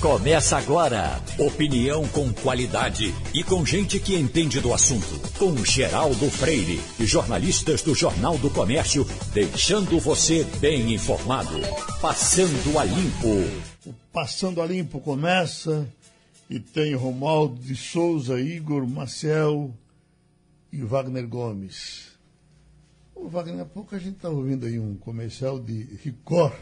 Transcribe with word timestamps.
Começa 0.00 0.56
agora. 0.56 1.20
Opinião 1.38 2.08
com 2.08 2.32
qualidade 2.32 3.14
e 3.34 3.44
com 3.44 3.66
gente 3.66 4.00
que 4.00 4.16
entende 4.16 4.58
do 4.58 4.72
assunto. 4.72 5.20
Com 5.38 5.54
Geraldo 5.62 6.30
Freire 6.30 6.80
e 6.98 7.04
jornalistas 7.04 7.82
do 7.82 7.94
Jornal 7.94 8.38
do 8.38 8.48
Comércio, 8.48 9.04
deixando 9.34 10.00
você 10.00 10.42
bem 10.58 10.94
informado. 10.94 11.52
Passando 12.00 12.78
a 12.78 12.84
Limpo. 12.84 13.28
O 13.84 13.92
Passando 14.10 14.62
a 14.62 14.66
Limpo 14.66 15.00
começa 15.00 15.86
e 16.48 16.58
tem 16.58 16.94
Romualdo 16.94 17.60
de 17.60 17.76
Souza, 17.76 18.40
Igor 18.40 18.86
Maciel 18.88 19.70
e 20.72 20.80
Wagner 20.80 21.28
Gomes. 21.28 22.08
Ô 23.14 23.28
Wagner, 23.28 23.60
há 23.60 23.66
pouco 23.66 23.94
a 23.94 23.98
gente 23.98 24.16
estava 24.16 24.34
ouvindo 24.34 24.64
aí 24.64 24.78
um 24.78 24.94
comercial 24.94 25.60
de 25.60 25.82
Ricor, 26.02 26.56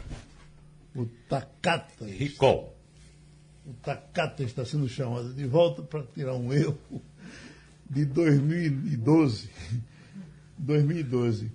o 0.93 1.05
Takata. 1.29 2.05
Ricol. 2.05 2.78
O 3.69 3.73
Takata 3.83 4.41
está 4.41 4.65
sendo 4.65 4.89
chamado 4.89 5.31
de 5.31 5.45
volta 5.45 5.83
para 5.83 6.01
tirar 6.01 6.33
um 6.33 6.51
erro 6.51 6.75
de 7.87 8.03
2012. 8.03 9.47
2012. 10.57 11.51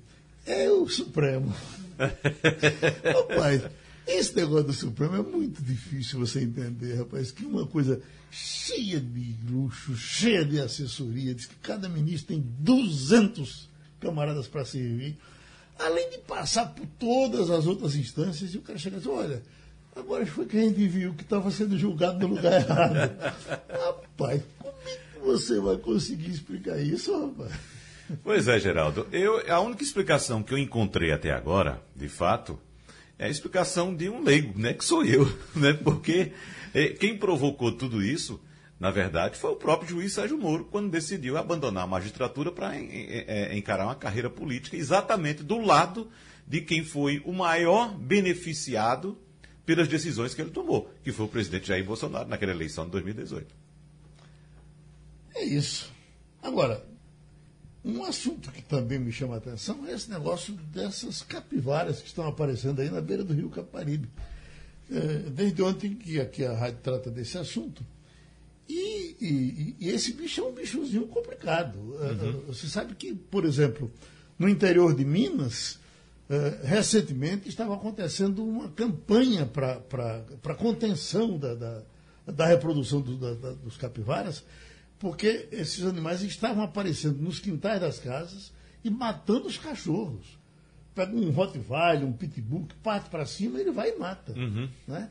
É 0.47 0.71
o 0.71 0.89
Supremo. 0.89 1.53
rapaz, 1.99 3.63
esse 4.07 4.37
negócio 4.37 4.67
do 4.69 4.73
Supremo 4.73 5.17
é 5.17 5.23
muito 5.23 5.61
difícil 5.61 6.21
você 6.21 6.43
entender, 6.43 6.95
rapaz, 6.95 7.33
que 7.33 7.45
uma 7.45 7.67
coisa 7.67 8.01
cheia 8.31 9.01
de 9.01 9.35
luxo, 9.51 9.97
cheia 9.97 10.45
de 10.45 10.61
assessoria, 10.61 11.35
diz 11.35 11.47
que 11.47 11.57
cada 11.57 11.89
ministro 11.89 12.29
tem 12.29 12.45
200 12.61 13.69
camaradas 13.99 14.47
para 14.47 14.65
servir, 14.65 15.19
além 15.77 16.11
de 16.11 16.19
passar 16.19 16.67
por 16.75 16.87
todas 16.97 17.51
as 17.51 17.67
outras 17.67 17.97
instâncias, 17.97 18.55
e 18.55 18.59
o 18.59 18.63
cara 18.63 18.79
chega 18.79 18.99
e 18.99 19.01
diz, 19.01 19.09
olha, 19.09 19.43
agora 19.97 20.27
foi 20.27 20.47
que 20.47 20.57
a 20.57 20.61
gente 20.61 20.87
viu 20.87 21.15
que 21.15 21.23
estava 21.23 21.51
sendo 21.51 21.79
julgado 21.79 22.19
no 22.21 22.35
lugar 22.35 22.61
errado. 22.61 22.95
rapaz, 23.69 24.43
como 24.59 24.75
é 24.87 24.97
que 24.97 25.19
você 25.21 25.61
vai 25.61 25.77
conseguir 25.77 26.31
explicar 26.31 26.79
isso, 26.79 27.13
rapaz? 27.19 27.53
Pois 28.23 28.49
é, 28.49 28.59
Geraldo. 28.59 29.07
Eu, 29.11 29.51
a 29.51 29.61
única 29.61 29.83
explicação 29.83 30.43
que 30.43 30.53
eu 30.53 30.59
encontrei 30.59 31.13
até 31.13 31.31
agora, 31.31 31.83
de 31.97 32.09
fato, 32.09 32.59
é 33.19 33.27
a 33.27 33.31
explicação 33.31 33.95
de 33.95 34.09
um 34.09 34.23
leigo, 34.23 34.59
né? 34.59 34.75
Que 34.75 34.85
sou 34.85 35.05
eu, 35.05 35.27
né? 35.57 35.73
Porque 35.73 36.33
eh, 36.75 36.89
quem 36.89 37.17
provocou 37.17 37.73
tudo 37.73 38.03
isso, 38.03 38.41
na 38.79 38.91
verdade, 38.91 39.39
foi 39.39 39.53
o 39.53 39.57
próprio 39.57 39.89
juiz 39.89 40.13
Sérgio 40.13 40.37
Moro, 40.37 40.65
quando 40.71 40.91
decidiu 40.91 41.39
abandonar 41.39 41.85
a 41.85 41.87
magistratura 41.87 42.53
para 42.53 42.77
encarar 43.57 43.85
uma 43.85 43.95
carreira 43.95 44.29
política, 44.29 44.77
exatamente 44.77 45.43
do 45.43 45.59
lado 45.61 46.11
de 46.47 46.61
quem 46.61 46.85
foi 46.85 47.23
o 47.25 47.33
maior 47.33 47.97
beneficiado 47.97 49.17
pelas 49.65 49.89
decisões 49.89 50.35
que 50.35 50.43
ele 50.43 50.51
tomou, 50.51 50.91
que 51.03 51.13
foi 51.13 51.27
o 51.27 51.29
presidente 51.29 51.69
Jair 51.69 51.85
Bolsonaro 51.85 52.29
naquela 52.29 52.53
eleição 52.53 52.85
de 52.85 52.93
2018. 52.93 53.55
É 55.35 55.45
isso. 55.45 55.91
Agora, 56.43 56.85
um 57.85 58.05
assunto 58.05 58.51
que 58.51 58.63
também 58.63 58.99
me 58.99 59.13
chama 59.13 59.35
a 59.35 59.39
atenção 59.39 59.87
é 59.87 59.93
esse 59.93 60.11
negócio 60.11 60.55
dessas 60.73 61.23
capivaras 61.23 62.01
que 62.01 62.09
estão 62.09 62.27
aparecendo 62.27 62.81
aí 62.81 62.91
na 62.91 63.01
beira 63.01 63.25
do 63.25 63.35
rio 63.35 63.51
Caparibe. 63.51 64.09
É, 64.91 65.31
desde 65.31 65.63
ontem 65.63 65.95
que 65.95 66.21
aqui 66.21 66.45
a 66.45 66.55
rádio 66.55 66.79
trata 66.83 67.11
desse 67.11 67.39
assunto. 67.39 67.85
E, 68.69 69.17
e, 69.21 69.77
e 69.81 69.89
esse 69.91 70.13
bicho 70.13 70.41
é 70.41 70.45
um 70.45 70.53
bichozinho 70.53 71.07
complicado. 71.09 71.79
Uhum. 71.79 72.43
Você 72.49 72.67
sabe 72.67 72.95
que, 72.95 73.15
por 73.15 73.45
exemplo, 73.45 73.93
no 74.39 74.49
interior 74.49 74.95
de 74.95 75.05
Minas, 75.05 75.79
uh, 76.29 76.67
recentemente 76.67 77.49
estava 77.49 77.75
acontecendo 77.75 78.45
uma 78.45 78.69
campanha 78.71 79.47
para 79.47 80.55
contenção 80.57 81.39
da, 81.39 81.55
da, 81.55 81.83
da 82.27 82.47
reprodução 82.47 83.01
do, 83.01 83.17
da, 83.17 83.53
dos 83.53 83.77
capivaras, 83.77 84.45
porque 84.99 85.49
esses 85.53 85.85
animais 85.85 86.23
estavam 86.23 86.65
aparecendo 86.65 87.19
nos 87.19 87.39
quintais 87.39 87.81
das 87.81 87.99
casas 87.99 88.53
e 88.83 88.91
matando 88.91 89.47
os 89.47 89.59
cachorros. 89.59 90.39
Pega 90.95 91.15
um 91.15 91.31
Rottweiler, 91.31 92.07
um 92.07 92.13
Pitbull, 92.13 92.67
que 92.67 92.75
parte 92.77 93.11
para 93.11 93.27
cima, 93.27 93.61
ele 93.61 93.73
vai 93.73 93.91
e 93.91 93.99
mata. 93.99 94.33
Uhum. 94.33 94.69
Né? 94.87 95.11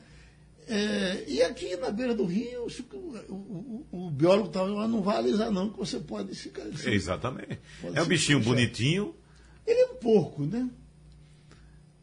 É, 0.65 1.25
e 1.27 1.43
aqui 1.43 1.75
na 1.75 1.91
beira 1.91 2.15
do 2.15 2.23
rio, 2.23 2.67
o, 2.67 3.33
o, 3.33 3.85
o 3.91 4.09
biólogo 4.09 4.47
estava 4.47 4.69
lá, 4.69 4.87
não 4.87 5.01
vai 5.01 5.17
alisar 5.17 5.51
não, 5.51 5.69
que 5.69 5.77
você 5.77 5.99
pode 5.99 6.33
ficar... 6.33 6.63
Assim, 6.63 6.91
Exatamente. 6.91 7.59
É 7.93 8.01
um 8.01 8.05
bichinho 8.05 8.39
bonitinho. 8.39 9.13
Ele 9.67 9.79
é 9.81 9.85
um 9.87 9.95
porco, 9.95 10.45
né? 10.45 10.69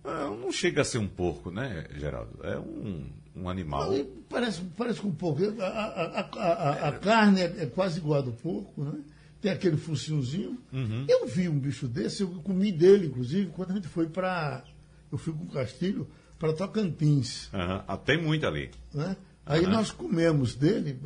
Não 0.05 0.51
chega 0.51 0.83
a 0.83 0.85
ser 0.85 0.99
um 0.99 1.07
porco, 1.07 1.51
né, 1.51 1.87
Geraldo? 1.97 2.39
É 2.43 2.59
um, 2.59 3.07
um 3.37 3.49
animal. 3.49 3.93
Parece, 4.29 4.63
parece 4.77 5.01
com 5.01 5.09
um 5.09 5.15
porco. 5.15 5.43
A, 5.61 5.67
a, 5.67 6.21
a, 6.21 6.89
a 6.89 6.93
carne 6.93 7.41
é, 7.41 7.55
é, 7.59 7.67
quase 7.67 7.99
igual 7.99 8.21
a 8.21 8.23
do 8.23 8.33
porco, 8.33 8.83
né? 8.83 9.01
Tem 9.41 9.51
aquele 9.51 9.77
focinhozinho. 9.77 10.59
Uhum. 10.73 11.07
Eu 11.09 11.27
vi 11.27 11.49
um 11.49 11.59
bicho 11.59 11.89
desse, 11.89 12.23
eu 12.23 12.29
comi 12.43 12.71
dele, 12.71 13.07
inclusive, 13.07 13.51
quando 13.53 13.71
a 13.71 13.75
gente 13.75 13.89
foi 13.89 14.07
para. 14.07 14.63
Eu 15.11 15.19
fui 15.19 15.33
com 15.33 15.45
o 15.45 15.49
Castilho 15.49 16.09
para 16.39 16.53
Tocantins. 16.53 17.51
Uhum. 17.53 17.83
Ah, 17.87 17.97
tem 17.97 18.23
muito 18.23 18.47
ali. 18.47 18.71
Né? 18.93 19.17
Aí 19.47 19.65
uhum. 19.65 19.71
nós 19.71 19.91
comemos 19.91 20.55
dele. 20.55 20.99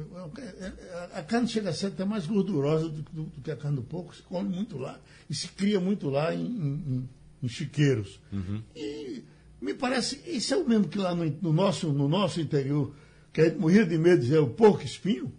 A 1.14 1.22
carne 1.22 1.48
chega 1.48 1.70
a 1.70 1.72
ser 1.72 1.86
até 1.86 2.04
mais 2.04 2.26
gordurosa 2.26 2.88
do, 2.88 3.02
do, 3.02 3.22
do, 3.24 3.40
que 3.40 3.50
a 3.50 3.56
carne 3.56 3.76
do 3.76 3.82
porco, 3.82 4.14
se 4.14 4.22
come 4.22 4.48
muito 4.48 4.76
lá 4.76 4.98
e 5.30 5.34
se 5.34 5.48
cria 5.48 5.80
muito 5.80 6.10
lá 6.10 6.34
em, 6.34 6.44
em, 6.44 7.08
em 7.44 7.48
chiqueiros. 7.48 8.20
Uhum. 8.32 8.62
E 8.74 9.22
me 9.60 9.74
parece, 9.74 10.20
isso 10.26 10.54
é 10.54 10.56
o 10.56 10.66
mesmo 10.66 10.88
que 10.88 10.98
lá 10.98 11.14
no, 11.14 11.24
no, 11.24 11.52
nosso, 11.52 11.92
no 11.92 12.08
nosso 12.08 12.40
interior, 12.40 12.94
que 13.32 13.40
a 13.40 13.44
gente 13.44 13.58
morria 13.58 13.84
de 13.84 13.98
medo 13.98 14.20
de 14.20 14.26
dizer 14.26 14.38
o 14.38 14.48
porco 14.48 14.82
espinho? 14.82 15.32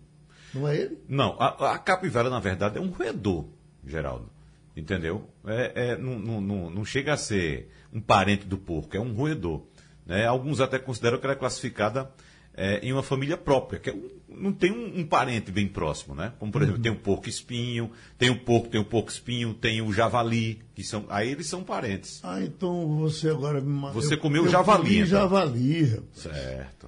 Não 0.54 0.68
é 0.68 0.78
ele? 0.78 0.98
Não, 1.10 1.36
a, 1.40 1.74
a 1.74 1.80
capivara, 1.80 2.30
na 2.30 2.40
verdade, 2.40 2.78
é 2.78 2.82
um 2.82 2.90
roedor, 2.90 3.46
Geraldo. 3.86 4.30
Entendeu? 4.76 5.30
É, 5.46 5.92
é 5.92 5.98
não, 5.98 6.20
não, 6.20 6.70
não 6.70 6.86
chega 6.86 7.14
a 7.14 7.18
ser 7.18 7.70
um 7.92 8.02
parente 8.02 8.46
do 8.46 8.58
porco, 8.58 8.96
é 8.96 9.00
um 9.00 9.14
roedor. 9.14 9.64
Né? 10.06 10.26
Alguns 10.26 10.60
até 10.60 10.78
consideram 10.78 11.18
que 11.18 11.26
ela 11.26 11.34
é 11.34 11.38
classificada 11.38 12.12
é, 12.56 12.80
em 12.80 12.94
uma 12.94 13.04
família 13.04 13.38
própria, 13.38 13.80
que 13.80 13.90
é 13.90 13.94
um, 13.94 14.10
não 14.30 14.52
tem 14.52 14.72
um, 14.72 15.00
um, 15.00 15.06
parente 15.06 15.52
bem 15.52 15.68
próximo, 15.68 16.14
né? 16.16 16.34
Como, 16.40 16.52
por 16.52 16.62
exemplo, 16.62 16.78
uhum. 16.78 16.84
tem 16.84 16.92
o 16.92 16.96
porco 16.96 17.30
espinho, 17.30 17.92
tem 18.18 18.30
o 18.30 18.40
porco, 18.40 18.68
tem 18.68 18.80
o 18.80 18.86
porco 18.86 19.10
espinho, 19.10 19.54
tem 19.54 19.82
o 19.82 19.94
javali, 19.94 20.62
que 20.74 20.84
são. 20.84 21.06
Aí 21.10 21.32
eles 21.32 21.48
são 21.48 21.64
parentes. 21.64 22.20
Ah, 22.24 22.42
então 22.42 22.98
você 22.98 23.30
agora 23.30 23.62
me 23.62 23.92
Você 23.94 24.16
eu, 24.16 24.20
comeu 24.20 24.46
eu 24.46 24.52
javali. 24.52 24.84
Comi 24.84 24.96
então. 24.98 25.08
javali, 25.08 25.84
rapaz. 25.84 26.06
Certo. 26.14 26.88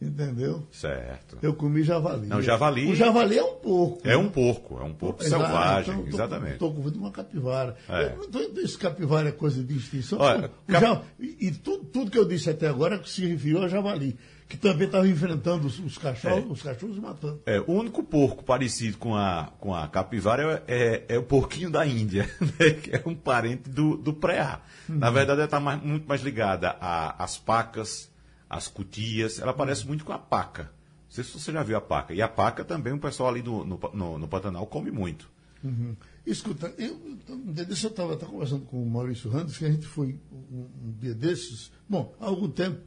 Entendeu? 0.00 0.64
Certo. 0.70 1.38
Eu 1.42 1.54
comi 1.54 1.82
javali. 1.82 2.28
Não, 2.28 2.40
javali. 2.40 2.88
O 2.88 2.94
javali 2.94 3.36
é 3.36 3.42
um 3.42 3.56
porco. 3.56 4.00
É 4.04 4.16
um 4.16 4.28
porco, 4.28 4.78
é 4.78 4.84
um 4.84 4.94
porco 4.94 5.24
Exato, 5.24 5.42
selvagem, 5.42 5.94
então, 5.94 6.06
exatamente. 6.06 6.52
Estou 6.52 6.72
com 6.72 6.82
uma 6.82 7.10
capivara. 7.10 7.76
É. 7.88 8.14
Esse 8.62 8.78
capivara 8.78 9.30
é 9.30 9.32
coisa 9.32 9.62
de 9.62 9.76
extinção. 9.76 10.20
Olha, 10.20 10.52
cap... 10.68 11.04
e 11.18 11.50
tudo, 11.50 11.84
tudo 11.86 12.10
que 12.12 12.18
eu 12.18 12.28
disse 12.28 12.48
até 12.48 12.68
agora 12.68 13.02
se 13.04 13.26
referiu 13.26 13.60
a 13.60 13.66
javali, 13.66 14.16
que 14.48 14.56
também 14.56 14.86
estava 14.86 15.06
enfrentando 15.06 15.66
os, 15.66 15.78
os 15.78 15.98
cachorros, 15.98 16.44
é. 16.44 16.52
os 16.52 16.62
cachorros 16.62 16.98
matando. 16.98 17.42
É, 17.44 17.60
o 17.60 17.72
único 17.72 18.02
porco 18.02 18.42
parecido 18.42 18.96
com 18.96 19.14
a, 19.14 19.52
com 19.60 19.74
a 19.74 19.86
capivara 19.88 20.64
é, 20.66 21.04
é, 21.08 21.16
é 21.16 21.18
o 21.18 21.22
porquinho 21.22 21.70
da 21.70 21.86
Índia, 21.86 22.30
né? 22.40 22.70
que 22.70 22.96
é 22.96 23.02
um 23.04 23.14
parente 23.14 23.68
do, 23.68 23.96
do 23.96 24.12
preá. 24.12 24.60
Uhum. 24.88 24.96
Na 24.96 25.10
verdade, 25.10 25.40
ela 25.40 25.44
está 25.44 25.60
muito 25.60 26.08
mais 26.08 26.22
ligada 26.22 26.70
às 26.80 27.36
pacas 27.36 28.10
as 28.48 28.66
cutias, 28.66 29.38
ela 29.38 29.52
parece 29.52 29.86
muito 29.86 30.04
com 30.04 30.12
a 30.12 30.18
paca. 30.18 30.64
Não 30.64 31.10
sei 31.10 31.24
se 31.24 31.38
você 31.38 31.52
já 31.52 31.62
viu 31.62 31.76
a 31.76 31.80
paca. 31.80 32.14
E 32.14 32.22
a 32.22 32.28
paca 32.28 32.64
também 32.64 32.92
o 32.92 32.98
pessoal 32.98 33.28
ali 33.28 33.42
no, 33.42 33.64
no, 33.64 33.80
no, 33.92 34.18
no 34.18 34.28
Pantanal 34.28 34.66
come 34.66 34.90
muito. 34.90 35.28
Uhum. 35.62 35.96
Escuta, 36.26 36.72
eu, 36.78 36.98
dia 37.46 37.64
desse 37.64 37.84
eu 37.84 37.90
estava 37.90 38.16
conversando 38.16 38.64
com 38.66 38.82
o 38.82 38.88
Maurício 38.88 39.30
Randes, 39.30 39.56
que 39.56 39.64
a 39.64 39.70
gente 39.70 39.86
foi 39.86 40.18
um, 40.30 40.66
um 40.84 40.92
dia 41.00 41.14
desses, 41.14 41.72
bom, 41.88 42.14
há 42.20 42.26
algum 42.26 42.48
tempo, 42.48 42.80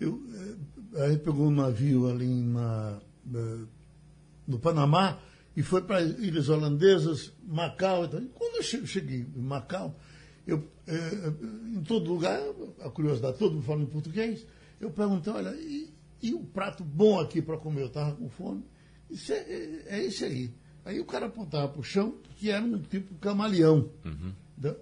eu, 0.00 0.20
eh, 0.94 1.04
a 1.04 1.10
gente 1.10 1.22
pegou 1.22 1.46
um 1.46 1.50
navio 1.50 2.08
ali 2.08 2.26
na, 2.26 3.00
na 3.24 3.66
no 4.46 4.58
Panamá 4.58 5.18
e 5.56 5.62
foi 5.62 5.82
para 5.82 6.00
Ilhas 6.00 6.48
Holandesas, 6.48 7.32
Macau. 7.42 8.04
Então, 8.04 8.26
quando 8.34 8.56
eu 8.56 8.86
cheguei 8.86 9.26
em 9.34 9.40
Macau, 9.40 9.98
eu, 10.46 10.66
eh, 10.86 11.32
em 11.76 11.82
todo 11.82 12.12
lugar, 12.12 12.40
a 12.80 12.90
curiosidade, 12.90 13.38
todo 13.38 13.54
mundo 13.54 13.64
fala 13.64 13.82
em 13.82 13.86
português, 13.86 14.46
eu 14.80 14.90
perguntei, 14.90 15.32
olha, 15.32 15.54
e, 15.54 15.92
e 16.22 16.34
o 16.34 16.40
prato 16.40 16.82
bom 16.82 17.20
aqui 17.20 17.40
para 17.40 17.56
comer? 17.56 17.82
Eu 17.82 17.86
estava 17.86 18.14
com 18.16 18.28
fome. 18.28 18.64
Isso 19.10 19.32
é, 19.32 19.38
é, 19.38 19.84
é 19.86 20.04
esse 20.04 20.24
aí. 20.24 20.54
Aí 20.84 20.98
o 20.98 21.04
cara 21.04 21.26
apontava 21.26 21.68
para 21.68 21.80
o 21.80 21.84
chão, 21.84 22.16
que 22.36 22.50
era 22.50 22.64
um 22.64 22.78
tipo 22.78 23.14
camaleão. 23.16 23.90
Uhum. 24.04 24.32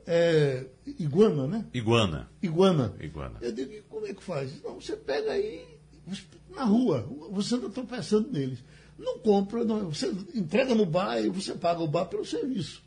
É, 0.07 0.67
iguana, 0.99 1.47
né? 1.47 1.67
Iguana. 1.73 2.31
Iguana. 2.43 2.95
Iguana. 3.01 3.39
Eu 3.41 3.53
digo, 3.53 3.73
e 3.73 3.83
como 3.83 4.07
é 4.07 4.15
que 4.15 4.23
faz? 4.23 4.63
Não, 4.63 4.81
você 4.81 4.97
pega 4.97 5.33
aí, 5.33 5.67
na 6.55 6.65
rua, 6.65 7.09
você 7.31 7.57
está 7.57 7.69
tropeçando 7.69 8.31
neles. 8.31 8.59
Não 8.99 9.19
compra, 9.19 9.65
não, 9.65 9.91
você 9.91 10.13
entrega 10.35 10.75
no 10.75 10.85
bar 10.85 11.19
e 11.19 11.29
você 11.29 11.55
paga 11.55 11.81
o 11.81 11.89
bar 11.89 12.05
pelo 12.07 12.25
serviço. 12.25 12.83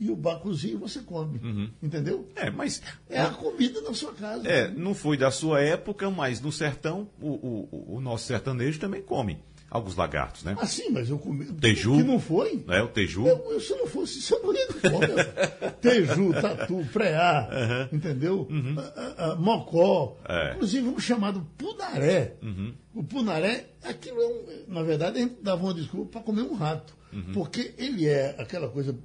e 0.00 0.10
o 0.10 0.16
bacuzinho 0.16 0.78
você 0.78 1.00
come. 1.00 1.38
Uhum. 1.38 1.70
Entendeu? 1.82 2.28
É, 2.36 2.50
mas. 2.50 2.80
É 3.08 3.20
a 3.20 3.30
comida 3.30 3.80
na 3.82 3.92
sua 3.92 4.12
casa. 4.12 4.48
É, 4.48 4.70
não 4.70 4.94
foi 4.94 5.16
da 5.16 5.30
sua 5.30 5.60
época, 5.60 6.10
mas 6.10 6.40
no 6.40 6.52
sertão, 6.52 7.08
o, 7.20 7.28
o, 7.28 7.96
o 7.96 8.00
nosso 8.00 8.26
sertanejo 8.26 8.78
também 8.78 9.02
come 9.02 9.38
alguns 9.70 9.96
lagartos, 9.96 10.44
né? 10.44 10.56
Ah, 10.58 10.66
sim, 10.66 10.90
mas 10.90 11.10
eu 11.10 11.18
comi. 11.18 11.44
Teju. 11.46 11.96
Que 11.96 12.02
não 12.02 12.18
foi? 12.18 12.64
É, 12.68 12.82
o 12.82 12.88
teju. 12.88 13.26
Eu, 13.26 13.52
eu, 13.52 13.60
se 13.60 13.74
não 13.74 13.86
fosse 13.86 14.18
isso, 14.18 14.34
eu 14.34 14.42
morria 14.42 14.66
de 14.66 14.74
fome. 14.74 15.06
teju, 15.80 16.32
tatu, 16.32 16.86
preá, 16.92 17.48
uhum. 17.50 17.96
entendeu? 17.96 18.46
Uhum. 18.50 18.76
A, 18.78 19.32
a, 19.32 19.36
mocó. 19.36 20.16
É. 20.26 20.54
Inclusive 20.54 20.88
um 20.88 20.98
chamado 20.98 21.46
punaré. 21.56 22.36
Uhum. 22.42 22.74
O 22.94 23.04
punaré, 23.04 23.70
aquilo 23.82 24.20
é 24.20 24.26
um. 24.26 24.72
Na 24.74 24.82
verdade, 24.82 25.18
a 25.18 25.20
gente 25.22 25.36
dava 25.42 25.62
uma 25.62 25.74
desculpa 25.74 26.12
para 26.12 26.22
comer 26.22 26.42
um 26.42 26.54
rato. 26.54 26.96
Uhum. 27.12 27.32
Porque 27.32 27.74
ele 27.78 28.06
é 28.06 28.36
aquela 28.38 28.68
coisa. 28.68 28.98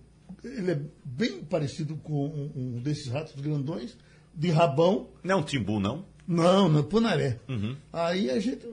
Ele 0.43 0.71
é 0.71 0.79
bem 1.03 1.43
parecido 1.43 1.95
com 1.97 2.25
um, 2.25 2.51
um 2.55 2.79
desses 2.81 3.07
ratos 3.07 3.39
grandões, 3.39 3.97
de 4.33 4.49
rabão. 4.49 5.09
Não 5.23 5.35
é 5.35 5.37
um 5.37 5.43
timbu, 5.43 5.79
não? 5.79 6.05
Não, 6.27 6.69
no 6.69 6.83
Punaré. 6.83 7.39
Uhum. 7.49 7.75
Aí 7.91 8.29
a 8.29 8.39
gente, 8.39 8.65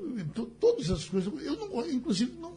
todas 0.61 0.85
essas 0.85 1.05
coisas, 1.06 1.32
eu 1.44 1.56
não, 1.56 1.91
inclusive, 1.91 2.32
não 2.41 2.55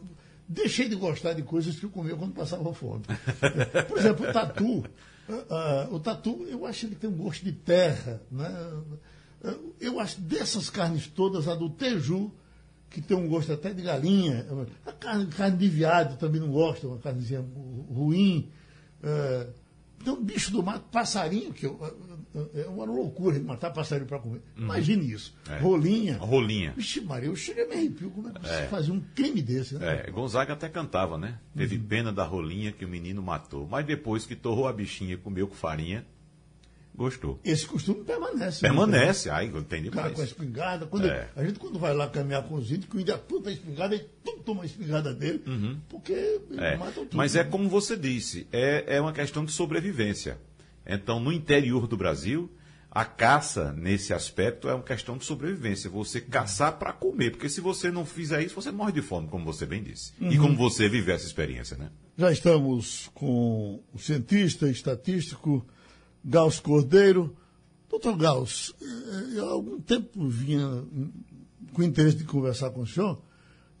deixei 0.48 0.88
de 0.88 0.94
gostar 0.94 1.32
de 1.32 1.42
coisas 1.42 1.78
que 1.78 1.84
eu 1.84 1.90
comia 1.90 2.16
quando 2.16 2.34
passava 2.34 2.72
fome. 2.72 3.02
Por 3.88 3.98
exemplo, 3.98 4.28
o 4.28 4.32
tatu. 4.32 4.84
Uh, 5.26 5.32
uh, 5.32 5.94
o 5.94 6.00
tatu, 6.00 6.46
eu 6.48 6.66
acho 6.66 6.86
que 6.88 6.94
tem 6.94 7.10
um 7.10 7.16
gosto 7.16 7.44
de 7.44 7.52
terra. 7.52 8.20
Né? 8.30 8.48
Uh, 9.42 9.74
eu 9.80 9.98
acho 9.98 10.20
dessas 10.20 10.70
carnes 10.70 11.06
todas, 11.08 11.48
a 11.48 11.54
do 11.54 11.70
teju, 11.70 12.30
que 12.90 13.00
tem 13.00 13.16
um 13.16 13.28
gosto 13.28 13.52
até 13.52 13.72
de 13.72 13.82
galinha. 13.82 14.46
A 14.86 14.92
carne, 14.92 15.26
carne 15.26 15.56
de 15.56 15.68
viado 15.68 16.18
também 16.18 16.40
não 16.40 16.50
gosto, 16.50 16.88
uma 16.88 16.98
carnezinha 16.98 17.44
ruim. 17.90 18.48
então, 20.00 20.22
bicho 20.22 20.52
do 20.52 20.62
mato, 20.62 20.84
passarinho, 20.92 21.52
que 21.52 21.66
eu, 21.66 21.80
é 22.54 22.66
uma 22.66 22.84
loucura 22.84 23.38
matar 23.40 23.70
passarinho 23.70 24.08
para 24.08 24.18
comer. 24.18 24.42
Uhum. 24.56 24.64
Imagine 24.64 25.12
isso. 25.12 25.36
É. 25.48 25.58
Rolinha. 25.58 26.18
Rolinha. 26.18 26.74
Vixe, 26.76 27.00
Maria, 27.00 27.28
eu 27.28 27.36
cheguei 27.36 27.64
a 27.64 27.68
me 27.68 27.74
arrepio. 27.74 28.10
Como 28.10 28.28
é 28.28 28.32
que 28.32 28.40
você 28.40 28.54
é. 28.54 28.66
fazia 28.66 28.92
um 28.92 29.00
crime 29.14 29.40
desse, 29.40 29.74
né? 29.76 30.04
É, 30.06 30.10
Gonzaga 30.10 30.52
até 30.52 30.68
cantava, 30.68 31.16
né? 31.16 31.38
Teve 31.56 31.76
uhum. 31.76 31.84
pena 31.84 32.12
da 32.12 32.24
rolinha 32.24 32.72
que 32.72 32.84
o 32.84 32.88
menino 32.88 33.22
matou. 33.22 33.68
Mas 33.68 33.86
depois 33.86 34.26
que 34.26 34.34
torrou 34.34 34.66
a 34.66 34.72
bichinha 34.72 35.14
e 35.14 35.16
comeu 35.16 35.46
com 35.46 35.54
farinha, 35.54 36.04
gostou. 36.92 37.38
Esse 37.44 37.66
costume 37.66 38.02
permanece. 38.02 38.62
Né? 38.62 38.68
Permanece, 38.68 39.28
né? 39.28 39.34
ai, 39.34 39.52
tem 39.68 39.82
demais. 39.82 40.12
com 40.12 40.20
a 40.20 40.24
espingarda. 40.24 40.86
Quando 40.86 41.06
é. 41.06 41.28
a 41.36 41.44
gente, 41.44 41.58
quando 41.60 41.78
vai 41.78 41.94
lá 41.94 42.08
caminhar 42.08 42.42
com 42.42 42.56
os 42.56 42.70
índios, 42.70 42.86
que 42.86 42.96
o 42.96 43.00
índio 43.00 43.14
aponta 43.14 43.50
a 43.50 43.52
espingarda, 43.52 43.94
ele 43.94 44.08
toma 44.44 44.62
a 44.62 44.66
espingarda 44.66 45.14
dele, 45.14 45.42
uhum. 45.46 45.78
porque 45.88 46.40
é. 46.58 46.76
matam 46.76 47.04
tudo. 47.04 47.16
Mas 47.16 47.36
é 47.36 47.42
né? 47.42 47.48
é 47.48 47.50
como 47.50 47.68
você 47.68 47.96
disse, 47.96 48.46
é, 48.52 48.96
é 48.96 49.00
uma 49.00 49.12
questão 49.12 49.44
de 49.44 49.52
sobrevivência. 49.52 50.38
Então, 50.86 51.18
no 51.18 51.32
interior 51.32 51.86
do 51.86 51.96
Brasil, 51.96 52.50
a 52.90 53.04
caça, 53.04 53.72
nesse 53.72 54.14
aspecto, 54.14 54.68
é 54.68 54.74
uma 54.74 54.84
questão 54.84 55.18
de 55.18 55.24
sobrevivência. 55.24 55.90
Você 55.90 56.20
caçar 56.20 56.78
para 56.78 56.92
comer, 56.92 57.32
porque 57.32 57.48
se 57.48 57.60
você 57.60 57.90
não 57.90 58.06
fizer 58.06 58.42
isso, 58.42 58.54
você 58.54 58.70
morre 58.70 58.92
de 58.92 59.02
fome, 59.02 59.26
como 59.26 59.44
você 59.44 59.66
bem 59.66 59.82
disse. 59.82 60.12
Uhum. 60.20 60.30
E 60.30 60.38
como 60.38 60.56
você 60.56 60.88
vive 60.88 61.10
essa 61.10 61.26
experiência, 61.26 61.76
né? 61.76 61.90
Já 62.16 62.30
estamos 62.30 63.10
com 63.12 63.82
o 63.92 63.98
cientista 63.98 64.68
estatístico 64.68 65.66
Gauss 66.24 66.60
Cordeiro. 66.60 67.36
Doutor 67.90 68.16
Gauss, 68.16 68.72
eh, 68.80 69.38
eu 69.38 69.48
há 69.48 69.52
algum 69.52 69.80
tempo 69.80 70.28
vinha 70.28 70.84
com 71.72 71.82
interesse 71.82 72.16
de 72.16 72.24
conversar 72.24 72.70
com 72.70 72.82
o 72.82 72.86
senhor 72.86 73.20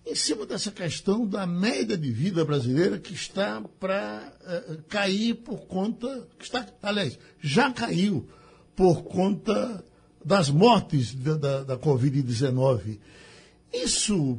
em 0.06 0.14
cima 0.14 0.44
dessa 0.44 0.70
questão 0.70 1.26
da 1.26 1.46
média 1.46 1.96
de 1.96 2.10
vida 2.10 2.44
brasileira 2.44 2.98
que 2.98 3.14
está 3.14 3.62
para 3.80 4.32
uh, 4.42 4.82
cair 4.88 5.34
por 5.34 5.66
conta. 5.66 6.28
Que 6.38 6.44
está, 6.44 6.66
aliás, 6.82 7.18
já 7.40 7.72
caiu 7.72 8.28
por 8.76 9.04
conta 9.04 9.82
das 10.22 10.50
mortes 10.50 11.14
da, 11.14 11.36
da, 11.36 11.62
da 11.64 11.78
Covid-19. 11.78 12.98
Isso, 13.72 14.38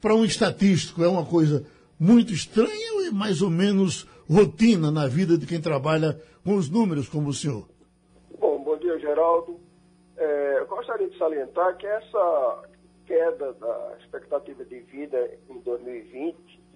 para 0.00 0.14
um 0.14 0.24
estatístico, 0.24 1.02
é 1.04 1.08
uma 1.08 1.24
coisa 1.24 1.64
muito 1.98 2.32
estranha 2.32 2.94
ou 2.94 3.06
é 3.06 3.10
mais 3.10 3.42
ou 3.42 3.50
menos 3.50 4.06
rotina 4.28 4.90
na 4.90 5.06
vida 5.06 5.38
de 5.38 5.46
quem 5.46 5.60
trabalha 5.60 6.20
com 6.44 6.56
os 6.56 6.68
números 6.68 7.08
como 7.08 7.28
o 7.28 7.34
senhor? 7.34 7.66
Bom, 8.38 8.62
bom 8.62 8.76
dia, 8.78 8.98
Geraldo. 8.98 9.58
É, 10.16 10.58
eu 10.60 10.66
gostaria 10.66 11.08
de 11.08 11.16
salientar 11.16 11.76
que 11.76 11.86
essa 11.86 12.62
queda 13.06 13.52
da 13.54 13.96
expectativa 14.00 14.64
de 14.64 14.80
vida 14.80 15.38
em 15.48 15.58
2020 15.60 16.66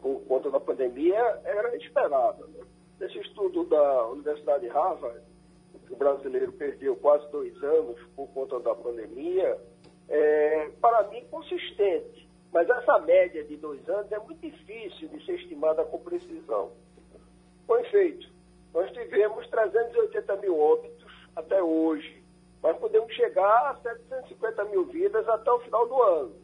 por 0.00 0.20
conta 0.26 0.50
da 0.50 0.60
pandemia 0.60 1.40
era 1.44 1.76
esperada. 1.76 2.46
Né? 2.46 2.64
Esse 3.00 3.18
estudo 3.18 3.64
da 3.64 4.08
Universidade 4.08 4.64
de 4.64 4.68
Harvard, 4.68 5.20
que 5.86 5.92
o 5.92 5.96
brasileiro 5.96 6.52
perdeu 6.52 6.96
quase 6.96 7.28
dois 7.30 7.54
anos 7.62 7.98
por 8.14 8.28
conta 8.28 8.60
da 8.60 8.74
pandemia, 8.74 9.58
é, 10.08 10.70
para 10.80 11.08
mim, 11.08 11.24
consistente. 11.30 12.28
Mas 12.52 12.68
essa 12.68 12.98
média 13.00 13.44
de 13.44 13.56
dois 13.56 13.86
anos 13.88 14.10
é 14.10 14.18
muito 14.18 14.40
difícil 14.40 15.08
de 15.08 15.24
ser 15.24 15.34
estimada 15.34 15.84
com 15.84 15.98
precisão. 15.98 16.72
Com 17.66 17.76
efeito, 17.78 18.28
nós 18.72 18.90
tivemos 18.92 19.46
380 19.48 20.36
mil 20.36 20.58
óbitos 20.58 21.28
até 21.36 21.62
hoje 21.62 22.17
nós 22.62 22.76
podemos 22.78 23.12
chegar 23.14 23.70
a 23.70 23.76
750 23.76 24.64
mil 24.64 24.84
vidas 24.86 25.28
até 25.28 25.50
o 25.50 25.60
final 25.60 25.86
do 25.86 26.02
ano. 26.02 26.34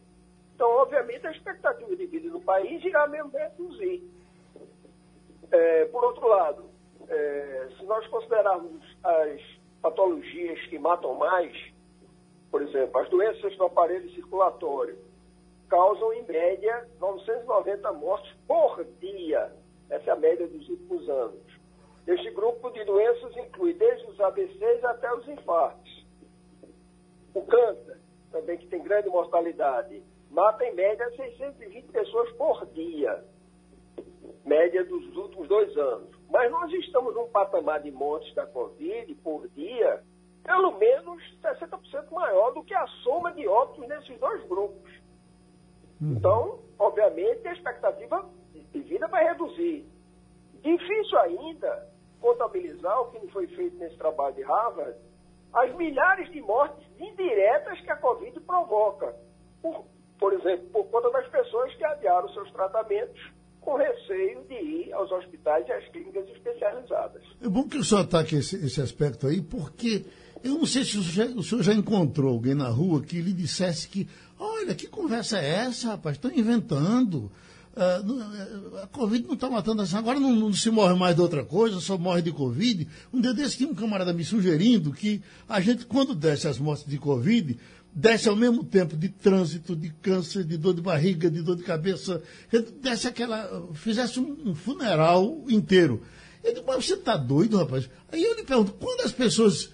Então, 0.54 0.70
obviamente, 0.76 1.26
a 1.26 1.32
expectativa 1.32 1.96
de 1.96 2.06
vida 2.06 2.28
no 2.28 2.40
país 2.40 2.84
irá 2.84 3.06
mesmo 3.08 3.30
reduzir. 3.30 4.08
É, 5.50 5.84
por 5.86 6.04
outro 6.04 6.28
lado, 6.28 6.64
é, 7.08 7.68
se 7.76 7.84
nós 7.84 8.06
considerarmos 8.06 8.82
as 9.02 9.40
patologias 9.82 10.60
que 10.66 10.78
matam 10.78 11.14
mais, 11.14 11.52
por 12.50 12.62
exemplo, 12.62 13.00
as 13.00 13.08
doenças 13.10 13.56
do 13.56 13.64
aparelho 13.64 14.08
circulatório 14.12 14.96
causam, 15.68 16.12
em 16.12 16.22
média, 16.22 16.88
990 17.00 17.92
mortes 17.92 18.32
por 18.46 18.84
dia. 19.00 19.52
Essa 19.90 20.10
é 20.10 20.12
a 20.12 20.16
média 20.16 20.46
dos 20.46 20.68
últimos 20.68 21.08
anos. 21.08 21.42
Este 22.06 22.30
grupo 22.30 22.70
de 22.70 22.84
doenças 22.84 23.36
inclui 23.36 23.72
desde 23.74 24.06
os 24.06 24.20
ABCs 24.20 24.84
até 24.84 25.12
os 25.14 25.26
infartos. 25.26 25.93
O 27.34 27.42
câncer, 27.42 28.00
também 28.30 28.56
que 28.58 28.68
tem 28.68 28.82
grande 28.82 29.08
mortalidade, 29.08 30.02
mata 30.30 30.64
em 30.64 30.74
média 30.74 31.10
620 31.10 31.86
pessoas 31.92 32.30
por 32.32 32.66
dia, 32.66 33.24
média 34.44 34.84
dos 34.84 35.16
últimos 35.16 35.48
dois 35.48 35.76
anos. 35.76 36.10
Mas 36.30 36.50
nós 36.50 36.72
estamos 36.72 37.14
num 37.14 37.28
patamar 37.28 37.80
de 37.80 37.90
mortes 37.90 38.34
da 38.34 38.46
Covid 38.46 39.14
por 39.16 39.48
dia, 39.48 40.02
pelo 40.42 40.78
menos 40.78 41.22
60% 41.42 42.10
maior 42.10 42.52
do 42.52 42.62
que 42.64 42.74
a 42.74 42.86
soma 43.02 43.32
de 43.32 43.46
óbitos 43.46 43.88
nesses 43.88 44.18
dois 44.18 44.46
grupos. 44.48 44.90
Uhum. 46.00 46.12
Então, 46.12 46.58
obviamente, 46.78 47.46
a 47.48 47.52
expectativa 47.52 48.28
de 48.52 48.80
vida 48.80 49.06
vai 49.08 49.24
reduzir. 49.24 49.86
Difícil 50.62 51.18
ainda 51.18 51.88
contabilizar 52.20 53.00
o 53.00 53.10
que 53.10 53.18
não 53.18 53.28
foi 53.28 53.46
feito 53.48 53.76
nesse 53.76 53.96
trabalho 53.96 54.34
de 54.34 54.42
Harvard, 54.42 54.98
as 55.54 55.74
milhares 55.76 56.30
de 56.32 56.40
mortes 56.40 56.84
indiretas 56.98 57.80
que 57.80 57.90
a 57.90 57.96
Covid 57.96 58.38
provoca. 58.40 59.14
Por, 59.62 59.86
por 60.18 60.32
exemplo, 60.32 60.66
por 60.72 60.84
conta 60.86 61.10
das 61.10 61.28
pessoas 61.28 61.74
que 61.74 61.84
adiaram 61.84 62.28
seus 62.30 62.50
tratamentos 62.52 63.20
com 63.60 63.76
receio 63.76 64.44
de 64.44 64.54
ir 64.54 64.92
aos 64.92 65.10
hospitais 65.10 65.66
e 65.66 65.72
às 65.72 65.88
clínicas 65.88 66.28
especializadas. 66.28 67.22
É 67.42 67.48
bom 67.48 67.66
que 67.66 67.78
o 67.78 67.84
senhor 67.84 68.02
ataque 68.02 68.36
esse, 68.36 68.56
esse 68.56 68.80
aspecto 68.80 69.26
aí, 69.26 69.40
porque 69.40 70.04
eu 70.42 70.58
não 70.58 70.66
sei 70.66 70.84
se 70.84 70.98
o 70.98 71.02
senhor, 71.02 71.28
já, 71.28 71.34
o 71.34 71.42
senhor 71.42 71.62
já 71.62 71.72
encontrou 71.72 72.32
alguém 72.32 72.54
na 72.54 72.68
rua 72.68 73.02
que 73.02 73.20
lhe 73.22 73.32
dissesse 73.32 73.88
que, 73.88 74.06
olha, 74.38 74.74
que 74.74 74.86
conversa 74.86 75.38
é 75.38 75.66
essa, 75.66 75.88
rapaz? 75.88 76.16
Estão 76.16 76.30
inventando. 76.30 77.30
Uh, 77.76 78.78
a 78.84 78.86
Covid 78.86 79.26
não 79.26 79.34
está 79.34 79.50
matando 79.50 79.82
assim. 79.82 79.96
Agora 79.96 80.20
não, 80.20 80.32
não, 80.34 80.52
se 80.52 80.70
morre 80.70 80.94
mais 80.94 81.16
de 81.16 81.20
outra 81.20 81.44
coisa, 81.44 81.80
só 81.80 81.98
morre 81.98 82.22
de 82.22 82.30
Covid. 82.30 82.86
Um 83.12 83.20
dia 83.20 83.34
desse 83.34 83.56
tinha 83.56 83.68
um 83.68 83.74
camarada 83.74 84.12
me 84.12 84.24
sugerindo 84.24 84.92
que 84.92 85.20
a 85.48 85.60
gente, 85.60 85.84
quando 85.84 86.14
desce 86.14 86.46
as 86.46 86.56
mortes 86.56 86.86
de 86.86 86.98
Covid, 86.98 87.58
desce 87.92 88.28
ao 88.28 88.36
mesmo 88.36 88.62
tempo 88.62 88.96
de 88.96 89.08
trânsito, 89.08 89.74
de 89.74 89.90
câncer, 89.90 90.44
de 90.44 90.56
dor 90.56 90.72
de 90.72 90.82
barriga, 90.82 91.28
de 91.28 91.42
dor 91.42 91.56
de 91.56 91.64
cabeça, 91.64 92.22
desce 92.80 93.08
aquela. 93.08 93.68
fizesse 93.74 94.20
um, 94.20 94.50
um 94.50 94.54
funeral 94.54 95.44
inteiro. 95.48 96.00
Ele 96.44 96.54
disse, 96.54 96.66
mas 96.66 96.86
você 96.86 96.94
está 96.94 97.16
doido, 97.16 97.56
rapaz? 97.56 97.90
Aí 98.12 98.22
eu 98.22 98.36
lhe 98.36 98.44
pergunto, 98.44 98.72
quando 98.74 99.00
as 99.00 99.10
pessoas 99.10 99.70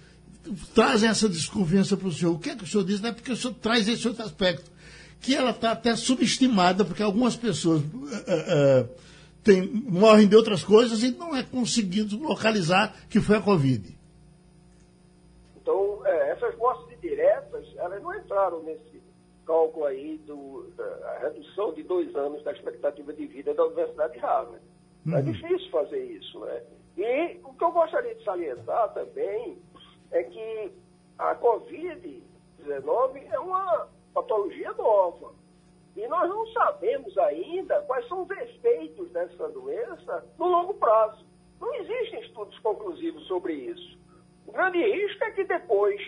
trazem 0.73 1.07
essa 1.07 1.29
desconfiança 1.29 1.95
para 1.95 2.07
o 2.07 2.11
senhor, 2.11 2.33
o 2.33 2.39
que 2.39 2.49
é 2.49 2.55
que 2.55 2.63
o 2.63 2.67
senhor 2.67 2.83
diz? 2.83 2.99
Não 2.99 3.09
é 3.09 3.11
porque 3.11 3.31
o 3.31 3.37
senhor 3.37 3.53
traz 3.53 3.87
esse 3.87 4.07
outro 4.07 4.23
aspecto 4.23 4.71
que 5.21 5.35
ela 5.35 5.51
está 5.51 5.71
até 5.71 5.95
subestimada, 5.95 6.83
porque 6.83 7.03
algumas 7.03 7.35
pessoas 7.35 7.81
uh, 7.81 7.85
uh, 7.85 8.89
tem, 9.43 9.61
morrem 9.61 10.27
de 10.27 10.35
outras 10.35 10.63
coisas 10.63 11.03
e 11.03 11.11
não 11.11 11.35
é 11.35 11.43
conseguido 11.43 12.17
localizar 12.17 12.95
que 13.07 13.21
foi 13.21 13.37
a 13.37 13.41
Covid. 13.41 13.95
Então, 15.61 16.01
é, 16.05 16.31
essas 16.31 16.57
mortes 16.57 16.91
indiretas, 16.97 17.65
elas 17.77 18.01
não 18.01 18.15
entraram 18.15 18.63
nesse 18.63 19.01
cálculo 19.45 19.85
aí 19.85 20.17
do, 20.25 20.67
da 20.75 21.19
redução 21.21 21.73
de 21.73 21.83
dois 21.83 22.15
anos 22.15 22.43
da 22.43 22.51
expectativa 22.51 23.13
de 23.13 23.27
vida 23.27 23.53
da 23.53 23.65
Universidade 23.65 24.13
de 24.13 24.19
Harvard. 24.19 24.61
É 25.05 25.09
uhum. 25.09 25.17
É 25.17 25.21
difícil 25.21 25.69
fazer 25.69 26.03
isso, 26.03 26.39
né? 26.39 26.61
E 26.97 27.39
o 27.43 27.53
que 27.53 27.63
eu 27.63 27.71
gostaria 27.71 28.15
de 28.15 28.23
salientar 28.23 28.93
também 28.93 29.57
é 30.11 30.23
que 30.23 30.71
a 31.17 31.35
Covid-19 31.35 32.21
é 33.31 33.39
uma 33.39 33.87
patologia 34.13 34.71
nova. 34.73 35.33
E 35.95 36.07
nós 36.07 36.29
não 36.29 36.47
sabemos 36.47 37.17
ainda 37.17 37.81
quais 37.81 38.07
são 38.07 38.23
os 38.23 38.29
efeitos 38.29 39.09
dessa 39.11 39.49
doença 39.49 40.25
no 40.37 40.47
longo 40.47 40.73
prazo. 40.75 41.25
Não 41.59 41.73
existem 41.75 42.21
estudos 42.21 42.57
conclusivos 42.59 43.25
sobre 43.27 43.53
isso. 43.53 43.99
O 44.47 44.51
grande 44.51 44.79
risco 44.79 45.23
é 45.23 45.31
que 45.31 45.43
depois 45.43 46.01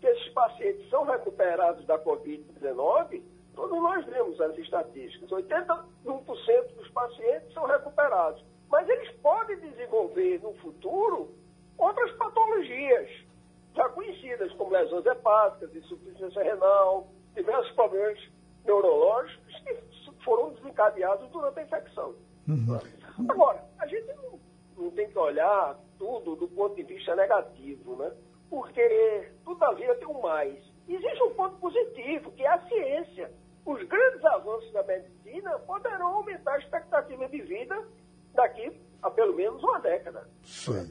que 0.00 0.06
esses 0.06 0.28
pacientes 0.32 0.88
são 0.88 1.04
recuperados 1.04 1.84
da 1.86 1.98
Covid-19, 1.98 3.22
todos 3.54 3.78
nós 3.78 4.04
vemos 4.06 4.40
as 4.40 4.56
estatísticas, 4.58 5.28
81% 5.30 5.84
dos 6.76 6.88
pacientes 6.90 7.52
são 7.52 7.66
recuperados. 7.66 8.42
Mas 8.70 8.88
eles 8.88 9.10
podem 9.16 9.58
desenvolver 9.58 10.40
no 10.42 10.54
futuro 10.54 11.34
outras 11.76 12.12
patologias 12.12 13.10
já 13.74 13.88
conhecidas, 13.90 14.52
como 14.54 14.72
lesões 14.72 15.06
hepáticas, 15.06 15.74
insuficiência 15.74 16.42
renal, 16.42 17.08
diversos 17.34 17.72
problemas 17.72 18.18
neurológicos 18.64 19.54
que 19.60 20.24
foram 20.24 20.52
desencadeados 20.54 21.28
durante 21.30 21.60
a 21.60 21.62
infecção. 21.62 22.14
Uhum. 22.48 22.78
Agora, 23.28 23.64
a 23.78 23.86
gente 23.86 24.12
não, 24.14 24.38
não, 24.76 24.90
tem 24.90 25.08
que 25.08 25.18
olhar 25.18 25.78
tudo 25.98 26.36
do 26.36 26.48
ponto 26.48 26.74
de 26.74 26.82
vista 26.82 27.14
negativo, 27.14 27.96
né? 27.96 28.12
Porque 28.48 28.80
vida 29.80 29.94
tem 29.96 30.06
um 30.06 30.20
mais. 30.20 30.58
Existe 30.88 31.22
um 31.22 31.34
ponto 31.34 31.56
positivo, 31.56 32.30
que 32.32 32.42
é 32.42 32.48
a 32.48 32.60
ciência. 32.66 33.30
Os 33.64 33.82
grandes 33.84 34.24
avanços 34.24 34.72
da 34.72 34.82
medicina 34.82 35.58
poderão 35.60 36.08
aumentar 36.16 36.54
a 36.54 36.58
expectativa 36.58 37.28
de 37.28 37.42
vida 37.42 37.82
daqui 38.34 38.72
a 39.02 39.10
pelo 39.10 39.34
menos 39.34 39.62
uma 39.62 39.80
década. 39.80 40.26
Sim. 40.42 40.90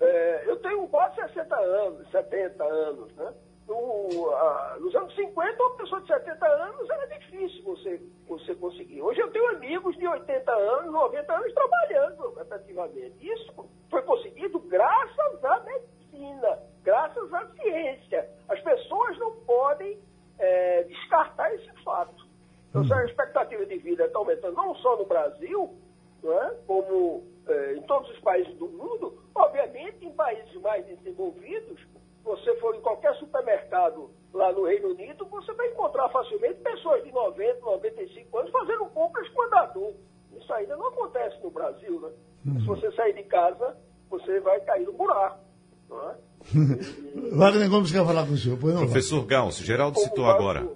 É, 0.00 0.44
eu 0.46 0.56
tenho 0.60 0.86
quase 0.88 1.16
60 1.16 1.56
anos, 1.56 2.10
70 2.10 2.64
anos, 2.64 3.14
né? 3.14 3.32
No, 3.66 4.30
a, 4.34 4.76
nos 4.78 4.94
anos 4.94 5.14
50, 5.14 5.62
uma 5.62 5.76
pessoa 5.76 6.00
de 6.02 6.06
70 6.08 6.46
anos 6.46 6.90
era 6.90 7.06
difícil 7.18 7.64
você, 7.64 8.00
você 8.28 8.54
conseguir. 8.56 9.00
Hoje 9.00 9.20
eu 9.20 9.30
tenho 9.30 9.48
amigos 9.56 9.96
de 9.96 10.06
80 10.06 10.52
anos, 10.52 10.92
90 10.92 11.32
anos 11.34 11.54
trabalhando 11.54 12.40
efetivamente. 12.40 13.26
Isso 13.26 13.70
foi 13.90 14.02
conseguido 14.02 14.58
graças 14.60 15.44
à 15.44 15.60
medicina, 15.60 16.58
graças 16.82 17.32
à 17.32 17.46
ciência. 17.52 18.28
As 18.48 18.60
pessoas 18.60 19.18
não 19.18 19.32
podem 19.46 19.98
é, 20.38 20.82
descartar 20.84 21.54
esse 21.54 21.70
fato. 21.82 22.24
Então, 22.68 22.84
se 22.84 22.92
a 22.92 22.96
uhum. 22.96 23.04
expectativa 23.04 23.64
de 23.64 23.78
vida 23.78 24.04
está 24.04 24.18
aumentando 24.18 24.54
não 24.54 24.74
só 24.76 24.96
no 24.96 25.04
Brasil, 25.04 25.78
é? 26.24 26.54
como 26.66 27.22
é, 27.46 27.74
em 27.74 27.82
todos 27.82 28.10
os 28.10 28.18
países 28.20 28.52
do 28.56 28.66
mundo, 28.66 29.22
obviamente 29.34 30.04
em 30.04 30.12
países 30.12 30.52
mais 30.60 30.84
desenvolvidos, 30.86 31.80
você 32.24 32.56
for 32.56 32.74
em 32.74 32.80
qualquer 32.80 33.14
supermercado 33.16 34.10
lá 34.32 34.52
no 34.52 34.64
Reino 34.64 34.88
Unido, 34.88 35.26
você 35.26 35.52
vai 35.52 35.68
encontrar 35.68 36.08
facilmente 36.08 36.54
pessoas 36.60 37.04
de 37.04 37.12
90, 37.12 37.60
95 37.60 38.38
anos 38.38 38.50
fazendo 38.50 38.86
compras 38.86 39.28
com 39.28 39.42
andador. 39.42 39.92
Isso 40.36 40.52
ainda 40.52 40.76
não 40.76 40.88
acontece 40.88 41.40
no 41.42 41.50
Brasil, 41.50 42.00
né? 42.00 42.08
Uhum. 42.46 42.60
Se 42.60 42.66
você 42.66 42.92
sair 42.92 43.14
de 43.14 43.22
casa, 43.24 43.76
você 44.10 44.40
vai 44.40 44.58
cair 44.60 44.86
no 44.86 44.92
buraco. 44.92 45.44
Não 45.88 46.10
é? 46.10 46.16
Wagner 47.36 47.68
Gomes 47.68 47.92
quer 47.92 48.04
falar 48.04 48.26
com 48.26 48.32
o 48.32 48.36
senhor. 48.36 48.58
Professor 48.58 49.24
Gauss, 49.24 49.58
Geraldo 49.58 49.98
citou 50.00 50.26
agora. 50.26 50.66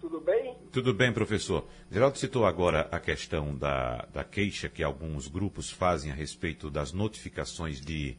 Tudo 0.00 0.20
bem? 0.20 0.56
Tudo 0.70 0.94
bem, 0.94 1.12
professor. 1.12 1.64
Geraldo 1.90 2.18
citou 2.18 2.44
agora 2.44 2.88
a 2.92 3.00
questão 3.00 3.54
da, 3.56 4.06
da 4.12 4.24
queixa 4.24 4.68
que 4.68 4.82
alguns 4.82 5.26
grupos 5.26 5.70
fazem 5.70 6.12
a 6.12 6.14
respeito 6.14 6.70
das 6.70 6.92
notificações 6.92 7.80
de 7.80 8.16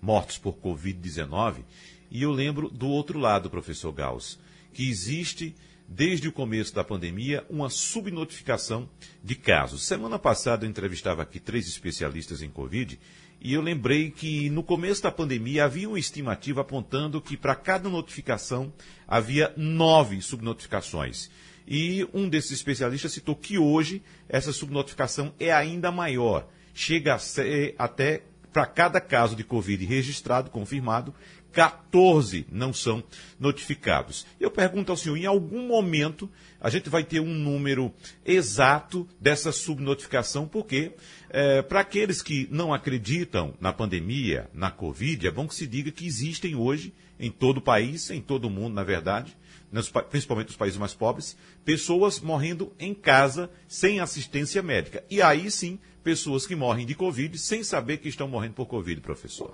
mortos 0.00 0.38
por 0.38 0.56
Covid-19. 0.56 1.64
E 2.10 2.22
eu 2.22 2.30
lembro 2.30 2.70
do 2.70 2.88
outro 2.88 3.18
lado, 3.18 3.50
professor 3.50 3.92
Gauss, 3.92 4.38
que 4.72 4.88
existe, 4.88 5.54
desde 5.86 6.28
o 6.28 6.32
começo 6.32 6.74
da 6.74 6.84
pandemia, 6.84 7.44
uma 7.48 7.68
subnotificação 7.68 8.88
de 9.22 9.34
casos. 9.34 9.86
Semana 9.86 10.18
passada 10.18 10.64
eu 10.64 10.70
entrevistava 10.70 11.22
aqui 11.22 11.38
três 11.38 11.66
especialistas 11.68 12.42
em 12.42 12.50
Covid 12.50 12.98
e 13.40 13.52
eu 13.52 13.62
lembrei 13.62 14.10
que 14.10 14.50
no 14.50 14.64
começo 14.64 15.02
da 15.02 15.12
pandemia 15.12 15.64
havia 15.64 15.88
uma 15.88 15.98
estimativa 15.98 16.62
apontando 16.62 17.20
que 17.20 17.36
para 17.36 17.54
cada 17.54 17.88
notificação 17.88 18.72
havia 19.06 19.52
nove 19.56 20.20
subnotificações. 20.20 21.30
E 21.66 22.08
um 22.12 22.28
desses 22.28 22.52
especialistas 22.52 23.12
citou 23.12 23.36
que 23.36 23.58
hoje 23.58 24.02
essa 24.28 24.52
subnotificação 24.52 25.32
é 25.38 25.52
ainda 25.52 25.92
maior. 25.92 26.48
Chega 26.74 27.14
a 27.14 27.18
ser 27.18 27.74
até 27.78 28.22
para 28.52 28.66
cada 28.66 29.00
caso 29.00 29.36
de 29.36 29.44
Covid 29.44 29.84
registrado, 29.84 30.50
confirmado, 30.50 31.14
14 31.52 32.46
não 32.50 32.72
são 32.72 33.02
notificados. 33.38 34.26
Eu 34.38 34.50
pergunto 34.50 34.92
ao 34.92 34.96
senhor, 34.96 35.16
em 35.16 35.26
algum 35.26 35.66
momento 35.66 36.30
a 36.60 36.68
gente 36.70 36.90
vai 36.90 37.04
ter 37.04 37.20
um 37.20 37.34
número 37.34 37.92
exato 38.24 39.08
dessa 39.20 39.52
subnotificação, 39.52 40.46
porque 40.46 40.92
é, 41.30 41.62
para 41.62 41.80
aqueles 41.80 42.20
que 42.20 42.48
não 42.50 42.74
acreditam 42.74 43.54
na 43.60 43.72
pandemia, 43.72 44.48
na 44.52 44.70
Covid, 44.70 45.26
é 45.26 45.30
bom 45.30 45.46
que 45.46 45.54
se 45.54 45.66
diga 45.66 45.90
que 45.90 46.06
existem 46.06 46.54
hoje, 46.54 46.92
em 47.18 47.30
todo 47.30 47.58
o 47.58 47.62
país, 47.62 48.10
em 48.10 48.20
todo 48.20 48.46
o 48.46 48.50
mundo, 48.50 48.74
na 48.74 48.84
verdade, 48.84 49.36
nos, 49.70 49.90
principalmente 50.10 50.48
nos 50.48 50.56
países 50.56 50.78
mais 50.78 50.94
pobres, 50.94 51.36
pessoas 51.64 52.20
morrendo 52.20 52.72
em 52.78 52.94
casa 52.94 53.50
sem 53.66 54.00
assistência 54.00 54.62
médica. 54.62 55.04
E 55.10 55.20
aí 55.20 55.50
sim, 55.50 55.78
pessoas 56.08 56.46
que 56.46 56.56
morrem 56.56 56.86
de 56.86 56.94
Covid 56.94 57.36
sem 57.36 57.62
saber 57.62 57.98
que 57.98 58.08
estão 58.08 58.26
morrendo 58.26 58.54
por 58.54 58.66
Covid, 58.66 58.98
professor. 59.02 59.52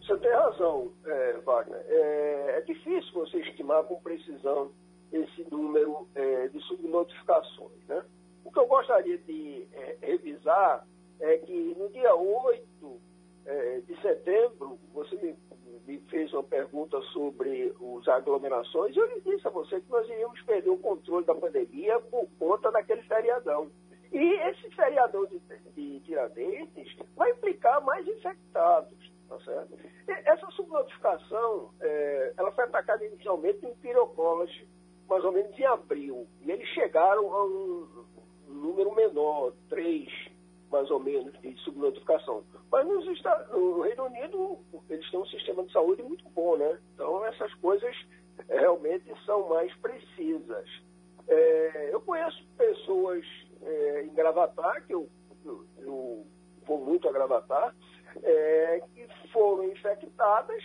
Você 0.00 0.16
tem 0.18 0.32
razão, 0.32 0.90
é, 1.06 1.32
Wagner. 1.44 1.80
É, 1.86 2.58
é, 2.58 2.60
difícil 2.62 3.12
você 3.12 3.36
estimar 3.38 3.84
com 3.84 3.94
precisão 4.00 4.72
esse 5.12 5.46
número 5.48 6.08
é, 6.16 6.48
de 6.48 6.60
subnotificações. 6.62 7.86
Né? 7.86 8.02
O 8.44 8.50
que 8.50 8.58
eu 8.58 8.66
gostaria 8.66 9.16
de 9.16 9.64
é, 9.72 9.96
revisar 10.02 10.84
é 11.20 11.38
que 11.38 11.76
no 11.78 11.88
dia 11.90 12.12
8 12.16 13.00
é, 13.44 13.80
de 13.86 14.02
setembro, 14.02 14.80
você 14.92 15.14
me 15.14 15.36
me 15.86 15.98
fez 16.10 16.32
uma 16.32 16.42
pergunta 16.42 17.00
sobre 17.12 17.72
as 18.00 18.08
aglomerações, 18.08 18.94
e 18.94 18.98
eu 18.98 19.06
lhe 19.06 19.20
disse 19.20 19.46
a 19.46 19.50
você 19.50 19.80
que 19.80 19.88
nós 19.88 20.04
iríamos 20.08 20.42
perder 20.42 20.68
o 20.68 20.78
controle 20.78 21.24
da 21.24 21.34
pandemia 21.34 22.00
por 22.00 22.28
conta 22.40 22.72
daquele 22.72 23.02
feriadão. 23.02 23.70
E 24.12 24.34
esse 24.48 24.70
feriadão 24.70 25.26
de, 25.26 25.40
de 25.74 26.00
Tiradentes 26.00 26.96
vai 27.16 27.30
implicar 27.30 27.82
mais 27.84 28.06
infectados. 28.06 29.16
Tá 29.28 29.40
certo? 29.40 29.76
essa 30.06 30.48
subnotificação, 30.52 31.70
é, 31.80 32.32
ela 32.36 32.52
foi 32.52 32.62
atacada 32.62 33.04
inicialmente 33.04 33.66
em 33.66 33.74
Pirocollege, 33.76 34.68
mais 35.08 35.24
ou 35.24 35.32
menos 35.32 35.58
em 35.58 35.64
abril. 35.64 36.28
E 36.42 36.50
eles 36.50 36.68
chegaram 36.68 37.34
a 37.34 37.44
um, 37.44 38.04
número 38.48 38.94
menor, 38.94 39.52
três 39.68 40.08
mais 40.70 40.90
ou 40.90 40.98
menos, 40.98 41.32
de 41.40 41.54
subnotificação. 41.60 42.44
Mas 42.70 42.86
nos, 42.86 43.04
no 43.52 43.82
Reino 43.82 44.04
Unido, 44.06 44.58
eles 44.90 45.08
têm 45.10 45.20
um 45.20 45.26
sistema 45.26 45.64
de 45.64 45.72
saúde 45.72 46.02
muito 46.02 46.28
bom, 46.30 46.56
né? 46.56 46.78
Então, 46.92 47.24
essas 47.24 47.54
coisas 47.54 47.96
realmente 48.48 49.04
são 49.24 49.48
mais 49.48 49.72
precisas. 49.76 50.68
É, 51.28 51.90
eu 51.92 52.00
conheço 52.00 52.44
pessoas 52.56 53.24
é, 53.66 54.02
em 54.04 54.14
Gravatar, 54.14 54.86
que 54.86 54.94
eu, 54.94 55.08
eu, 55.44 55.66
eu, 55.78 56.26
vou 56.64 56.78
muito 56.78 57.08
a 57.08 57.12
Gravatar, 57.12 57.74
é, 58.22 58.80
que 58.94 59.06
foram 59.32 59.64
infectadas, 59.64 60.62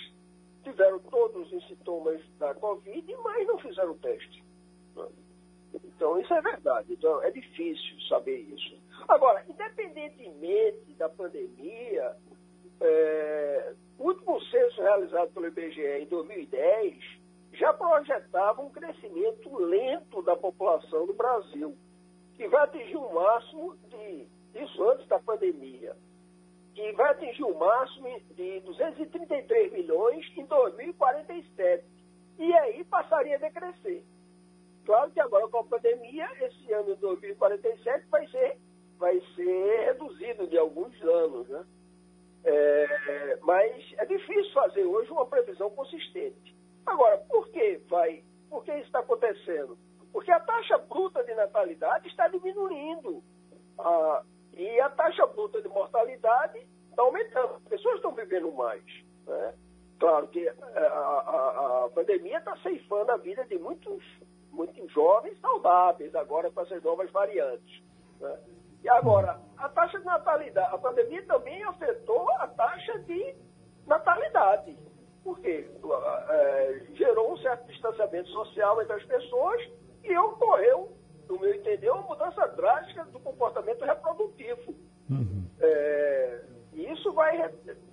tiveram 0.63 0.99
todos 0.99 1.51
os 1.51 1.67
sintomas 1.67 2.21
da 2.37 2.53
Covid, 2.53 3.15
mas 3.23 3.47
não 3.47 3.59
fizeram 3.59 3.97
teste. 3.97 4.43
Então, 5.73 6.19
isso 6.19 6.33
é 6.33 6.41
verdade. 6.41 6.93
Então, 6.93 7.21
é 7.23 7.31
difícil 7.31 7.99
saber 8.07 8.37
isso. 8.37 8.77
Agora, 9.07 9.43
independentemente 9.47 10.93
da 10.97 11.09
pandemia, 11.09 12.15
é, 12.79 13.73
o 13.97 14.07
último 14.07 14.41
censo 14.45 14.81
realizado 14.81 15.31
pelo 15.31 15.47
IBGE 15.47 15.81
em 15.81 16.05
2010 16.05 17.21
já 17.53 17.73
projetava 17.73 18.61
um 18.61 18.69
crescimento 18.69 19.55
lento 19.57 20.21
da 20.23 20.35
população 20.35 21.05
do 21.05 21.13
Brasil, 21.13 21.77
que 22.41 22.47
vai 22.47 22.63
atingir 22.63 22.97
um 22.97 23.13
máximo 23.13 23.77
de, 23.87 24.27
isso 24.55 24.89
antes 24.89 25.07
da 25.07 25.19
pandemia, 25.19 25.95
que 26.73 26.91
vai 26.93 27.11
atingir 27.11 27.43
o 27.43 27.53
máximo 27.53 28.19
de 28.31 28.61
233 28.61 29.71
milhões 29.71 30.25
em 30.35 30.43
2047. 30.47 31.85
E 32.39 32.51
aí 32.51 32.83
passaria 32.85 33.35
a 33.35 33.39
decrescer. 33.39 34.03
Claro 34.87 35.11
que 35.11 35.19
agora 35.19 35.47
com 35.49 35.59
a 35.59 35.63
pandemia, 35.65 36.27
esse 36.41 36.73
ano 36.73 36.95
de 36.95 37.01
2047 37.01 38.07
vai 38.09 38.27
ser 38.29 38.57
vai 38.97 39.21
ser 39.35 39.85
reduzido 39.85 40.47
de 40.47 40.57
alguns 40.57 40.99
anos, 41.03 41.47
né? 41.47 41.63
É, 42.43 43.37
mas 43.43 43.93
é 43.99 44.05
difícil 44.07 44.51
fazer 44.51 44.83
hoje 44.83 45.11
uma 45.11 45.27
previsão 45.27 45.69
consistente. 45.69 46.55
Agora, 46.87 47.19
por 47.19 47.47
que 47.49 47.79
vai? 47.87 48.23
Por 48.49 48.63
que 48.63 48.71
isso 48.71 48.87
está 48.87 48.99
acontecendo? 48.99 49.77
Porque 50.11 50.31
a 50.31 50.39
taxa 50.39 50.77
bruta 50.77 51.23
de 51.23 51.33
natalidade 51.33 52.07
está 52.07 52.27
diminuindo. 52.27 53.23
Ah, 53.79 54.23
e 54.53 54.79
a 54.81 54.89
taxa 54.89 55.25
bruta 55.27 55.61
de 55.61 55.67
mortalidade 55.69 56.59
está 56.89 57.01
aumentando, 57.01 57.55
as 57.55 57.63
pessoas 57.63 57.95
estão 57.95 58.13
vivendo 58.13 58.51
mais. 58.51 58.83
Né? 59.25 59.53
Claro 59.99 60.27
que 60.27 60.47
a, 60.47 60.53
a, 60.53 61.85
a 61.85 61.89
pandemia 61.93 62.39
está 62.39 62.55
ceifando 62.57 63.11
a 63.11 63.17
vida 63.17 63.45
de 63.45 63.57
muitos, 63.57 64.03
muitos 64.51 64.91
jovens 64.91 65.39
saudáveis 65.39 66.13
agora 66.15 66.51
com 66.51 66.61
essas 66.61 66.83
novas 66.83 67.09
variantes. 67.11 67.83
Né? 68.19 68.39
E 68.83 68.89
agora, 68.89 69.39
a 69.57 69.69
taxa 69.69 69.99
de 69.99 70.05
natalidade, 70.05 70.73
a 70.73 70.77
pandemia 70.77 71.23
também 71.25 71.63
afetou 71.63 72.29
a 72.33 72.47
taxa 72.47 72.99
de 72.99 73.35
natalidade. 73.85 74.77
Por 75.23 75.39
quê? 75.39 75.69
É, 76.29 76.81
gerou 76.93 77.33
um 77.33 77.37
certo 77.37 77.67
distanciamento 77.67 78.29
social 78.29 78.81
entre 78.81 78.93
as 78.93 79.03
pessoas 79.03 79.61
e 80.03 80.17
ocorreu, 80.17 80.91
no 81.29 81.39
meu 81.39 81.53
entender, 81.53 81.89
uma 81.89 82.01
mudança 82.01 82.47
drástica 82.47 83.03
do 83.05 83.19
comportamento 83.19 83.83
reprodutivo. 83.83 84.73
Uhum. 85.09 85.45
É, 85.59 86.41
e 86.73 86.91
isso 86.91 87.11
vai 87.13 87.49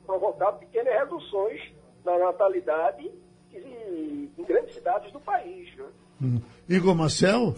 provocar 0.07 0.53
pequenas 0.53 0.95
reduções 0.95 1.73
na 2.05 2.19
natalidade 2.19 3.11
em 3.53 4.45
grandes 4.45 4.75
cidades 4.75 5.13
do 5.13 5.21
país. 5.21 5.75
Né? 5.77 5.87
Uhum. 6.21 6.43
Igor 6.69 6.95
Marcel? 6.95 7.55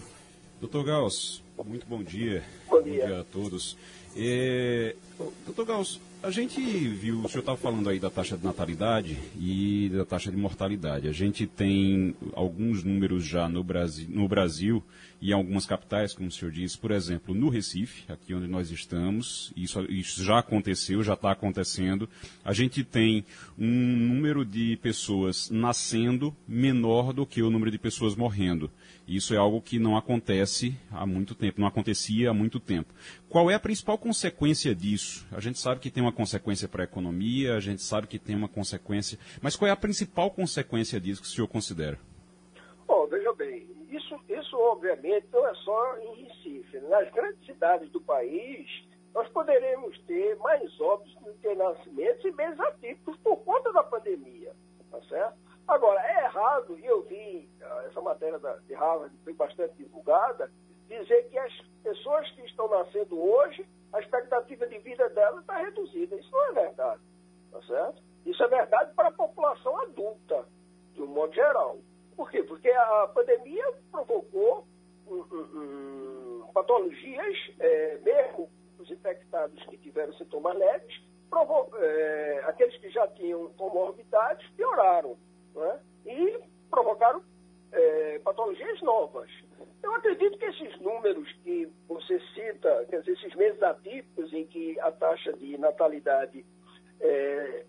Doutor 0.59 0.85
Gauss, 0.85 1.43
muito 1.65 1.85
bom 1.87 2.03
dia. 2.03 2.43
Bom 2.69 2.81
dia, 2.81 3.01
bom 3.01 3.07
dia 3.07 3.19
a 3.19 3.23
todos. 3.23 3.77
É, 4.15 4.95
doutor 5.45 5.65
Gauss, 5.65 5.99
a 6.23 6.29
gente 6.29 6.61
viu, 6.61 7.21
o 7.21 7.27
senhor 7.27 7.39
estava 7.39 7.57
falando 7.57 7.89
aí 7.89 7.97
da 7.97 8.09
taxa 8.09 8.37
de 8.37 8.43
natalidade 8.43 9.17
e 9.39 9.89
da 9.89 10.05
taxa 10.05 10.29
de 10.29 10.37
mortalidade. 10.37 11.07
A 11.07 11.11
gente 11.11 11.47
tem 11.47 12.13
alguns 12.33 12.83
números 12.83 13.25
já 13.25 13.49
no 13.49 13.63
Brasil, 13.63 14.07
no 14.09 14.27
Brasil 14.27 14.83
e 15.19 15.31
em 15.31 15.33
algumas 15.33 15.65
capitais, 15.65 16.13
como 16.13 16.27
o 16.27 16.31
senhor 16.31 16.51
disse, 16.51 16.77
por 16.77 16.91
exemplo, 16.91 17.33
no 17.33 17.49
Recife, 17.49 18.03
aqui 18.11 18.35
onde 18.35 18.47
nós 18.47 18.69
estamos, 18.69 19.51
isso, 19.55 19.81
isso 19.89 20.23
já 20.23 20.39
aconteceu, 20.39 21.01
já 21.01 21.13
está 21.13 21.31
acontecendo. 21.31 22.07
A 22.43 22.53
gente 22.53 22.83
tem 22.83 23.25
um 23.57 23.97
número 23.97 24.45
de 24.45 24.77
pessoas 24.77 25.49
nascendo 25.49 26.35
menor 26.47 27.13
do 27.13 27.25
que 27.25 27.41
o 27.41 27.49
número 27.49 27.71
de 27.71 27.79
pessoas 27.79 28.15
morrendo. 28.15 28.69
Isso 29.07 29.33
é 29.33 29.37
algo 29.37 29.59
que 29.59 29.79
não 29.79 29.97
acontece 29.97 30.75
há 30.91 31.05
muito 31.05 31.33
tempo, 31.33 31.40
não 31.57 31.67
acontecia 31.67 32.29
há 32.29 32.33
muito 32.33 32.59
tempo. 32.59 32.93
Qual 33.29 33.49
é 33.49 33.53
a 33.53 33.59
principal 33.59 33.97
consequência 33.97 34.75
disso? 34.75 35.27
A 35.31 35.39
gente 35.39 35.59
sabe 35.59 35.79
que 35.79 35.89
tem 35.89 36.03
uma 36.03 36.11
consequência 36.11 36.67
para 36.67 36.83
a 36.83 36.85
economia, 36.85 37.55
a 37.55 37.59
gente 37.59 37.81
sabe 37.81 38.07
que 38.07 38.19
tem 38.19 38.35
uma 38.35 38.49
consequência, 38.49 39.17
mas 39.41 39.55
qual 39.55 39.69
é 39.69 39.71
a 39.71 39.75
principal 39.75 40.31
consequência 40.31 40.99
disso 40.99 41.21
que 41.21 41.27
o 41.27 41.31
senhor 41.31 41.47
considera? 41.47 41.97
Bom, 42.87 43.07
veja 43.07 43.33
bem, 43.33 43.67
isso, 43.89 44.19
isso 44.29 44.57
obviamente 44.57 45.27
não 45.31 45.47
é 45.47 45.55
só 45.55 45.97
em 45.97 46.23
Recife. 46.23 46.79
Nas 46.81 47.11
grandes 47.11 47.45
cidades 47.45 47.89
do 47.89 48.01
país, 48.01 48.67
nós 49.13 49.27
poderemos 49.29 49.97
ter 50.01 50.35
mais 50.37 50.79
óbitos 50.79 51.17
que 51.41 51.55
nascimentos 51.55 52.23
e 52.23 52.31
meses 52.31 52.59
atípicos 52.59 53.17
por 53.17 53.37
conta 53.37 53.71
da 53.73 53.83
pandemia, 53.83 54.53
tá 54.89 55.01
certo? 55.03 55.37
Agora, 55.67 56.01
é 56.01 56.25
errado, 56.25 56.77
e 56.77 56.85
eu 56.85 57.03
vi 57.03 57.49
ah, 57.61 57.83
essa 57.87 58.01
matéria 58.01 58.39
de 58.67 58.73
Harvard, 58.73 59.15
foi 59.23 59.33
bastante 59.33 59.73
divulgada, 59.75 60.51
dizer 60.99 61.29
que 61.29 61.37
as 61.37 61.53
pessoas 61.83 62.29
que 62.31 62.41
estão 62.41 62.67
nascendo 62.69 63.19
hoje, 63.19 63.65
a 63.93 63.99
expectativa 63.99 64.67
de 64.67 64.77
vida 64.79 65.09
delas 65.09 65.41
está 65.41 65.57
reduzida. 65.57 66.15
Isso 66.15 66.31
não 66.31 66.45
é 66.45 66.51
verdade, 66.53 67.01
tá 67.51 67.61
certo? 67.63 68.01
Isso 68.25 68.43
é 68.43 68.47
verdade 68.47 68.93
para 68.93 69.07
a 69.07 69.13
população 69.13 69.79
adulta, 69.81 70.45
de 70.93 71.01
um 71.01 71.07
modo 71.07 71.33
geral. 71.33 71.79
Por 72.15 72.29
quê? 72.29 72.43
Porque 72.43 72.69
a 72.69 73.09
pandemia 73.13 73.73
provocou 73.91 74.67
patologias, 76.53 77.37
é, 77.59 77.97
mesmo 77.99 78.49
os 78.79 78.89
infectados 78.91 79.63
que 79.65 79.77
tiveram 79.77 80.13
sintomas 80.13 80.57
leves, 80.57 81.01
é, 81.79 82.43
aqueles 82.45 82.77
que 82.77 82.89
já 82.89 83.07
tinham 83.09 83.47
comorbidades 83.53 84.47
pioraram 84.51 85.17
né? 85.55 85.79
e 86.05 86.39
provocaram 86.69 87.23
é, 87.71 88.19
patologias 88.19 88.81
novas. 88.81 89.29
Eu 89.83 89.93
acredito 89.95 90.37
que 90.37 90.45
esses 90.45 90.79
números 90.79 91.31
que 91.43 91.69
você 91.87 92.19
cita, 92.33 92.85
quer 92.89 92.99
dizer, 92.99 93.13
esses 93.13 93.35
meses 93.35 93.61
atípicos 93.61 94.33
em 94.33 94.45
que 94.45 94.79
a 94.79 94.91
taxa 94.91 95.33
de 95.33 95.57
natalidade, 95.57 96.45
é, 96.99 97.65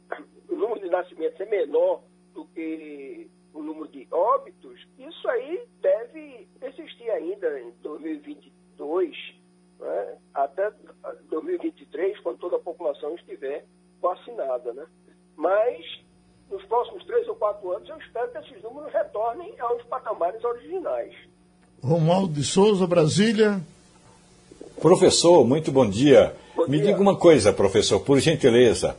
o 0.49 0.55
número 0.55 0.81
de 0.81 0.91
nascimentos 0.91 1.41
é 1.41 1.47
menor 1.47 2.03
do 2.35 2.47
que 2.47 3.31
o 3.53 3.63
número 3.63 3.89
de 3.89 4.07
óbitos, 4.11 4.87
isso 4.99 5.29
aí 5.29 5.67
deve 5.81 6.49
existir 6.63 7.11
ainda 7.11 7.61
em 7.61 7.71
2022, 7.83 9.17
né? 9.79 10.19
até 10.35 10.73
2023, 11.29 12.19
quando 12.21 12.39
toda 12.39 12.57
a 12.57 12.61
população 12.61 13.15
estiver 13.15 13.67
vacinada. 14.01 14.73
Né? 14.73 14.87
Mas 15.37 15.85
nos 16.51 16.65
próximos 16.67 17.05
três 17.07 17.27
ou 17.29 17.37
quatro 17.37 17.71
anos, 17.73 17.89
eu 17.89 17.97
espero 17.99 18.31
que 18.31 18.39
esses 18.39 18.63
números 18.63 18.93
retornem 18.93 19.59
aos 19.59 19.83
patamares 19.85 20.43
originais. 20.45 21.15
Romualdo 21.83 22.33
de 22.35 22.45
Souza, 22.45 22.87
Brasília. 22.87 23.61
Professor, 24.81 25.45
muito 25.45 25.73
bom 25.73 25.89
dia. 25.89 26.33
Bom 26.55 26.69
Me 26.69 26.77
dia. 26.79 26.87
diga 26.87 27.01
uma 27.01 27.17
coisa, 27.17 27.53
professor, 27.53 27.99
por 27.99 28.21
gentileza. 28.21 28.97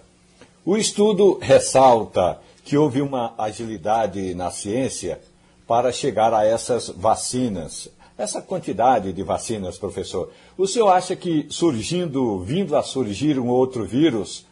O 0.66 0.76
estudo 0.76 1.40
ressalta 1.42 2.40
que 2.66 2.76
houve 2.76 3.02
uma 3.02 3.34
agilidade 3.38 4.36
na 4.36 4.52
ciência 4.52 5.22
para 5.66 5.94
chegar 5.94 6.34
a 6.34 6.46
essas 6.46 6.90
vacinas. 6.90 7.88
Essa 8.18 8.42
quantidade 8.42 9.14
de 9.14 9.24
vacinas, 9.24 9.78
professor, 9.78 10.30
o 10.58 10.68
senhor 10.68 10.90
acha 10.90 11.16
que 11.16 11.46
surgindo, 11.50 12.40
vindo 12.42 12.76
a 12.76 12.84
surgir 12.84 13.40
um 13.40 13.48
outro 13.48 13.86
vírus, 13.86 14.46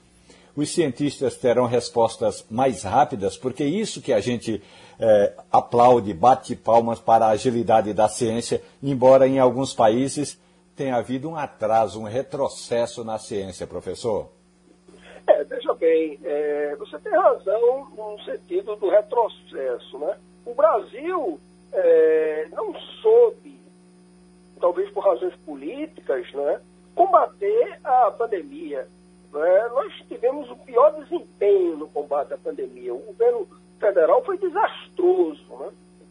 os 0.56 0.70
cientistas 0.70 1.36
terão 1.36 1.66
respostas 1.66 2.46
mais 2.50 2.84
rápidas, 2.84 3.36
porque 3.36 3.66
isso 3.66 4.02
que 4.02 4.14
a 4.14 4.22
gente 4.22 4.62
é, 5.02 5.34
aplaude, 5.52 6.14
bate 6.14 6.56
palmas 6.56 7.00
para 7.00 7.26
a 7.26 7.32
agilidade 7.32 7.92
da 7.92 8.08
ciência, 8.08 8.62
embora 8.84 9.28
em 9.28 9.40
alguns 9.40 9.74
países 9.74 10.40
tenha 10.76 10.96
havido 10.96 11.28
um 11.28 11.36
atraso, 11.36 12.00
um 12.00 12.04
retrocesso 12.04 13.04
na 13.04 13.18
ciência, 13.18 13.66
professor. 13.66 14.30
É, 15.26 15.44
veja 15.44 15.74
bem, 15.74 16.20
é, 16.24 16.76
você 16.78 17.00
tem 17.00 17.12
razão 17.14 17.88
no 17.98 18.24
sentido 18.24 18.76
do 18.76 18.90
retrocesso. 18.90 19.98
Né? 19.98 20.18
O 20.46 20.54
Brasil 20.54 21.40
é, 21.74 22.48
não 22.52 22.74
soube, 23.02 23.60
talvez 24.60 24.90
por 24.92 25.04
razões 25.04 25.36
políticas, 25.46 26.32
né, 26.34 26.62
combater 26.94 27.80
a 27.84 28.12
pandemia. 28.12 28.88
Né? 29.34 29.70
Nós 29.70 29.94
tivemos 30.08 30.50
o 30.52 30.56
pior 30.58 30.92
desempenho 31.02 31.78
no 31.78 31.88
combate 31.88 32.34
à 32.34 32.38
pandemia. 32.38 32.94
O 32.94 33.00
governo 33.00 33.48
federal 33.82 34.24
foi 34.24 34.38
desastroso. 34.38 35.44
Né? 35.60 35.70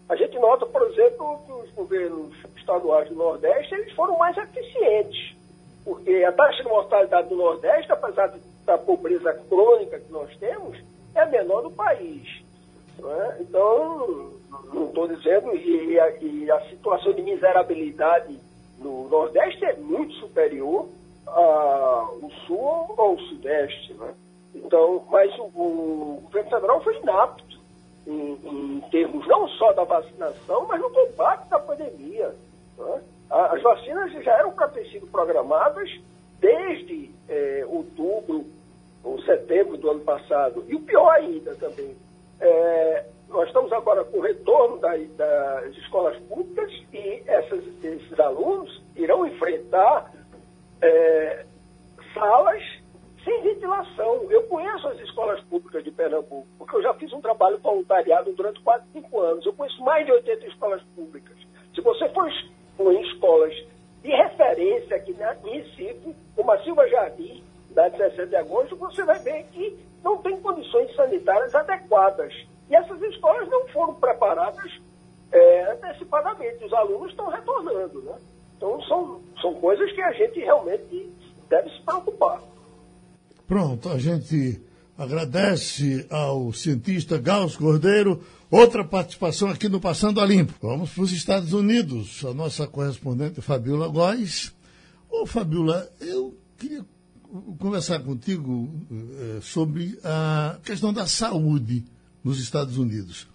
A 0.08 0.16
gente 0.16 0.38
nota, 0.38 0.66
por 0.66 0.82
exemplo, 0.82 1.40
que 1.46 1.52
os 1.52 1.70
governos 1.70 2.34
estaduais 2.56 3.08
do 3.08 3.14
Nordeste 3.14 3.74
eles 3.74 3.92
foram 3.94 4.18
mais 4.18 4.36
eficientes, 4.36 5.36
porque 5.84 6.24
a 6.24 6.32
taxa 6.32 6.62
de 6.62 6.68
mortalidade 6.68 7.28
do 7.28 7.36
Nordeste, 7.36 7.90
apesar 7.92 8.34
da 8.66 8.76
pobreza 8.76 9.32
crônica 9.48 10.00
que 10.00 10.12
nós 10.12 10.36
temos, 10.36 10.78
é 11.14 11.20
a 11.20 11.26
menor 11.26 11.62
do 11.62 11.70
país. 11.70 12.42
Né? 12.98 13.36
Então, 13.40 14.32
não 14.74 14.86
estou 14.86 15.08
dizendo, 15.08 15.56
e 15.56 15.98
a, 15.98 16.56
a 16.56 16.68
situação 16.68 17.12
de 17.12 17.22
miserabilidade 17.22 18.38
no 18.78 19.08
Nordeste 19.08 19.64
é 19.64 19.74
muito 19.74 20.12
superior 20.14 20.88
ao 21.26 22.30
sul 22.46 22.58
ou 22.58 22.94
ao 22.98 23.18
sudeste. 23.18 23.94
Né? 23.94 24.14
Então, 24.54 25.04
mas 25.10 25.36
o, 25.38 25.42
o 25.44 26.20
governo 26.24 26.50
federal 26.50 26.80
foi 26.82 26.96
inapto 26.96 27.49
em, 28.10 28.38
em, 28.44 28.80
termos 28.90 29.26
não 29.26 29.48
só 29.48 29.72
da 29.72 29.84
vacinação, 29.84 30.66
mas 30.66 30.80
no 30.80 30.90
combate 30.90 31.48
da 31.48 31.58
pandemia. 31.58 32.34
Né? 32.76 33.02
As 33.30 33.62
vacinas 33.62 34.12
já 34.24 34.32
eram 34.38 34.52
para 34.52 34.68
ter 34.68 34.86
sido 34.90 35.06
programadas 35.06 35.88
desde 36.40 37.10
é, 37.28 37.64
outubro 37.68 38.44
ou 39.04 39.22
setembro 39.22 39.76
do 39.76 39.90
ano 39.90 40.00
passado. 40.00 40.64
E 40.66 40.74
o 40.74 40.80
pior 40.80 41.10
ainda 41.10 41.54
também, 41.54 41.96
é, 42.40 43.04
nós 43.28 43.46
estamos 43.46 43.72
agora 43.72 44.04
com 44.04 44.18
o 44.18 44.22
retorno 44.22 44.78
da, 44.78 44.96
das 45.16 45.76
escolas 45.76 46.18
públicas 46.24 46.72
e 46.92 47.22
essas, 47.26 47.62
esses 47.84 48.18
alunos 48.18 48.82
irão 48.96 49.26
enfrentar 49.26 50.12
é, 50.82 51.44
salas 52.12 52.79
sem 53.24 53.42
ventilação. 53.42 54.26
Eu 54.30 54.42
conheço 54.44 54.88
as 54.88 54.98
escolas 55.00 55.40
públicas 55.44 55.84
de 55.84 55.90
Pernambuco, 55.90 56.46
porque 56.58 56.76
eu 56.76 56.82
já 56.82 56.94
fiz 56.94 57.12
um 57.12 57.20
trabalho 57.20 57.58
voluntariado 57.58 58.32
durante 58.32 58.60
quase 58.60 58.84
cinco 58.92 59.20
anos. 59.20 59.44
Eu 59.44 59.52
conheço 59.52 59.82
mais 59.82 60.06
de 60.06 60.12
80 60.12 60.46
escolas 60.46 60.82
públicas. 60.94 61.36
Se 61.74 61.80
você 61.80 62.08
for 62.08 62.28
em 62.92 63.02
escolas 63.02 63.54
de 64.02 64.10
referência 64.10 64.96
aqui 64.96 65.12
né, 65.12 65.36
em 65.44 65.60
Recife, 65.60 66.14
como 66.34 66.50
a 66.50 66.62
Silva 66.62 66.88
Jardim, 66.88 67.42
da 67.70 67.88
17 67.88 68.28
de 68.28 68.36
agosto, 68.36 68.76
você 68.76 69.04
vai 69.04 69.18
ver 69.20 69.44
que 69.52 69.78
não 70.02 70.18
tem 70.18 70.40
condições 70.40 70.94
sanitárias 70.94 71.54
adequadas. 71.54 72.34
E 72.68 72.74
essas 72.74 73.00
escolas 73.02 73.48
não 73.48 73.66
foram 73.68 73.94
preparadas 73.94 74.80
é, 75.32 75.72
antecipadamente. 75.72 76.64
Os 76.64 76.72
alunos 76.72 77.10
estão 77.10 77.28
retornando, 77.28 78.02
né? 78.02 78.16
Então, 78.56 78.80
são, 78.82 79.20
são 79.40 79.54
coisas 79.54 79.90
que 79.92 80.02
a 80.02 80.12
gente 80.12 80.40
realmente 80.40 81.12
deve 81.48 81.70
se 81.70 81.82
preocupar. 81.82 82.40
Pronto, 83.50 83.88
a 83.88 83.98
gente 83.98 84.62
agradece 84.96 86.06
ao 86.08 86.52
cientista 86.52 87.18
Gauss 87.18 87.56
Cordeiro. 87.56 88.22
Outra 88.48 88.84
participação 88.84 89.48
aqui 89.48 89.68
no 89.68 89.80
Passando 89.80 90.20
a 90.20 90.24
Limpo. 90.24 90.54
Vamos 90.62 90.90
para 90.90 91.02
os 91.02 91.10
Estados 91.10 91.52
Unidos. 91.52 92.24
A 92.24 92.32
nossa 92.32 92.68
correspondente 92.68 93.40
Fabiola 93.40 93.88
Góes. 93.88 94.54
Ô, 95.10 95.26
Fabiola, 95.26 95.90
eu 96.00 96.38
queria 96.56 96.86
conversar 97.58 97.98
contigo 98.04 98.72
eh, 98.88 99.40
sobre 99.42 99.98
a 100.04 100.60
questão 100.62 100.92
da 100.92 101.08
saúde 101.08 101.84
nos 102.22 102.38
Estados 102.38 102.78
Unidos. 102.78 103.26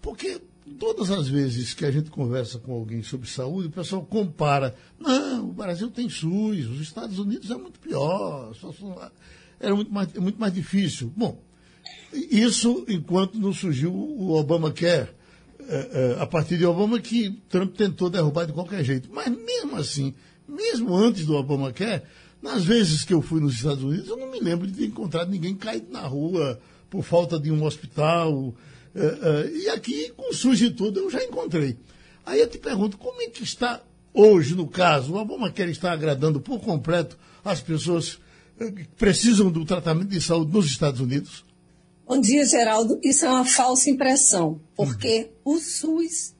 Porque 0.00 0.40
todas 0.78 1.10
as 1.10 1.28
vezes 1.28 1.74
que 1.74 1.84
a 1.84 1.90
gente 1.90 2.10
conversa 2.10 2.58
com 2.58 2.72
alguém 2.72 3.02
sobre 3.02 3.28
saúde, 3.28 3.68
o 3.68 3.72
pessoal 3.72 4.06
compara. 4.06 4.74
Não, 4.98 5.50
o 5.50 5.52
Brasil 5.52 5.90
tem 5.90 6.08
SUS, 6.08 6.66
os 6.66 6.80
Estados 6.80 7.18
Unidos 7.18 7.50
é 7.50 7.56
muito 7.58 7.78
pior, 7.78 8.54
era 9.60 9.74
muito 9.74 9.92
mais, 9.92 10.12
muito 10.14 10.40
mais 10.40 10.52
difícil. 10.52 11.12
Bom, 11.14 11.38
isso 12.12 12.84
enquanto 12.88 13.38
não 13.38 13.52
surgiu 13.52 13.92
o 13.92 14.32
Obamacare. 14.32 15.08
É, 15.72 16.16
é, 16.18 16.22
a 16.22 16.26
partir 16.26 16.58
de 16.58 16.66
Obama 16.66 16.98
que 16.98 17.30
Trump 17.48 17.76
tentou 17.76 18.10
derrubar 18.10 18.44
de 18.44 18.52
qualquer 18.52 18.82
jeito. 18.82 19.08
Mas 19.12 19.28
mesmo 19.28 19.76
assim, 19.76 20.14
mesmo 20.48 20.92
antes 20.96 21.24
do 21.24 21.36
Obamacare, 21.36 22.02
nas 22.42 22.64
vezes 22.64 23.04
que 23.04 23.14
eu 23.14 23.22
fui 23.22 23.40
nos 23.40 23.54
Estados 23.54 23.84
Unidos, 23.84 24.08
eu 24.08 24.16
não 24.16 24.30
me 24.30 24.40
lembro 24.40 24.66
de 24.66 24.72
ter 24.72 24.86
encontrado 24.86 25.30
ninguém 25.30 25.54
caído 25.54 25.92
na 25.92 26.00
rua 26.00 26.58
por 26.88 27.04
falta 27.04 27.38
de 27.38 27.52
um 27.52 27.62
hospital. 27.62 28.52
É, 28.94 29.50
e 29.52 29.68
aqui, 29.68 30.10
com 30.16 30.32
SUS 30.32 30.60
e 30.60 30.70
tudo, 30.70 30.98
eu 30.98 31.10
já 31.10 31.22
encontrei. 31.22 31.76
Aí 32.26 32.40
eu 32.40 32.48
te 32.48 32.58
pergunto, 32.58 32.98
como 32.98 33.22
é 33.22 33.28
que 33.28 33.44
está 33.44 33.80
hoje, 34.12 34.56
no 34.56 34.66
caso, 34.66 35.12
o 35.12 35.18
Obamacare 35.18 35.70
está 35.70 35.92
agradando 35.92 36.40
por 36.40 36.58
completo 36.60 37.16
as 37.44 37.60
pessoas 37.60 38.18
que 38.68 38.86
precisam 38.96 39.50
do 39.50 39.64
tratamento 39.64 40.08
de 40.08 40.20
saúde 40.20 40.52
nos 40.52 40.66
Estados 40.66 41.00
Unidos? 41.00 41.44
Bom 42.06 42.20
dia, 42.20 42.44
Geraldo. 42.44 42.98
Isso 43.02 43.24
é 43.24 43.28
uma 43.28 43.44
falsa 43.44 43.88
impressão, 43.88 44.60
porque 44.76 45.30
uhum. 45.44 45.54
o 45.54 45.58
SUS 45.58 46.34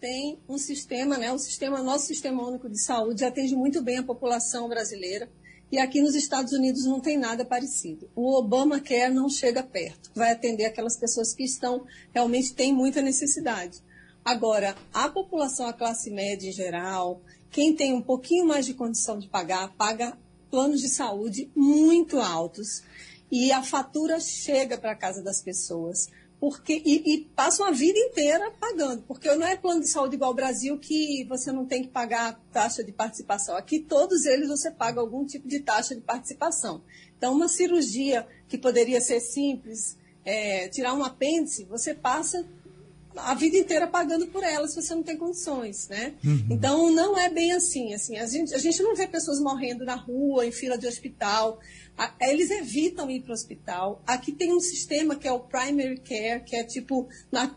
tem 0.00 0.38
um 0.48 0.56
sistema, 0.56 1.18
né? 1.18 1.32
O 1.32 1.38
sistema, 1.38 1.82
nosso 1.82 2.06
sistema 2.06 2.46
único 2.46 2.70
de 2.70 2.80
saúde 2.80 3.24
atende 3.24 3.54
muito 3.54 3.82
bem 3.82 3.98
a 3.98 4.02
população 4.02 4.68
brasileira. 4.68 5.28
E 5.70 5.78
aqui 5.78 6.00
nos 6.00 6.14
Estados 6.14 6.52
Unidos 6.52 6.84
não 6.84 7.00
tem 7.00 7.18
nada 7.18 7.44
parecido. 7.44 8.08
O 8.14 8.38
Obamacare 8.38 9.12
não 9.12 9.28
chega 9.28 9.64
perto. 9.64 10.12
Vai 10.14 10.30
atender 10.30 10.64
aquelas 10.64 10.96
pessoas 10.96 11.34
que 11.34 11.42
estão 11.42 11.84
realmente 12.14 12.54
têm 12.54 12.72
muita 12.72 13.02
necessidade. 13.02 13.82
Agora, 14.24 14.76
a 14.94 15.08
população, 15.08 15.66
a 15.66 15.72
classe 15.72 16.10
média 16.10 16.48
em 16.48 16.52
geral, 16.52 17.20
quem 17.50 17.74
tem 17.74 17.92
um 17.92 18.02
pouquinho 18.02 18.46
mais 18.46 18.64
de 18.64 18.74
condição 18.74 19.18
de 19.18 19.28
pagar, 19.28 19.74
paga 19.76 20.16
planos 20.56 20.80
de 20.80 20.88
saúde 20.88 21.50
muito 21.54 22.18
altos 22.18 22.82
e 23.30 23.52
a 23.52 23.62
fatura 23.62 24.18
chega 24.18 24.78
para 24.78 24.92
a 24.92 24.96
casa 24.96 25.22
das 25.22 25.42
pessoas 25.42 26.08
porque 26.40 26.80
e, 26.82 27.14
e 27.14 27.24
passam 27.36 27.66
a 27.66 27.70
vida 27.70 27.98
inteira 27.98 28.50
pagando, 28.58 29.02
porque 29.02 29.34
não 29.34 29.46
é 29.46 29.54
plano 29.54 29.82
de 29.82 29.90
saúde 29.90 30.14
igual 30.14 30.30
ao 30.30 30.34
Brasil 30.34 30.78
que 30.78 31.26
você 31.28 31.52
não 31.52 31.66
tem 31.66 31.82
que 31.82 31.88
pagar 31.88 32.40
taxa 32.50 32.82
de 32.82 32.90
participação. 32.90 33.54
Aqui 33.54 33.80
todos 33.80 34.24
eles 34.24 34.48
você 34.48 34.70
paga 34.70 34.98
algum 34.98 35.26
tipo 35.26 35.46
de 35.46 35.60
taxa 35.60 35.94
de 35.94 36.00
participação. 36.00 36.82
Então 37.18 37.34
uma 37.34 37.48
cirurgia 37.48 38.26
que 38.48 38.56
poderia 38.56 39.02
ser 39.02 39.20
simples, 39.20 39.98
é, 40.24 40.70
tirar 40.70 40.94
um 40.94 41.04
apêndice, 41.04 41.64
você 41.64 41.92
passa 41.92 42.48
a 43.16 43.34
vida 43.34 43.56
inteira 43.56 43.86
pagando 43.86 44.26
por 44.28 44.42
ela 44.42 44.66
se 44.68 44.80
você 44.80 44.94
não 44.94 45.02
tem 45.02 45.16
condições, 45.16 45.88
né? 45.88 46.14
Uhum. 46.24 46.46
Então 46.50 46.90
não 46.90 47.18
é 47.18 47.28
bem 47.28 47.52
assim, 47.52 47.94
assim 47.94 48.16
a 48.16 48.26
gente, 48.26 48.54
a 48.54 48.58
gente 48.58 48.82
não 48.82 48.94
vê 48.94 49.06
pessoas 49.06 49.40
morrendo 49.40 49.84
na 49.84 49.94
rua, 49.94 50.46
em 50.46 50.52
fila 50.52 50.76
de 50.76 50.86
hospital 50.86 51.58
eles 52.20 52.50
evitam 52.50 53.10
ir 53.10 53.22
para 53.22 53.30
o 53.30 53.34
hospital. 53.34 54.02
Aqui 54.06 54.30
tem 54.30 54.52
um 54.52 54.60
sistema 54.60 55.16
que 55.16 55.26
é 55.26 55.32
o 55.32 55.40
primary 55.40 55.98
care, 55.98 56.44
que 56.44 56.54
é 56.54 56.62
tipo, 56.62 57.08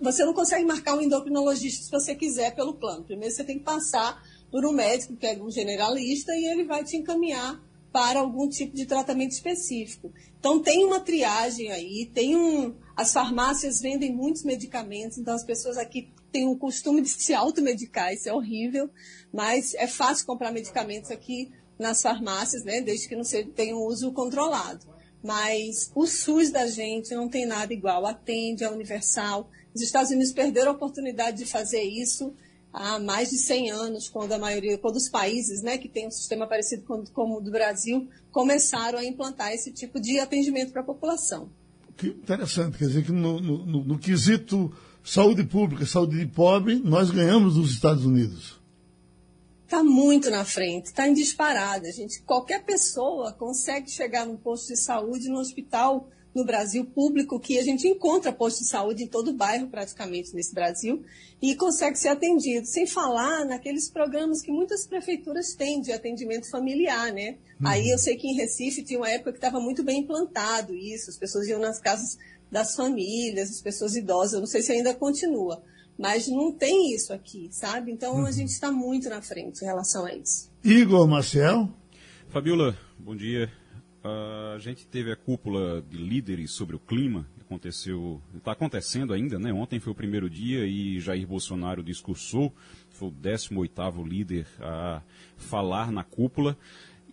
você 0.01 0.23
não 0.23 0.33
consegue 0.33 0.65
marcar 0.65 0.95
um 0.95 1.01
endocrinologista 1.01 1.83
se 1.83 1.91
você 1.91 2.15
quiser 2.15 2.55
pelo 2.55 2.73
plano. 2.73 3.03
Primeiro 3.03 3.33
você 3.33 3.43
tem 3.43 3.57
que 3.57 3.65
passar 3.65 4.21
por 4.49 4.65
um 4.65 4.71
médico, 4.71 5.15
que 5.15 5.27
é 5.27 5.37
um 5.41 5.51
generalista, 5.51 6.31
e 6.33 6.45
ele 6.45 6.63
vai 6.63 6.83
te 6.83 6.95
encaminhar 6.95 7.61
para 7.91 8.19
algum 8.19 8.47
tipo 8.47 8.75
de 8.75 8.85
tratamento 8.85 9.31
específico. 9.31 10.11
Então 10.39 10.59
tem 10.61 10.85
uma 10.85 10.99
triagem 10.99 11.71
aí, 11.71 12.09
tem 12.13 12.35
um, 12.35 12.73
as 12.99 13.13
farmácias 13.13 13.79
vendem 13.79 14.13
muitos 14.13 14.43
medicamentos, 14.43 15.17
então 15.17 15.33
as 15.33 15.45
pessoas 15.45 15.77
aqui 15.77 16.11
têm 16.33 16.45
o 16.45 16.57
costume 16.57 17.01
de 17.01 17.07
se 17.07 17.33
automedicar, 17.33 18.13
isso 18.13 18.27
é 18.27 18.33
horrível, 18.33 18.89
mas 19.33 19.73
é 19.75 19.87
fácil 19.87 20.25
comprar 20.25 20.51
medicamentos 20.51 21.09
aqui 21.09 21.49
nas 21.79 22.01
farmácias, 22.01 22.65
né, 22.65 22.81
desde 22.81 23.07
que 23.07 23.15
não 23.15 23.23
tenha 23.55 23.73
um 23.73 23.85
uso 23.85 24.11
controlado. 24.11 24.85
Mas 25.23 25.89
o 25.95 26.05
SUS 26.05 26.49
da 26.49 26.67
gente 26.67 27.15
não 27.15 27.29
tem 27.29 27.45
nada 27.45 27.73
igual, 27.73 28.05
atende, 28.05 28.65
é 28.65 28.69
universal. 28.69 29.49
Os 29.73 29.81
Estados 29.81 30.11
Unidos 30.11 30.33
perderam 30.33 30.71
a 30.71 30.75
oportunidade 30.75 31.37
de 31.37 31.45
fazer 31.45 31.83
isso 31.83 32.33
há 32.73 32.99
mais 32.99 33.29
de 33.29 33.37
100 33.37 33.71
anos, 33.71 34.09
quando 34.09 34.33
a 34.33 34.37
maioria, 34.37 34.77
quando 34.77 34.97
os 34.97 35.07
países 35.07 35.61
né, 35.61 35.77
que 35.77 35.87
têm 35.87 36.07
um 36.07 36.11
sistema 36.11 36.45
parecido 36.45 36.83
com 36.83 37.31
o 37.31 37.39
do 37.39 37.49
Brasil 37.49 38.09
começaram 38.29 38.99
a 38.99 39.05
implantar 39.05 39.53
esse 39.53 39.71
tipo 39.71 40.01
de 40.01 40.19
atendimento 40.19 40.73
para 40.73 40.81
a 40.81 40.85
população. 40.85 41.49
Que 41.99 42.07
interessante, 42.07 42.77
quer 42.77 42.87
dizer 42.87 43.03
que 43.03 43.11
no, 43.11 43.39
no, 43.39 43.83
no, 43.83 43.99
quesito 43.99 44.73
saúde 45.03 45.43
pública, 45.43 45.85
saúde 45.85 46.17
de 46.17 46.25
pobre, 46.25 46.79
nós 46.79 47.11
ganhamos 47.11 47.55
dos 47.55 47.71
Estados 47.71 48.05
Unidos 48.05 48.59
está 49.69 49.83
muito 49.83 50.31
na 50.31 50.43
frente, 50.43 50.87
está 50.87 51.07
em 51.07 51.13
disparada. 51.13 51.91
Gente, 51.91 52.23
qualquer 52.23 52.65
pessoa 52.65 53.31
consegue 53.33 53.87
chegar 53.87 54.25
num 54.25 54.35
posto 54.35 54.69
de 54.69 54.79
saúde, 54.79 55.29
no 55.29 55.37
hospital 55.37 56.09
no 56.33 56.45
Brasil 56.45 56.85
público, 56.85 57.39
que 57.39 57.57
a 57.57 57.63
gente 57.63 57.87
encontra 57.87 58.31
posto 58.31 58.59
de 58.59 58.69
saúde 58.69 59.03
em 59.03 59.07
todo 59.07 59.29
o 59.29 59.33
bairro 59.33 59.67
praticamente 59.67 60.33
nesse 60.33 60.53
Brasil, 60.53 61.03
e 61.41 61.55
consegue 61.55 61.97
ser 61.97 62.09
atendido. 62.09 62.65
Sem 62.65 62.85
falar 62.85 63.45
naqueles 63.45 63.89
programas 63.89 64.41
que 64.41 64.51
muitas 64.51 64.85
prefeituras 64.85 65.53
têm 65.53 65.81
de 65.81 65.91
atendimento 65.91 66.49
familiar, 66.49 67.11
né? 67.11 67.37
Uhum. 67.59 67.67
Aí 67.67 67.89
eu 67.89 67.97
sei 67.97 68.15
que 68.15 68.27
em 68.27 68.35
Recife 68.35 68.83
tinha 68.83 68.99
uma 68.99 69.09
época 69.09 69.31
que 69.31 69.37
estava 69.37 69.59
muito 69.59 69.83
bem 69.83 70.01
implantado 70.01 70.73
isso, 70.75 71.09
as 71.09 71.17
pessoas 71.17 71.47
iam 71.47 71.59
nas 71.59 71.79
casas 71.79 72.17
das 72.51 72.75
famílias, 72.75 73.49
as 73.49 73.61
pessoas 73.61 73.95
idosas, 73.95 74.33
eu 74.33 74.39
não 74.39 74.47
sei 74.47 74.61
se 74.61 74.71
ainda 74.71 74.93
continua. 74.93 75.63
Mas 75.97 76.27
não 76.27 76.51
tem 76.51 76.93
isso 76.93 77.11
aqui, 77.11 77.49
sabe? 77.51 77.91
Então 77.91 78.15
uhum. 78.15 78.25
a 78.25 78.31
gente 78.31 78.49
está 78.49 78.71
muito 78.71 79.09
na 79.09 79.21
frente 79.21 79.61
em 79.61 79.65
relação 79.65 80.05
a 80.05 80.13
isso. 80.13 80.49
Igor 80.63 81.07
Marcel? 81.07 81.69
Fabiola, 82.29 82.77
bom 82.97 83.15
dia. 83.15 83.51
Uh, 84.03 84.55
a 84.55 84.59
gente 84.59 84.87
teve 84.87 85.11
a 85.11 85.15
cúpula 85.15 85.81
de 85.81 85.97
líderes 85.97 86.51
sobre 86.51 86.75
o 86.75 86.79
clima, 86.79 87.25
aconteceu, 87.41 88.21
está 88.35 88.51
acontecendo 88.51 89.11
ainda, 89.11 89.39
né? 89.39 89.51
Ontem 89.51 89.79
foi 89.79 89.91
o 89.91 89.95
primeiro 89.95 90.29
dia 90.29 90.65
e 90.65 90.99
Jair 90.99 91.27
Bolsonaro 91.27 91.83
discursou, 91.83 92.53
foi 92.91 93.09
o 93.09 93.11
18º 93.11 94.07
líder 94.07 94.45
a 94.61 95.01
falar 95.35 95.91
na 95.91 96.03
cúpula. 96.03 96.55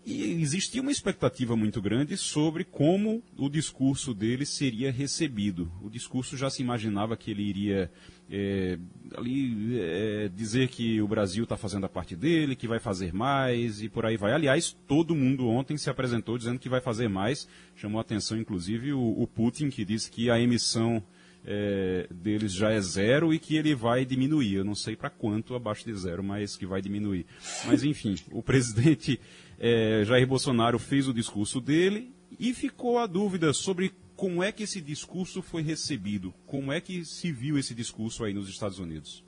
E 0.07 0.41
existia 0.41 0.81
uma 0.81 0.93
expectativa 0.93 1.57
muito 1.57 1.83
grande 1.83 2.17
sobre 2.17 2.63
como 2.63 3.25
o 3.37 3.49
discurso 3.49 4.15
dele 4.15 4.47
seria 4.47 4.93
recebido. 4.93 5.69
O 5.83 5.91
discurso 5.91 6.37
já 6.37 6.49
se 6.49 6.63
imaginava 6.63 7.17
que 7.17 7.33
ele 7.33 7.43
iria 7.43 7.91
é, 8.31 8.79
ali 9.17 9.81
é, 9.81 10.31
dizer 10.33 10.69
que 10.69 11.03
o 11.03 11.09
Brasil 11.09 11.43
está 11.43 11.57
fazendo 11.57 11.87
a 11.87 11.89
parte 11.89 12.15
dele, 12.15 12.55
que 12.55 12.69
vai 12.69 12.79
fazer 12.79 13.13
mais 13.13 13.83
e 13.83 13.89
por 13.89 14.07
aí 14.07 14.17
vai. 14.17 14.33
Aliás, 14.33 14.77
todo 14.87 15.13
mundo 15.13 15.49
ontem 15.49 15.77
se 15.77 15.91
apresentou 15.91 16.39
dizendo 16.39 16.61
que 16.61 16.69
vai 16.69 16.81
fazer 16.81 17.09
mais. 17.09 17.49
Chamou 17.75 17.99
a 17.99 18.03
atenção, 18.03 18.39
inclusive, 18.39 18.93
o, 18.93 19.21
o 19.21 19.27
Putin, 19.27 19.71
que 19.71 19.85
disse 19.85 20.09
que 20.09 20.31
a 20.31 20.39
emissão 20.39 21.03
é, 21.47 22.09
deles 22.11 22.53
já 22.53 22.73
é 22.73 22.81
zero 22.81 23.33
e 23.33 23.39
que 23.39 23.57
ele 23.57 23.75
vai 23.75 24.05
diminuir. 24.05 24.55
Eu 24.55 24.65
não 24.65 24.75
sei 24.75 24.97
para 24.97 25.09
quanto 25.09 25.55
abaixo 25.55 25.85
de 25.85 25.95
zero, 25.95 26.23
mas 26.23 26.57
que 26.57 26.67
vai 26.67 26.83
diminuir. 26.83 27.25
Mas, 27.65 27.85
enfim, 27.85 28.17
o 28.33 28.43
presidente 28.45 29.21
é, 29.59 30.03
Jair 30.05 30.27
Bolsonaro 30.27 30.79
fez 30.79 31.07
o 31.07 31.15
discurso 31.15 31.61
dele 31.61 32.13
e 32.39 32.53
ficou 32.53 32.99
a 32.99 33.07
dúvida 33.07 33.53
sobre 33.53 33.93
como 34.17 34.43
é 34.43 34.51
que 34.51 34.65
esse 34.65 34.81
discurso 34.81 35.41
foi 35.41 35.63
recebido, 35.63 36.35
como 36.47 36.73
é 36.73 36.81
que 36.81 37.05
se 37.05 37.31
viu 37.31 37.59
esse 37.59 37.75
discurso 37.75 38.25
aí 38.25 38.35
nos 38.35 38.49
Estados 38.49 38.79
Unidos. 38.79 39.23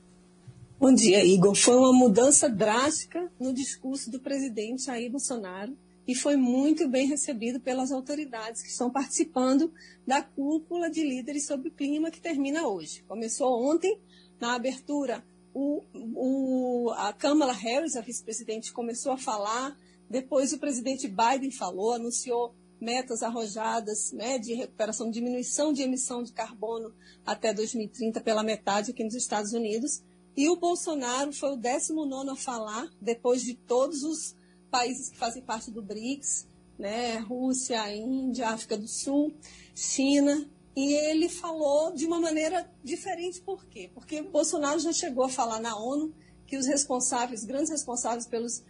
Bom 0.80 0.92
dia, 0.94 1.24
Igor. 1.24 1.54
Foi 1.54 1.76
uma 1.76 1.92
mudança 1.92 2.48
drástica 2.48 3.30
no 3.38 3.52
discurso 3.52 4.10
do 4.10 4.18
presidente 4.18 4.84
Jair 4.84 5.10
Bolsonaro 5.10 5.76
e 6.08 6.14
foi 6.14 6.36
muito 6.36 6.88
bem 6.88 7.06
recebido 7.06 7.60
pelas 7.60 7.92
autoridades 7.92 8.62
que 8.62 8.68
estão 8.68 8.90
participando 8.90 9.70
da 10.06 10.22
cúpula 10.22 10.90
de 10.90 11.04
líderes 11.04 11.46
sobre 11.46 11.68
o 11.68 11.72
clima 11.72 12.10
que 12.10 12.18
termina 12.20 12.66
hoje. 12.66 13.04
Começou 13.06 13.62
ontem, 13.62 14.00
na 14.40 14.54
abertura, 14.54 15.22
o, 15.52 15.84
o, 15.94 16.90
a 16.96 17.12
Kamala 17.12 17.52
Harris, 17.52 17.94
a 17.94 18.00
vice-presidente, 18.00 18.72
começou 18.72 19.12
a 19.12 19.18
falar 19.18 19.76
depois 20.08 20.52
o 20.54 20.58
presidente 20.58 21.06
Biden 21.06 21.50
falou, 21.50 21.92
anunciou 21.92 22.54
metas 22.80 23.22
arrojadas 23.22 24.12
né, 24.12 24.38
de 24.38 24.54
recuperação, 24.54 25.10
diminuição 25.10 25.72
de 25.72 25.82
emissão 25.82 26.22
de 26.22 26.32
carbono 26.32 26.94
até 27.26 27.52
2030 27.52 28.20
pela 28.20 28.42
metade 28.42 28.92
aqui 28.92 29.04
nos 29.04 29.14
Estados 29.14 29.52
Unidos. 29.52 30.02
E 30.34 30.48
o 30.48 30.56
Bolsonaro 30.56 31.32
foi 31.32 31.52
o 31.52 31.56
19 31.56 32.30
a 32.30 32.36
falar, 32.36 32.88
depois 33.00 33.42
de 33.42 33.54
todos 33.54 34.02
os 34.04 34.37
países 34.70 35.08
que 35.08 35.16
fazem 35.16 35.42
parte 35.42 35.70
do 35.70 35.82
BRICS, 35.82 36.46
né? 36.78 37.18
Rússia, 37.18 37.94
Índia, 37.94 38.48
África 38.50 38.76
do 38.76 38.86
Sul, 38.86 39.32
China, 39.74 40.48
e 40.76 40.92
ele 40.92 41.28
falou 41.28 41.92
de 41.92 42.06
uma 42.06 42.20
maneira 42.20 42.70
diferente, 42.84 43.40
por 43.40 43.66
quê? 43.66 43.90
Porque 43.92 44.22
Bolsonaro 44.22 44.78
já 44.78 44.92
chegou 44.92 45.24
a 45.24 45.28
falar 45.28 45.58
na 45.58 45.76
ONU 45.76 46.14
que 46.46 46.56
os 46.56 46.66
responsáveis, 46.66 47.44
grandes 47.44 47.68
responsáveis 47.68 48.26
pelos, 48.26 48.62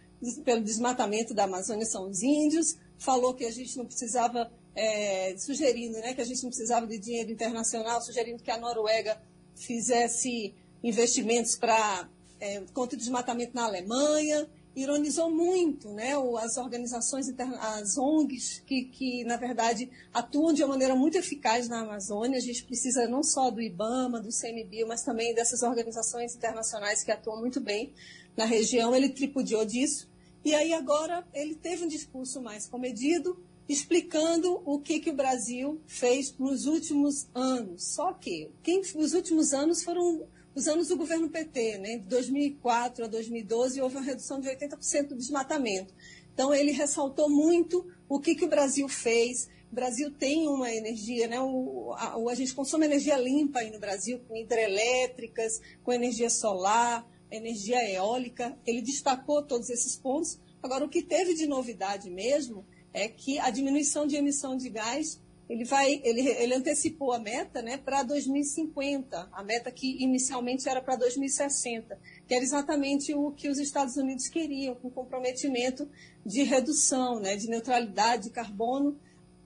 pelo 0.43 0.61
desmatamento 0.61 1.35
da 1.35 1.43
Amazônia 1.43 1.85
são 1.85 2.09
os 2.09 2.23
índios, 2.23 2.75
falou 2.97 3.35
que 3.35 3.45
a 3.45 3.51
gente 3.51 3.77
não 3.77 3.85
precisava, 3.85 4.51
é, 4.75 5.35
sugerindo 5.37 5.99
né, 5.99 6.15
que 6.15 6.21
a 6.21 6.25
gente 6.25 6.41
não 6.41 6.49
precisava 6.49 6.87
de 6.87 6.97
dinheiro 6.97 7.31
internacional, 7.31 8.01
sugerindo 8.01 8.41
que 8.41 8.49
a 8.49 8.57
Noruega 8.57 9.21
fizesse 9.55 10.55
investimentos 10.83 11.57
para 11.57 12.09
é, 12.39 12.61
contra 12.73 12.95
o 12.95 12.99
desmatamento 12.99 13.53
na 13.53 13.65
Alemanha, 13.65 14.49
ironizou 14.75 15.29
muito 15.29 15.89
né, 15.89 16.13
as 16.41 16.57
organizações, 16.57 17.27
as 17.59 17.97
ONGs, 17.97 18.63
que, 18.65 18.85
que, 18.85 19.23
na 19.23 19.35
verdade, 19.35 19.89
atuam 20.13 20.53
de 20.53 20.63
uma 20.63 20.69
maneira 20.69 20.95
muito 20.95 21.17
eficaz 21.17 21.67
na 21.67 21.81
Amazônia. 21.81 22.37
A 22.37 22.41
gente 22.41 22.63
precisa 22.63 23.07
não 23.07 23.23
só 23.23 23.49
do 23.49 23.61
IBAMA, 23.61 24.21
do 24.21 24.29
CMBio, 24.29 24.87
mas 24.87 25.03
também 25.03 25.33
dessas 25.33 25.63
organizações 25.63 26.35
internacionais 26.35 27.03
que 27.03 27.11
atuam 27.11 27.39
muito 27.39 27.59
bem 27.59 27.93
na 28.37 28.45
região. 28.45 28.95
Ele 28.95 29.09
tripudiou 29.09 29.65
disso. 29.65 30.09
E 30.43 30.55
aí 30.55 30.73
agora 30.73 31.27
ele 31.33 31.55
teve 31.55 31.83
um 31.83 31.87
discurso 31.87 32.41
mais 32.41 32.67
comedido, 32.67 33.37
explicando 33.67 34.61
o 34.65 34.79
que, 34.79 34.99
que 34.99 35.09
o 35.09 35.15
Brasil 35.15 35.81
fez 35.85 36.33
nos 36.39 36.65
últimos 36.65 37.27
anos. 37.35 37.93
Só 37.93 38.13
que 38.13 38.49
quem, 38.63 38.81
os 38.95 39.13
últimos 39.13 39.53
anos 39.53 39.83
foram 39.83 40.27
os 40.55 40.67
anos 40.67 40.87
do 40.87 40.97
governo 40.97 41.29
PT, 41.29 41.77
né? 41.77 41.97
de 41.97 42.05
2004 42.05 43.05
a 43.05 43.07
2012, 43.07 43.81
houve 43.81 43.95
uma 43.95 44.03
redução 44.03 44.39
de 44.39 44.49
80% 44.49 45.09
do 45.09 45.15
desmatamento. 45.15 45.93
Então, 46.33 46.53
ele 46.53 46.71
ressaltou 46.71 47.29
muito 47.29 47.85
o 48.07 48.19
que, 48.19 48.35
que 48.35 48.45
o 48.45 48.49
Brasil 48.49 48.87
fez. 48.87 49.49
O 49.71 49.75
Brasil 49.75 50.11
tem 50.11 50.47
uma 50.47 50.73
energia, 50.73 51.27
né? 51.27 51.39
O, 51.39 51.93
a, 51.93 52.15
a 52.31 52.35
gente 52.35 52.53
consome 52.53 52.85
energia 52.85 53.17
limpa 53.17 53.59
aí 53.59 53.69
no 53.71 53.79
Brasil, 53.79 54.19
com 54.27 54.35
hidrelétricas, 54.35 55.59
com 55.83 55.91
energia 55.91 56.29
solar, 56.29 57.05
energia 57.29 57.77
eólica. 57.91 58.57
Ele 58.65 58.81
destacou 58.81 59.43
todos 59.43 59.69
esses 59.69 59.95
pontos. 59.95 60.39
Agora, 60.63 60.85
o 60.85 60.89
que 60.89 61.03
teve 61.03 61.35
de 61.35 61.45
novidade 61.45 62.09
mesmo 62.09 62.65
é 62.93 63.07
que 63.07 63.37
a 63.37 63.49
diminuição 63.49 64.07
de 64.07 64.15
emissão 64.15 64.57
de 64.57 64.69
gás 64.69 65.19
ele 65.49 65.65
vai, 65.65 65.99
ele, 66.03 66.27
ele 66.27 66.53
antecipou 66.53 67.11
a 67.11 67.17
meta, 67.17 67.59
né, 67.59 67.75
para 67.77 68.03
2050, 68.03 69.29
a 69.31 69.43
meta 69.43 69.71
que 69.71 70.01
inicialmente 70.03 70.69
era 70.69 70.79
para 70.79 70.95
2060, 70.95 71.99
que 72.27 72.35
era 72.35 72.43
exatamente 72.43 73.15
o 73.15 73.31
que 73.31 73.49
os 73.49 73.57
Estados 73.57 73.97
Unidos 73.97 74.27
queriam, 74.27 74.75
com 74.75 74.91
comprometimento 74.91 75.89
de 76.23 76.43
redução, 76.43 77.19
né, 77.19 77.35
de 77.35 77.47
neutralidade 77.47 78.25
de 78.25 78.29
carbono 78.29 78.99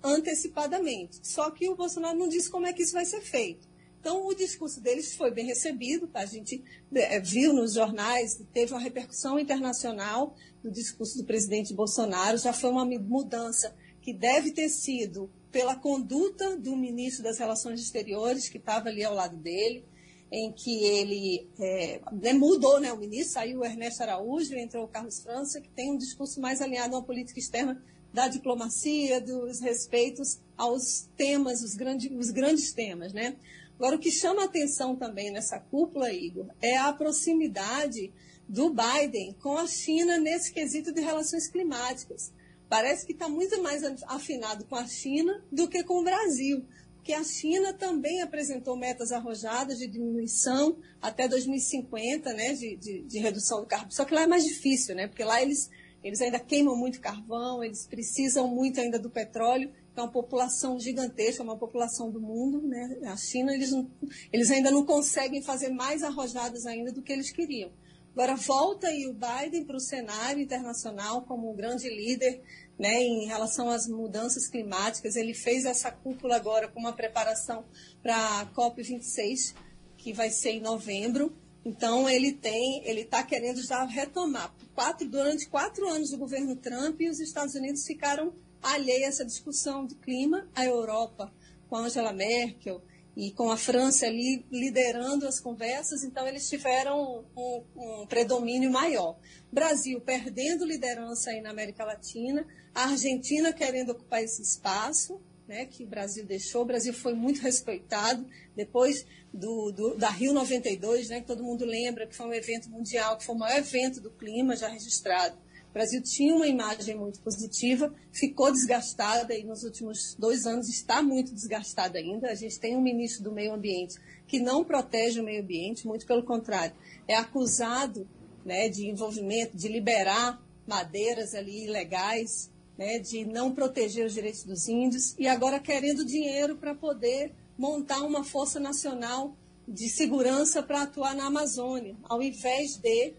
antecipadamente. 0.03 1.19
Só 1.23 1.49
que 1.49 1.69
o 1.69 1.75
Bolsonaro 1.75 2.19
não 2.19 2.27
disse 2.27 2.51
como 2.51 2.67
é 2.67 2.73
que 2.73 2.83
isso 2.83 2.91
vai 2.91 3.05
ser 3.05 3.21
feito. 3.21 3.65
Então, 4.01 4.27
o 4.27 4.35
discurso 4.35 4.81
deles 4.81 5.15
foi 5.15 5.31
bem 5.31 5.45
recebido, 5.45 6.07
tá? 6.07 6.19
a 6.19 6.25
gente 6.25 6.61
é, 6.93 7.21
viu 7.21 7.53
nos 7.53 7.73
jornais, 7.73 8.37
teve 8.51 8.73
uma 8.73 8.81
repercussão 8.81 9.39
internacional 9.39 10.35
do 10.61 10.69
discurso 10.69 11.17
do 11.17 11.23
presidente 11.23 11.73
Bolsonaro, 11.73 12.37
já 12.37 12.51
foi 12.51 12.69
uma 12.69 12.83
mudança 12.83 13.73
que 14.01 14.11
deve 14.11 14.51
ter 14.51 14.67
sido 14.67 15.31
pela 15.53 15.75
conduta 15.75 16.57
do 16.57 16.75
ministro 16.75 17.23
das 17.23 17.37
Relações 17.37 17.79
Exteriores, 17.79 18.49
que 18.49 18.57
estava 18.57 18.89
ali 18.89 19.03
ao 19.03 19.13
lado 19.13 19.37
dele, 19.37 19.85
em 20.31 20.51
que 20.51 20.83
ele 20.83 21.47
é, 21.59 22.01
né, 22.11 22.33
mudou 22.33 22.79
né, 22.79 22.91
o 22.91 22.97
ministro, 22.97 23.33
saiu 23.33 23.59
o 23.59 23.65
Ernesto 23.65 24.01
Araújo, 24.01 24.55
entrou 24.55 24.83
o 24.83 24.87
Carlos 24.87 25.21
França, 25.21 25.61
que 25.61 25.69
tem 25.69 25.91
um 25.91 25.97
discurso 25.97 26.41
mais 26.41 26.59
alinhado 26.59 26.95
a 26.95 26.97
uma 26.97 27.05
política 27.05 27.39
externa 27.39 27.79
da 28.11 28.27
diplomacia, 28.27 29.21
dos 29.21 29.59
respeitos 29.59 30.39
aos 30.57 31.07
temas, 31.15 31.61
os, 31.61 31.75
grande, 31.75 32.11
os 32.15 32.31
grandes 32.31 32.73
temas. 32.73 33.13
Né? 33.13 33.35
Agora, 33.77 33.95
o 33.95 33.99
que 33.99 34.09
chama 34.09 34.45
atenção 34.45 34.95
também 34.95 35.31
nessa 35.31 35.59
cúpula, 35.59 36.11
Igor, 36.11 36.47
é 36.59 36.77
a 36.77 36.91
proximidade 36.91 38.11
do 38.49 38.73
Biden 38.73 39.35
com 39.39 39.55
a 39.55 39.67
China 39.67 40.17
nesse 40.17 40.51
quesito 40.51 40.91
de 40.91 41.01
relações 41.01 41.47
climáticas 41.47 42.31
parece 42.73 43.05
que 43.05 43.13
está 43.13 43.29
muito 43.29 43.61
mais 43.61 43.83
afinado 44.07 44.65
com 44.65 44.75
a 44.75 44.87
China 44.87 45.45
do 45.51 45.67
que 45.67 45.83
com 45.83 45.99
o 46.01 46.03
Brasil, 46.03 46.65
porque 46.95 47.13
a 47.13 47.23
China 47.23 47.71
também 47.71 48.19
apresentou 48.19 48.75
metas 48.75 49.11
arrojadas 49.11 49.77
de 49.77 49.85
diminuição 49.85 50.79
até 50.99 51.27
2050, 51.27 52.33
né, 52.33 52.53
de, 52.53 52.75
de, 52.77 53.03
de 53.03 53.19
redução 53.19 53.61
do 53.61 53.67
carbono. 53.67 53.91
Só 53.91 54.03
que 54.03 54.15
lá 54.15 54.23
é 54.23 54.27
mais 54.27 54.43
difícil, 54.43 54.95
né, 54.95 55.07
porque 55.07 55.23
lá 55.23 55.39
eles, 55.39 55.69
eles 56.03 56.19
ainda 56.19 56.39
queimam 56.39 56.75
muito 56.75 56.99
carvão, 56.99 57.63
eles 57.63 57.85
precisam 57.85 58.47
muito 58.47 58.81
ainda 58.81 58.97
do 58.97 59.11
petróleo, 59.11 59.71
é 59.95 60.01
uma 60.01 60.11
população 60.11 60.79
gigantesca, 60.79 61.43
uma 61.43 61.55
população 61.55 62.09
do 62.09 62.19
mundo, 62.19 62.59
né? 62.67 62.97
A 63.05 63.15
China, 63.15 63.53
eles, 63.53 63.71
não, 63.71 63.87
eles 64.31 64.49
ainda 64.49 64.71
não 64.71 64.83
conseguem 64.83 65.43
fazer 65.43 65.69
mais 65.69 66.01
arrojadas 66.01 66.65
ainda 66.65 66.91
do 66.91 67.03
que 67.03 67.13
eles 67.13 67.31
queriam. 67.31 67.71
Agora 68.13 68.35
volta 68.35 68.87
aí 68.87 69.07
o 69.07 69.13
Biden 69.13 69.65
para 69.65 69.75
o 69.75 69.79
cenário 69.79 70.39
internacional 70.39 71.23
como 71.23 71.51
um 71.51 71.55
grande 71.55 71.89
líder 71.89 72.43
né, 72.83 73.01
em 73.01 73.25
relação 73.27 73.69
às 73.69 73.87
mudanças 73.87 74.45
climáticas. 74.45 75.15
Ele 75.15 75.33
fez 75.33 75.63
essa 75.63 75.89
cúpula 75.89 76.35
agora 76.35 76.67
com 76.67 76.81
uma 76.81 76.91
preparação 76.91 77.63
para 78.01 78.41
a 78.41 78.45
COP26, 78.47 79.55
que 79.95 80.11
vai 80.11 80.29
ser 80.29 80.49
em 80.49 80.59
novembro. 80.59 81.33
Então 81.63 82.09
ele 82.09 82.33
tem, 82.33 82.85
ele 82.85 83.03
está 83.03 83.23
querendo 83.23 83.65
já 83.65 83.85
retomar. 83.85 84.53
Quatro, 84.75 85.07
durante 85.07 85.47
quatro 85.47 85.87
anos 85.87 86.09
do 86.09 86.17
governo 86.17 86.57
Trump, 86.57 86.99
os 87.09 87.21
Estados 87.21 87.55
Unidos 87.55 87.85
ficaram 87.85 88.33
alheios 88.61 89.05
a 89.05 89.07
essa 89.07 89.25
discussão 89.25 89.85
do 89.85 89.95
clima. 89.95 90.45
A 90.53 90.65
Europa, 90.65 91.33
com 91.69 91.77
Angela 91.77 92.11
Merkel 92.11 92.81
e 93.15 93.31
com 93.31 93.49
a 93.49 93.57
França 93.57 94.07
ali 94.07 94.45
liderando 94.51 95.27
as 95.27 95.39
conversas, 95.39 96.03
então 96.03 96.27
eles 96.27 96.49
tiveram 96.49 97.23
um, 97.35 97.63
um 97.75 98.07
predomínio 98.07 98.71
maior. 98.71 99.17
Brasil 99.51 100.01
perdendo 100.01 100.65
liderança 100.65 101.29
aí 101.29 101.41
na 101.41 101.51
América 101.51 101.85
Latina, 101.85 102.45
a 102.73 102.85
Argentina 102.85 103.53
querendo 103.53 103.91
ocupar 103.91 104.23
esse 104.23 104.41
espaço, 104.41 105.21
né, 105.47 105.65
que 105.65 105.83
o 105.83 105.87
Brasil 105.87 106.25
deixou. 106.25 106.63
O 106.63 106.65
Brasil 106.65 106.93
foi 106.93 107.13
muito 107.13 107.41
respeitado 107.41 108.25
depois 108.55 109.05
do, 109.31 109.71
do, 109.71 109.95
da 109.95 110.09
Rio 110.09 110.33
92, 110.33 111.09
né, 111.09 111.21
que 111.21 111.27
todo 111.27 111.43
mundo 111.43 111.65
lembra 111.65 112.07
que 112.07 112.15
foi 112.15 112.25
um 112.25 112.33
evento 112.33 112.69
mundial, 112.69 113.17
que 113.17 113.25
foi 113.25 113.35
o 113.35 113.37
maior 113.37 113.57
evento 113.57 114.01
do 114.01 114.09
clima 114.09 114.55
já 114.55 114.67
registrado. 114.67 115.37
O 115.73 115.79
Brasil 115.81 116.03
tinha 116.03 116.35
uma 116.35 116.45
imagem 116.45 116.95
muito 116.95 117.19
positiva, 117.21 117.91
ficou 118.11 118.51
desgastada 118.51 119.33
e 119.33 119.43
nos 119.43 119.63
últimos 119.63 120.15
dois 120.19 120.45
anos 120.45 120.69
está 120.69 121.01
muito 121.01 121.33
desgastada 121.33 121.97
ainda. 121.97 122.29
A 122.29 122.35
gente 122.35 122.59
tem 122.59 122.77
um 122.77 122.81
ministro 122.81 123.23
do 123.23 123.31
Meio 123.31 123.55
Ambiente 123.55 123.99
que 124.27 124.39
não 124.39 124.63
protege 124.63 125.19
o 125.19 125.23
meio 125.23 125.41
ambiente, 125.41 125.87
muito 125.87 126.05
pelo 126.05 126.21
contrário, 126.21 126.75
é 127.07 127.15
acusado 127.15 128.07
né, 128.45 128.69
de 128.69 128.87
envolvimento, 128.87 129.57
de 129.57 129.67
liberar 129.67 130.39
madeiras 130.67 131.33
ali 131.33 131.63
ilegais, 131.65 132.51
né, 132.77 132.99
de 132.99 133.25
não 133.25 133.51
proteger 133.51 134.05
os 134.05 134.13
direitos 134.13 134.43
dos 134.43 134.67
índios 134.67 135.15
e 135.17 135.27
agora 135.27 135.59
querendo 135.59 136.05
dinheiro 136.05 136.55
para 136.55 136.75
poder 136.75 137.33
montar 137.57 138.03
uma 138.03 138.23
força 138.23 138.59
nacional 138.59 139.35
de 139.67 139.89
segurança 139.89 140.61
para 140.61 140.83
atuar 140.83 141.15
na 141.15 141.25
Amazônia, 141.25 141.95
ao 142.03 142.21
invés 142.21 142.77
de 142.77 143.13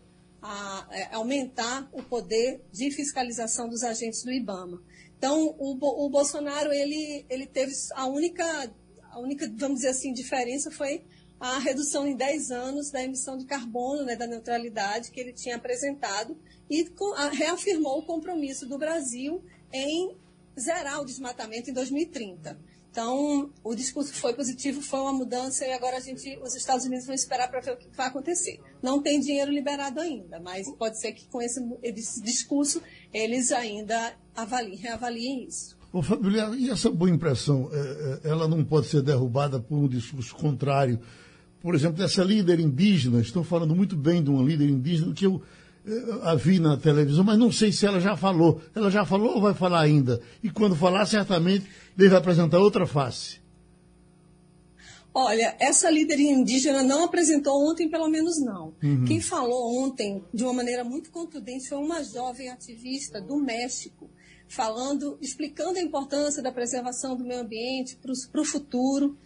a, 0.46 0.86
é, 0.90 1.14
aumentar 1.14 1.88
o 1.90 2.02
poder 2.02 2.60
de 2.70 2.90
fiscalização 2.90 3.66
dos 3.66 3.82
agentes 3.82 4.22
do 4.22 4.30
IBAMA. 4.30 4.78
Então, 5.16 5.56
o, 5.58 6.04
o 6.04 6.10
Bolsonaro 6.10 6.70
ele, 6.70 7.24
ele 7.30 7.46
teve 7.46 7.72
a 7.94 8.06
única, 8.06 8.70
a 9.10 9.18
única, 9.18 9.50
vamos 9.56 9.76
dizer 9.76 9.88
assim, 9.88 10.12
diferença 10.12 10.70
foi 10.70 11.02
a 11.40 11.58
redução 11.58 12.06
em 12.06 12.14
10 12.14 12.50
anos 12.50 12.90
da 12.90 13.02
emissão 13.02 13.38
de 13.38 13.46
carbono, 13.46 14.04
né, 14.04 14.16
da 14.16 14.26
neutralidade 14.26 15.10
que 15.10 15.18
ele 15.18 15.32
tinha 15.32 15.56
apresentado 15.56 16.36
e 16.68 16.86
reafirmou 17.32 18.00
o 18.00 18.02
compromisso 18.04 18.66
do 18.66 18.76
Brasil 18.76 19.42
em 19.72 20.14
zerar 20.60 21.00
o 21.00 21.06
desmatamento 21.06 21.70
em 21.70 21.72
2030. 21.72 22.58
Então, 22.94 23.50
o 23.64 23.74
discurso 23.74 24.14
foi 24.14 24.34
positivo, 24.34 24.80
foi 24.80 25.00
uma 25.00 25.12
mudança 25.12 25.66
e 25.66 25.72
agora 25.72 25.96
a 25.96 26.00
gente, 26.00 26.38
os 26.40 26.54
Estados 26.54 26.84
Unidos 26.84 27.04
vão 27.04 27.12
esperar 27.12 27.50
para 27.50 27.58
ver 27.58 27.72
o 27.72 27.76
que 27.76 27.88
vai 27.92 28.06
acontecer. 28.06 28.60
Não 28.80 29.02
tem 29.02 29.18
dinheiro 29.18 29.50
liberado 29.50 29.98
ainda, 29.98 30.38
mas 30.38 30.72
pode 30.76 31.00
ser 31.00 31.10
que 31.10 31.26
com 31.26 31.42
esse, 31.42 31.60
esse 31.82 32.22
discurso 32.22 32.80
eles 33.12 33.50
ainda 33.50 34.14
avaliem, 34.36 34.76
reavaliem 34.76 35.44
isso. 35.48 35.76
Ô, 35.92 36.02
Fabio, 36.02 36.54
e 36.54 36.70
essa 36.70 36.88
boa 36.88 37.10
impressão, 37.10 37.68
é, 37.72 38.20
é, 38.26 38.30
ela 38.30 38.46
não 38.46 38.64
pode 38.64 38.86
ser 38.86 39.02
derrubada 39.02 39.58
por 39.58 39.76
um 39.76 39.88
discurso 39.88 40.32
contrário? 40.36 41.00
Por 41.60 41.74
exemplo, 41.74 41.98
dessa 41.98 42.22
líder 42.22 42.60
indígena, 42.60 43.20
estão 43.20 43.42
falando 43.42 43.74
muito 43.74 43.96
bem 43.96 44.22
de 44.22 44.30
uma 44.30 44.44
líder 44.44 44.68
indígena, 44.68 45.12
que 45.12 45.26
eu 45.26 45.42
a 46.22 46.34
vi 46.34 46.58
na 46.58 46.76
televisão, 46.76 47.22
mas 47.22 47.38
não 47.38 47.52
sei 47.52 47.70
se 47.70 47.86
ela 47.86 48.00
já 48.00 48.16
falou. 48.16 48.60
Ela 48.74 48.90
já 48.90 49.04
falou 49.04 49.34
ou 49.34 49.40
vai 49.40 49.54
falar 49.54 49.80
ainda? 49.80 50.20
E 50.42 50.50
quando 50.50 50.74
falar, 50.74 51.04
certamente 51.06 51.66
deve 51.96 52.16
apresentar 52.16 52.58
outra 52.58 52.86
face. 52.86 53.42
Olha, 55.16 55.54
essa 55.60 55.88
líder 55.90 56.18
indígena 56.18 56.82
não 56.82 57.04
apresentou 57.04 57.70
ontem, 57.70 57.88
pelo 57.88 58.08
menos 58.08 58.40
não. 58.40 58.74
Uhum. 58.82 59.04
Quem 59.04 59.20
falou 59.20 59.78
ontem, 59.84 60.24
de 60.32 60.42
uma 60.42 60.52
maneira 60.52 60.82
muito 60.82 61.10
contundente, 61.10 61.68
foi 61.68 61.78
uma 61.78 62.02
jovem 62.02 62.48
ativista 62.48 63.20
do 63.20 63.36
México, 63.36 64.10
falando, 64.48 65.16
explicando 65.20 65.78
a 65.78 65.82
importância 65.82 66.42
da 66.42 66.50
preservação 66.50 67.16
do 67.16 67.24
meio 67.24 67.42
ambiente 67.42 67.96
para 67.96 68.40
o 68.40 68.44
futuro 68.44 69.16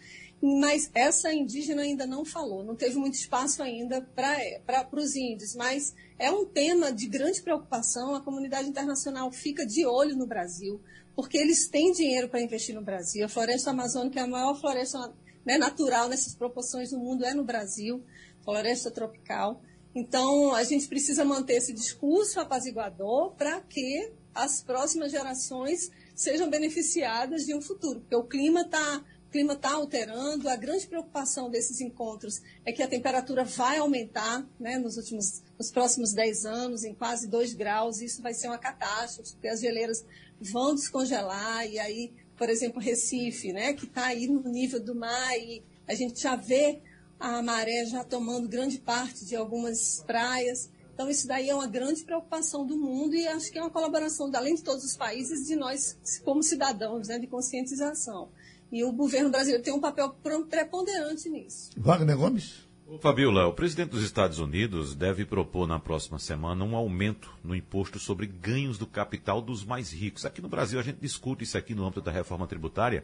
mas 0.41 0.89
essa 0.93 1.33
indígena 1.33 1.81
ainda 1.81 2.05
não 2.05 2.23
falou, 2.23 2.63
não 2.63 2.75
teve 2.75 2.95
muito 2.97 3.15
espaço 3.15 3.61
ainda 3.61 4.01
para 4.15 4.87
os 4.93 5.15
índios, 5.15 5.53
mas 5.53 5.93
é 6.17 6.31
um 6.31 6.45
tema 6.45 6.91
de 6.91 7.07
grande 7.07 7.41
preocupação. 7.41 8.15
A 8.15 8.21
comunidade 8.21 8.69
internacional 8.69 9.31
fica 9.31 9.65
de 9.65 9.85
olho 9.85 10.15
no 10.15 10.25
Brasil, 10.25 10.79
porque 11.13 11.37
eles 11.37 11.67
têm 11.67 11.91
dinheiro 11.91 12.29
para 12.29 12.41
investir 12.41 12.73
no 12.73 12.81
Brasil. 12.81 13.25
A 13.25 13.29
floresta 13.29 13.71
amazônica 13.71 14.19
é 14.19 14.23
a 14.23 14.27
maior 14.27 14.59
floresta 14.59 15.13
né, 15.45 15.57
natural 15.57 16.07
nessas 16.07 16.33
proporções 16.33 16.91
do 16.91 16.97
mundo, 16.97 17.25
é 17.25 17.33
no 17.33 17.43
Brasil, 17.43 18.01
floresta 18.43 18.89
tropical. 18.89 19.61
Então, 19.93 20.53
a 20.53 20.63
gente 20.63 20.87
precisa 20.87 21.25
manter 21.25 21.55
esse 21.55 21.73
discurso 21.73 22.39
apaziguador 22.39 23.31
para 23.31 23.59
que 23.61 24.11
as 24.33 24.61
próximas 24.63 25.11
gerações 25.11 25.91
sejam 26.15 26.49
beneficiadas 26.49 27.45
de 27.45 27.53
um 27.53 27.61
futuro, 27.61 27.99
porque 27.99 28.15
o 28.15 28.23
clima 28.23 28.61
está 28.61 29.03
o 29.29 29.31
clima 29.31 29.53
está 29.53 29.73
alterando. 29.73 30.49
A 30.49 30.55
grande 30.55 30.87
preocupação 30.87 31.51
desses 31.51 31.79
encontros 31.79 32.41
é 32.65 32.73
que 32.73 32.81
a 32.81 32.87
temperatura 32.87 33.45
vai 33.45 33.77
aumentar 33.77 34.43
né, 34.59 34.79
nos, 34.79 34.97
últimos, 34.97 35.43
nos 35.57 35.69
próximos 35.71 36.13
10 36.13 36.45
anos, 36.45 36.83
em 36.83 36.95
quase 36.95 37.27
2 37.27 37.53
graus. 37.53 38.01
Isso 38.01 38.23
vai 38.23 38.33
ser 38.33 38.47
uma 38.47 38.57
catástrofe, 38.57 39.33
porque 39.33 39.47
as 39.47 39.61
geleiras 39.61 40.03
vão 40.41 40.73
descongelar. 40.73 41.67
E 41.67 41.77
aí, 41.77 42.11
por 42.35 42.49
exemplo, 42.49 42.81
Recife, 42.81 43.53
né, 43.53 43.73
que 43.73 43.85
está 43.85 44.07
aí 44.07 44.27
no 44.27 44.41
nível 44.49 44.79
do 44.79 44.95
mar, 44.95 45.37
e 45.37 45.63
a 45.87 45.93
gente 45.93 46.19
já 46.19 46.35
vê 46.35 46.81
a 47.19 47.39
maré 47.43 47.85
já 47.85 48.03
tomando 48.03 48.49
grande 48.49 48.79
parte 48.79 49.25
de 49.25 49.35
algumas 49.35 50.03
praias. 50.07 50.71
Então, 50.95 51.07
isso 51.07 51.27
daí 51.27 51.49
é 51.49 51.55
uma 51.55 51.67
grande 51.67 52.03
preocupação 52.03 52.65
do 52.65 52.75
mundo 52.75 53.15
e 53.15 53.27
acho 53.27 53.51
que 53.51 53.59
é 53.59 53.61
uma 53.61 53.69
colaboração, 53.69 54.31
além 54.33 54.55
de 54.55 54.63
todos 54.63 54.83
os 54.83 54.97
países, 54.97 55.45
de 55.45 55.55
nós 55.55 55.97
como 56.25 56.41
cidadãos, 56.41 57.07
né, 57.07 57.19
de 57.19 57.27
conscientização. 57.27 58.29
E 58.71 58.83
o 58.83 58.91
governo 58.91 59.29
brasileiro 59.29 59.63
tem 59.63 59.73
um 59.73 59.79
papel 59.79 60.15
preponderante 60.49 61.29
nisso. 61.29 61.71
Wagner 61.77 62.17
Gomes? 62.17 62.69
Fabiola, 63.01 63.45
o 63.45 63.53
presidente 63.53 63.91
dos 63.91 64.03
Estados 64.03 64.39
Unidos 64.39 64.95
deve 64.95 65.23
propor 65.23 65.67
na 65.67 65.79
próxima 65.79 66.17
semana 66.17 66.65
um 66.65 66.75
aumento 66.75 67.31
no 67.43 67.55
imposto 67.55 67.99
sobre 67.99 68.25
ganhos 68.25 68.79
do 68.79 68.87
capital 68.87 69.41
dos 69.41 69.63
mais 69.63 69.91
ricos. 69.93 70.25
Aqui 70.25 70.41
no 70.41 70.49
Brasil 70.49 70.79
a 70.79 70.83
gente 70.83 70.99
discute 70.99 71.43
isso 71.43 71.55
aqui 71.55 71.75
no 71.75 71.85
âmbito 71.85 72.01
da 72.01 72.11
reforma 72.11 72.47
tributária 72.47 73.03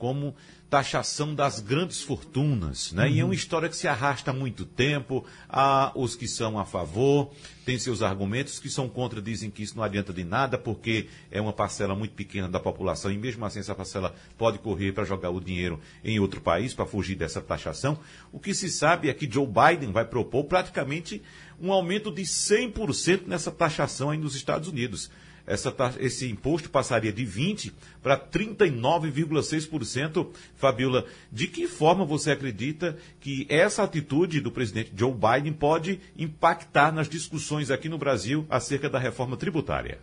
como 0.00 0.34
taxação 0.70 1.34
das 1.34 1.60
grandes 1.60 2.00
fortunas, 2.00 2.90
né? 2.92 3.04
Uhum. 3.04 3.10
E 3.10 3.20
é 3.20 3.24
uma 3.24 3.34
história 3.34 3.68
que 3.68 3.76
se 3.76 3.86
arrasta 3.86 4.30
há 4.30 4.34
muito 4.34 4.64
tempo. 4.64 5.26
Há 5.46 5.92
os 5.94 6.16
que 6.16 6.26
são 6.26 6.58
a 6.58 6.64
favor, 6.64 7.30
têm 7.66 7.78
seus 7.78 8.00
argumentos, 8.00 8.58
que 8.58 8.70
são 8.70 8.88
contra, 8.88 9.20
dizem 9.20 9.50
que 9.50 9.62
isso 9.62 9.76
não 9.76 9.84
adianta 9.84 10.10
de 10.10 10.24
nada, 10.24 10.56
porque 10.56 11.08
é 11.30 11.38
uma 11.38 11.52
parcela 11.52 11.94
muito 11.94 12.14
pequena 12.14 12.48
da 12.48 12.58
população, 12.58 13.12
e 13.12 13.18
mesmo 13.18 13.44
assim 13.44 13.58
essa 13.58 13.74
parcela 13.74 14.14
pode 14.38 14.58
correr 14.58 14.92
para 14.92 15.04
jogar 15.04 15.28
o 15.28 15.40
dinheiro 15.40 15.78
em 16.02 16.18
outro 16.18 16.40
país, 16.40 16.72
para 16.72 16.86
fugir 16.86 17.14
dessa 17.14 17.42
taxação. 17.42 17.98
O 18.32 18.40
que 18.40 18.54
se 18.54 18.70
sabe 18.70 19.10
é 19.10 19.14
que 19.14 19.30
Joe 19.30 19.46
Biden 19.46 19.92
vai 19.92 20.06
propor 20.06 20.44
praticamente 20.44 21.22
um 21.60 21.72
aumento 21.72 22.10
de 22.10 22.22
100% 22.22 23.26
nessa 23.26 23.50
taxação 23.50 24.08
aí 24.08 24.16
nos 24.16 24.34
Estados 24.34 24.68
Unidos 24.68 25.10
essa, 25.50 25.74
esse 25.98 26.30
imposto 26.30 26.70
passaria 26.70 27.12
de 27.12 27.26
20% 27.26 27.72
para 28.00 28.16
39,6%. 28.16 30.30
Fabiola, 30.54 31.04
de 31.30 31.48
que 31.48 31.66
forma 31.66 32.04
você 32.04 32.30
acredita 32.30 32.96
que 33.18 33.46
essa 33.48 33.82
atitude 33.82 34.40
do 34.40 34.52
presidente 34.52 34.92
Joe 34.96 35.12
Biden 35.12 35.52
pode 35.52 36.00
impactar 36.16 36.92
nas 36.92 37.08
discussões 37.08 37.70
aqui 37.70 37.88
no 37.88 37.98
Brasil 37.98 38.46
acerca 38.48 38.88
da 38.88 38.98
reforma 38.98 39.36
tributária? 39.36 39.98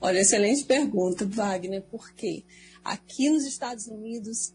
Olha, 0.00 0.18
excelente 0.18 0.64
pergunta, 0.64 1.24
Wagner, 1.24 1.82
porque 1.90 2.44
aqui 2.84 3.30
nos 3.30 3.44
Estados 3.44 3.86
Unidos 3.86 4.52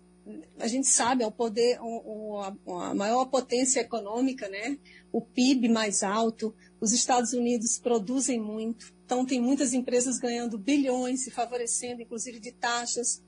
a 0.60 0.68
gente 0.68 0.88
sabe, 0.88 1.24
é 1.24 1.28
o 1.28 1.32
poder, 1.32 1.80
a 1.80 2.94
maior 2.94 3.26
potência 3.26 3.80
econômica, 3.80 4.48
né? 4.50 4.78
O 5.12 5.22
PIB 5.22 5.70
mais 5.70 6.04
alto, 6.04 6.54
os 6.80 6.92
Estados 6.92 7.34
Unidos 7.34 7.78
produzem 7.78 8.40
muito, 8.40 8.94
então, 9.12 9.26
tem 9.26 9.42
muitas 9.42 9.74
empresas 9.74 10.18
ganhando 10.18 10.58
bilhões, 10.58 11.26
se 11.26 11.32
favorecendo, 11.32 12.02
inclusive, 12.02 12.40
de 12.40 12.54
taxas 12.54 13.22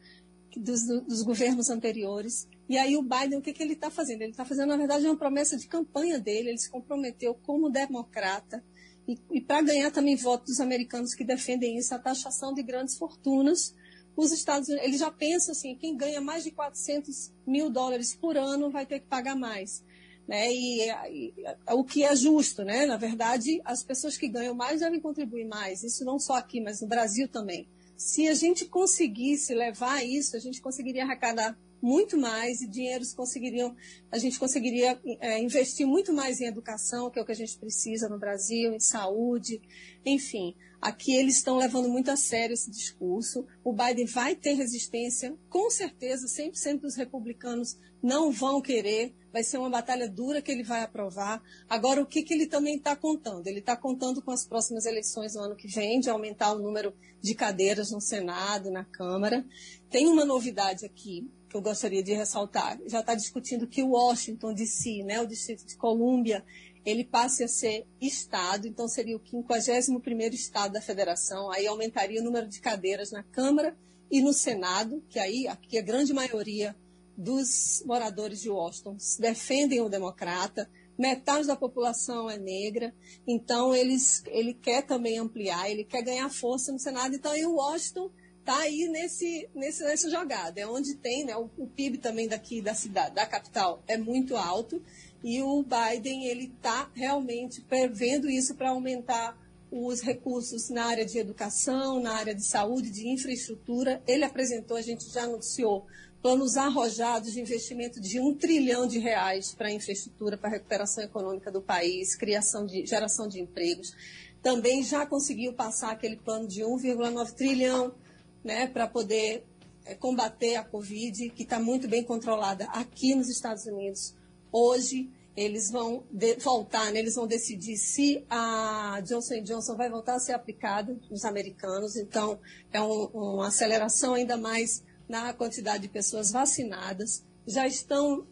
dos, 0.56 0.82
dos 0.88 1.22
governos 1.24 1.70
anteriores. 1.70 2.48
E 2.70 2.78
aí, 2.78 2.96
o 2.96 3.02
Biden, 3.02 3.38
o 3.38 3.42
que, 3.42 3.52
que 3.52 3.62
ele 3.62 3.74
está 3.74 3.92
fazendo? 3.92 4.22
Ele 4.22 4.32
está 4.32 4.46
fazendo, 4.46 4.70
na 4.70 4.78
verdade, 4.78 5.06
uma 5.06 5.18
promessa 5.18 5.58
de 5.58 5.68
campanha 5.68 6.18
dele. 6.22 6.48
Ele 6.48 6.58
se 6.58 6.70
comprometeu 6.70 7.36
como 7.36 7.70
democrata 7.70 8.64
e, 9.06 9.20
e 9.30 9.42
para 9.42 9.62
ganhar 9.62 9.92
também 9.92 10.16
votos 10.16 10.52
dos 10.52 10.62
americanos 10.62 11.14
que 11.14 11.26
defendem 11.26 11.78
isso, 11.78 11.94
a 11.94 12.00
taxação 12.00 12.54
de 12.54 12.64
grandes 12.64 12.96
fortunas. 12.96 13.76
Os 14.16 14.32
Estados 14.32 14.70
Unidos, 14.70 14.88
ele 14.88 14.98
já 14.98 15.12
pensa 15.12 15.52
assim, 15.52 15.76
quem 15.76 15.98
ganha 15.98 16.22
mais 16.22 16.44
de 16.44 16.52
400 16.52 17.32
mil 17.48 17.70
dólares 17.70 18.16
por 18.16 18.38
ano 18.38 18.70
vai 18.70 18.86
ter 18.86 19.00
que 19.00 19.08
pagar 19.08 19.36
mais 19.36 19.84
né? 20.28 20.52
E, 20.52 20.90
e, 20.90 21.34
o 21.72 21.84
que 21.84 22.04
é 22.04 22.16
justo, 22.16 22.64
né? 22.64 22.86
Na 22.86 22.98
verdade, 22.98 23.62
as 23.66 23.84
pessoas 23.84 24.18
que 24.18 24.28
ganham 24.28 24.56
mais 24.56 24.80
devem 24.80 25.00
contribuir 25.00 25.46
mais. 25.46 25.84
Isso 25.84 26.06
não 26.06 26.20
só 26.20 26.36
aqui, 26.36 26.62
mas 26.62 26.82
no 26.82 26.88
Brasil 26.88 27.28
também. 27.28 27.68
Se 27.98 28.28
a 28.28 28.34
gente 28.34 28.66
conseguisse 28.66 29.54
levar 29.54 30.04
isso, 30.04 30.36
a 30.36 30.40
gente 30.40 30.62
conseguiria 30.62 31.04
arrecadar 31.04 31.58
muito 31.82 32.18
mais 32.18 32.62
e 32.62 32.68
dinheiros 32.68 33.14
conseguiriam, 33.14 33.76
a 34.10 34.18
gente 34.18 34.40
conseguiria 34.40 34.98
é, 35.20 35.40
investir 35.42 35.86
muito 35.86 36.14
mais 36.14 36.40
em 36.40 36.46
educação, 36.46 37.10
que 37.10 37.20
é 37.20 37.22
o 37.22 37.26
que 37.26 37.34
a 37.34 37.36
gente 37.36 37.58
precisa 37.58 38.08
no 38.08 38.18
Brasil, 38.18 38.74
em 38.74 38.80
saúde, 38.80 39.62
enfim. 40.06 40.56
Aqui 40.84 41.16
eles 41.16 41.38
estão 41.38 41.56
levando 41.56 41.88
muito 41.88 42.12
a 42.12 42.18
sério 42.18 42.54
esse 42.54 42.70
discurso. 42.70 43.48
O 43.64 43.72
Biden 43.72 44.06
vai 44.06 44.36
ter 44.36 44.52
resistência, 44.52 45.34
com 45.50 45.70
certeza, 45.70 46.28
100% 46.28 46.82
dos 46.82 46.96
republicanos 46.96 47.78
não 48.02 48.34
vão 48.34 48.62
querer 48.62 49.16
vai 49.34 49.44
ser 49.44 49.58
uma 49.58 49.70
batalha 49.70 50.08
dura 50.08 50.44
que 50.44 50.52
ele 50.52 50.62
vai 50.62 50.84
aprovar. 50.84 51.42
Agora, 51.68 52.00
o 52.00 52.06
que, 52.06 52.22
que 52.22 52.36
ele 52.36 52.46
também 52.46 52.76
está 52.76 52.96
contando? 52.96 53.48
Ele 53.48 53.58
está 53.58 53.76
contando 53.76 54.22
com 54.22 54.30
as 54.30 54.46
próximas 54.46 54.86
eleições 54.86 55.34
no 55.34 55.42
ano 55.42 55.56
que 55.56 55.68
vem, 55.68 56.00
de 56.00 56.08
aumentar 56.08 56.54
o 56.54 56.60
número 56.60 56.94
de 57.20 57.34
cadeiras 57.34 57.90
no 57.90 58.00
Senado, 58.00 58.70
na 58.70 58.86
Câmara. 58.86 59.44
Tem 59.90 60.06
uma 60.06 60.24
novidade 60.24 60.86
aqui 60.86 61.28
que 61.50 61.58
eu 61.58 61.62
gostaria 61.62 62.04
de 62.04 62.14
ressaltar. 62.14 62.80
Já 62.86 63.00
está 63.00 63.16
discutindo 63.16 63.66
que 63.66 63.82
Washington, 63.82 64.54
D.C., 64.54 65.04
né, 65.04 65.20
o 65.20 65.26
Distrito 65.26 65.66
de 65.66 65.76
Colômbia, 65.78 66.46
ele 66.86 67.04
passe 67.04 67.44
a 67.44 67.48
ser 67.48 67.86
Estado, 68.02 68.68
então 68.68 68.88
seria 68.88 69.16
o 69.16 69.20
51º 69.20 70.34
Estado 70.34 70.74
da 70.74 70.82
Federação, 70.82 71.52
aí 71.52 71.66
aumentaria 71.66 72.20
o 72.20 72.24
número 72.24 72.48
de 72.48 72.60
cadeiras 72.60 73.12
na 73.12 73.24
Câmara 73.24 73.76
e 74.12 74.22
no 74.22 74.34
Senado, 74.34 75.04
que 75.10 75.20
aí 75.20 75.48
a 75.48 75.58
grande 75.82 76.14
maioria 76.14 76.76
dos 77.18 77.84
moradores 77.86 78.42
de 78.42 78.50
Washington 78.50 78.98
defendem 79.20 79.82
o 79.82 79.90
democrata, 79.90 80.70
metade 80.98 81.48
da 81.48 81.56
população 81.56 82.30
é 82.30 82.38
negra, 82.38 82.94
então 83.28 83.74
eles, 83.74 84.24
ele 84.28 84.54
quer 84.54 84.84
também 84.84 85.18
ampliar, 85.18 85.70
ele 85.70 85.84
quer 85.84 86.02
ganhar 86.02 86.30
força 86.30 86.72
no 86.72 86.80
Senado, 86.80 87.16
então 87.16 87.32
aí 87.32 87.46
o 87.46 87.56
Washington 87.56 88.12
está 88.40 88.58
aí 88.58 88.88
nesse, 88.90 89.50
nesse, 89.56 89.84
nessa 89.84 90.10
jogada, 90.10 90.60
é 90.60 90.68
onde 90.68 90.96
tem, 90.96 91.26
né, 91.26 91.36
o, 91.36 91.50
o, 91.58 91.68
PIB 91.68 91.98
também 91.98 92.28
daqui 92.28 92.62
da 92.62 92.74
cidade, 92.74 93.16
da 93.16 93.26
capital, 93.26 93.82
é 93.88 93.98
muito 93.98 94.36
alto, 94.36 94.82
e 95.24 95.42
o 95.42 95.64
Biden, 95.64 96.26
ele 96.26 96.52
está 96.54 96.92
realmente 96.94 97.62
prevendo 97.62 98.30
isso 98.30 98.56
para 98.56 98.72
aumentar 98.72 99.38
os 99.72 100.02
recursos 100.02 100.70
na 100.70 100.86
área 100.86 101.06
de 101.06 101.18
educação, 101.18 102.00
na 102.00 102.14
área 102.14 102.36
de 102.36 102.44
saúde, 102.44 102.92
de 102.92 103.08
infraestrutura. 103.08 104.04
Ele 104.06 104.24
apresentou, 104.24 104.78
a 104.78 104.82
gente 104.82 105.10
já 105.10 105.24
anunciou 105.24 105.88
planos 106.22 106.58
arrojados 106.58 107.34
de 107.34 107.42
investimento 107.42 108.00
de 108.00 108.20
um 108.20 108.34
trilhão 108.34 108.86
de 108.86 109.00
reais 109.00 109.54
para 109.54 109.72
infraestrutura, 109.72 110.38
para 110.38 110.50
a 110.50 110.52
recuperação 110.54 111.04
econômica 111.04 111.52
do 111.52 111.62
país, 111.62 112.16
criação 112.16 112.66
de 112.66 112.86
geração 112.86 113.28
de 113.28 113.42
empregos. 113.42 113.94
Também 114.42 114.84
já 114.84 115.06
conseguiu 115.06 115.54
passar 115.54 115.92
aquele 115.92 116.18
plano 116.18 116.48
de 116.48 116.62
1,9 116.62 117.32
trilhão 117.34 117.96
né, 118.44 118.68
para 118.68 118.88
poder 118.88 119.44
é, 119.86 119.96
combater 119.96 120.56
a 120.56 120.64
Covid, 120.64 121.30
que 121.30 121.44
está 121.44 121.60
muito 121.60 121.88
bem 121.88 122.04
controlada 122.04 122.66
aqui 122.66 123.16
nos 123.16 123.30
Estados 123.30 123.66
Unidos. 123.66 124.14
Hoje, 124.54 125.10
eles 125.36 125.72
vão 125.72 126.04
voltar, 126.40 126.92
né, 126.92 127.00
eles 127.00 127.16
vão 127.16 127.26
decidir 127.26 127.76
se 127.76 128.24
a 128.30 129.02
Johnson 129.04 129.42
Johnson 129.42 129.76
vai 129.76 129.90
voltar 129.90 130.16
a 130.16 130.20
ser 130.20 130.34
aplicada 130.34 130.96
nos 131.10 131.26
americanos. 131.26 131.96
Então, 131.96 132.40
é 132.72 132.80
um, 132.80 133.06
uma 133.08 133.48
aceleração 133.48 134.14
ainda 134.14 134.38
mais 134.38 134.84
na 135.10 135.34
quantidade 135.34 135.84
de 135.84 135.90
pessoas 135.90 136.32
vacinadas, 136.32 137.24
já 137.46 137.68
estão 137.68 138.26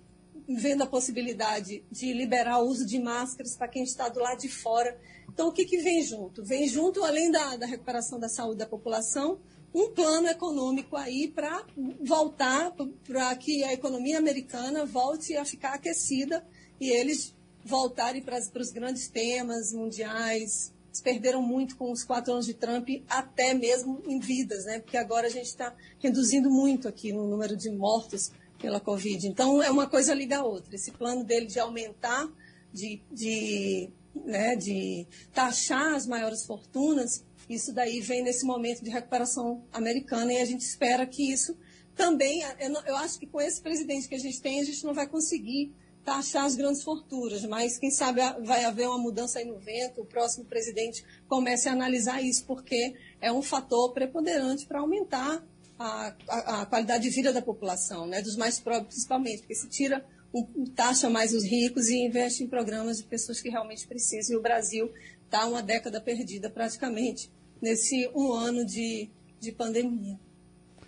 vendo 0.48 0.84
a 0.84 0.88
possibilidade 0.88 1.84
de 1.92 2.14
liberar 2.14 2.60
o 2.60 2.68
uso 2.68 2.86
de 2.86 3.00
máscaras 3.00 3.56
para 3.56 3.68
quem 3.68 3.84
está 3.84 4.10
do 4.10 4.20
lado 4.20 4.40
de 4.40 4.50
fora. 4.50 4.98
Então, 5.30 5.50
o 5.50 5.52
que, 5.52 5.66
que 5.66 5.78
vem 5.78 6.02
junto? 6.02 6.44
Vem 6.44 6.68
junto, 6.68 7.04
além 7.04 7.32
da, 7.32 7.56
da 7.56 7.66
recuperação 7.66 8.20
da 8.20 8.30
saúde 8.30 8.58
da 8.58 8.66
população, 8.66 9.40
um 9.74 9.90
plano 9.90 10.28
econômico 10.28 10.98
aí 10.98 11.28
para 11.28 11.66
voltar, 12.02 12.74
para 13.06 13.36
que 13.36 13.64
a 13.64 13.74
economia 13.74 14.18
americana 14.18 14.86
volte 14.86 15.36
a 15.36 15.46
ficar 15.46 15.76
aquecida 15.76 16.46
e 16.80 16.90
eles 16.90 17.34
voltarem 17.64 18.22
para, 18.22 18.38
os 18.38 18.72
grandes 18.72 19.08
temas 19.08 19.72
mundiais, 19.72 20.74
perderam 21.02 21.42
muito 21.42 21.78
com 21.78 21.92
os 21.92 22.04
quatro 22.04 22.34
anos 22.34 22.46
de 22.46 22.54
Trump, 22.54 22.90
até 23.08 23.54
mesmo 23.54 24.02
em 24.08 24.20
vidas, 24.20 24.66
né? 24.66 24.80
Porque 24.80 24.98
agora 24.98 25.28
a 25.28 25.30
gente 25.30 25.46
está 25.46 25.74
reduzindo 26.00 26.50
muito 26.50 26.88
aqui 26.88 27.14
no 27.14 27.28
número 27.28 27.56
de 27.56 27.70
mortos 27.70 28.32
pela 28.60 28.80
Covid. 28.80 29.28
Então, 29.28 29.62
é 29.64 29.72
uma 29.72 29.88
coisa 29.88 30.14
liga 30.14 30.40
a 30.40 30.44
outra. 30.44 30.76
Esse 30.76 30.92
plano 30.92 31.24
dele 31.24 31.46
de 31.46 31.60
aumentar, 31.60 32.30
de, 32.74 33.02
de, 33.12 33.90
né, 34.14 34.56
de 34.56 35.08
taxar 35.34 35.96
as 35.96 36.06
maiores 36.06 36.46
fortunas, 36.46 37.24
isso 37.54 37.74
daí 37.74 38.00
vem 38.02 38.24
nesse 38.24 38.46
momento 38.46 38.84
de 38.84 38.90
recuperação 38.90 39.64
americana 39.72 40.34
e 40.34 40.38
a 40.38 40.46
gente 40.46 40.62
espera 40.62 41.06
que 41.06 41.32
isso 41.32 41.58
também, 41.96 42.42
eu, 42.88 42.96
acho 42.98 43.20
que 43.20 43.28
com 43.28 43.40
esse 43.40 43.62
presidente 43.62 44.08
que 44.08 44.16
a 44.16 44.20
gente 44.20 44.42
tem, 44.42 44.60
a 44.60 44.64
gente 44.64 44.84
não 44.84 44.94
vai 44.94 45.08
conseguir 45.08 45.74
taxar 46.04 46.46
as 46.46 46.56
grandes 46.56 46.82
fortunas, 46.82 47.44
mas 47.44 47.78
quem 47.78 47.92
sabe 47.92 48.22
vai 48.44 48.66
haver 48.66 48.88
uma 48.88 48.98
mudança 48.98 49.40
aí 49.40 49.46
no 49.46 49.60
vento, 49.60 50.02
o 50.02 50.06
próximo 50.06 50.46
presidente 50.46 51.06
comece 51.28 51.70
a 51.70 51.74
analisar 51.74 52.22
isso, 52.24 52.46
porque 52.46 52.96
é 53.20 53.32
um 53.32 53.42
fator 53.42 53.94
preponderante 53.94 54.66
para 54.66 54.80
aumentar 54.80 55.46
a, 55.78 56.16
a, 56.28 56.62
a, 56.62 56.66
qualidade 56.66 57.04
de 57.04 57.10
vida 57.10 57.32
da 57.32 57.42
população, 57.42 58.08
né, 58.08 58.22
dos 58.22 58.36
mais 58.36 58.60
pobres 58.60 58.88
principalmente, 58.88 59.40
porque 59.40 59.56
se 59.56 59.70
tira, 59.70 60.04
um, 60.34 60.66
taxa 60.66 61.10
mais 61.10 61.34
os 61.34 61.44
ricos 61.44 61.90
e 61.90 62.06
investe 62.06 62.44
em 62.44 62.48
programas 62.48 62.98
de 62.98 63.04
pessoas 63.04 63.42
que 63.42 63.50
realmente 63.50 63.88
precisam. 63.88 64.36
E 64.36 64.40
o 64.40 64.42
Brasil 64.42 64.90
está 65.26 65.46
uma 65.46 65.62
década 65.62 66.00
perdida 66.00 66.50
praticamente 66.50 67.30
nesse 67.62 68.10
um 68.16 68.34
ano 68.34 68.66
de, 68.66 69.10
de 69.40 69.52
pandemia. 69.52 70.20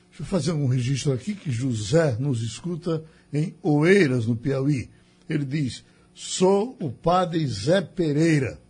Deixa 0.09 0.21
eu 0.21 0.25
fazer 0.25 0.51
um 0.51 0.67
registro 0.67 1.11
aqui 1.11 1.33
que 1.33 1.51
José 1.51 2.17
nos 2.19 2.41
escuta 2.41 3.03
em 3.31 3.55
Oeiras, 3.61 4.27
no 4.27 4.35
Piauí. 4.35 4.89
Ele 5.27 5.45
diz: 5.45 5.83
Sou 6.13 6.77
o 6.79 6.91
padre 6.91 7.45
Zé 7.47 7.81
Pereira, 7.81 8.61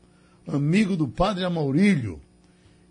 amigo 0.47 0.95
do 0.95 1.07
padre 1.07 1.43
Amaurílio. 1.43 2.21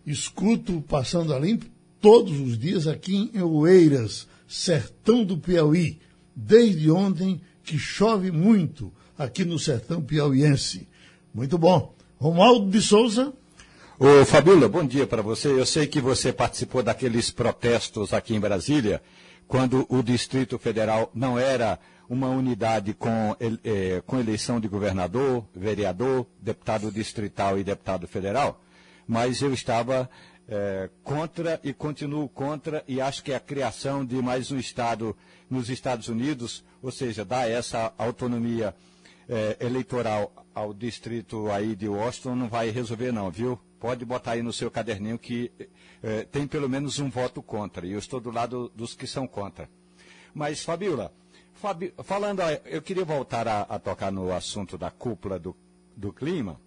Escuto 0.05 0.83
Passando 0.83 1.33
a 1.33 1.39
Limpo 1.39 1.67
todos 2.01 2.41
os 2.41 2.59
dias 2.59 2.87
aqui 2.89 3.31
em 3.33 3.41
Oeiras, 3.41 4.27
sertão 4.49 5.25
do 5.25 5.39
Piauí, 5.39 6.01
desde 6.35 6.91
ontem 6.91 7.41
que 7.63 7.79
chove 7.79 8.31
muito 8.31 8.93
aqui 9.17 9.45
no 9.45 9.59
sertão 9.59 10.03
piauiense. 10.03 10.89
Muito 11.33 11.57
bom. 11.57 11.95
Romualdo 12.19 12.71
de 12.71 12.81
Souza. 12.81 13.33
Ô 14.05 14.25
Fabíola, 14.25 14.69
bom 14.69 14.85
dia 14.85 15.07
para 15.07 15.23
você. 15.23 15.47
Eu 15.47 15.65
sei 15.65 15.87
que 15.87 16.01
você 16.01 16.33
participou 16.33 16.83
daqueles 16.83 17.31
protestos 17.31 18.13
aqui 18.13 18.35
em 18.35 18.41
Brasília, 18.41 19.01
quando 19.47 19.87
o 19.89 20.03
Distrito 20.03 20.59
Federal 20.59 21.09
não 21.15 21.39
era 21.39 21.79
uma 22.09 22.29
unidade 22.29 22.95
com, 22.95 23.37
é, 23.63 24.03
com 24.05 24.19
eleição 24.19 24.59
de 24.59 24.67
governador, 24.67 25.47
vereador, 25.55 26.27
deputado 26.41 26.91
distrital 26.91 27.57
e 27.57 27.63
deputado 27.63 28.09
federal, 28.09 28.61
mas 29.07 29.41
eu 29.41 29.55
estava 29.55 30.11
é, 30.49 30.91
contra 31.05 31.61
e 31.63 31.73
continuo 31.73 32.29
contra 32.29 32.83
e 32.89 33.01
acho 33.01 33.23
que 33.23 33.33
a 33.33 33.39
criação 33.39 34.05
de 34.05 34.17
mais 34.17 34.51
um 34.51 34.59
Estado 34.59 35.17
nos 35.49 35.71
Estados 35.71 36.09
Unidos, 36.09 36.65
ou 36.83 36.91
seja, 36.91 37.25
dar 37.25 37.49
essa 37.49 37.93
autonomia 37.97 38.75
é, 39.29 39.57
eleitoral 39.61 40.33
ao 40.53 40.75
distrito 40.75 41.49
aí 41.53 41.77
de 41.77 41.89
Washington 41.89 42.35
não 42.35 42.49
vai 42.49 42.69
resolver 42.71 43.13
não, 43.13 43.31
viu? 43.31 43.61
Pode 43.83 44.05
botar 44.05 44.33
aí 44.33 44.45
no 44.45 44.53
seu 44.53 44.71
caderninho 44.71 45.19
que 45.19 45.51
é, 46.01 46.23
tem 46.23 46.47
pelo 46.47 46.69
menos 46.69 47.01
um 47.01 47.11
voto 47.11 47.43
contra, 47.43 47.85
e 47.85 47.91
eu 47.91 47.99
estou 47.99 48.21
do 48.21 48.31
lado 48.31 48.71
dos 48.77 48.95
que 48.95 49.09
são 49.09 49.27
contra. 49.27 49.69
Mas, 50.33 50.63
Fabiola, 50.63 51.13
Fabi, 51.55 51.93
falando, 52.05 52.43
eu 52.65 52.81
queria 52.81 53.05
voltar 53.05 53.49
a, 53.49 53.63
a, 53.63 53.81
tocar 53.81 54.13
no 54.13 54.33
assunto 54.33 54.79
da 54.79 54.89
cúpula 54.89 55.37
do, 55.37 55.57
do 55.97 56.13
clima, 56.13 56.61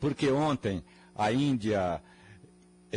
porque 0.00 0.30
ontem 0.30 0.82
a 1.14 1.30
Índia 1.30 2.02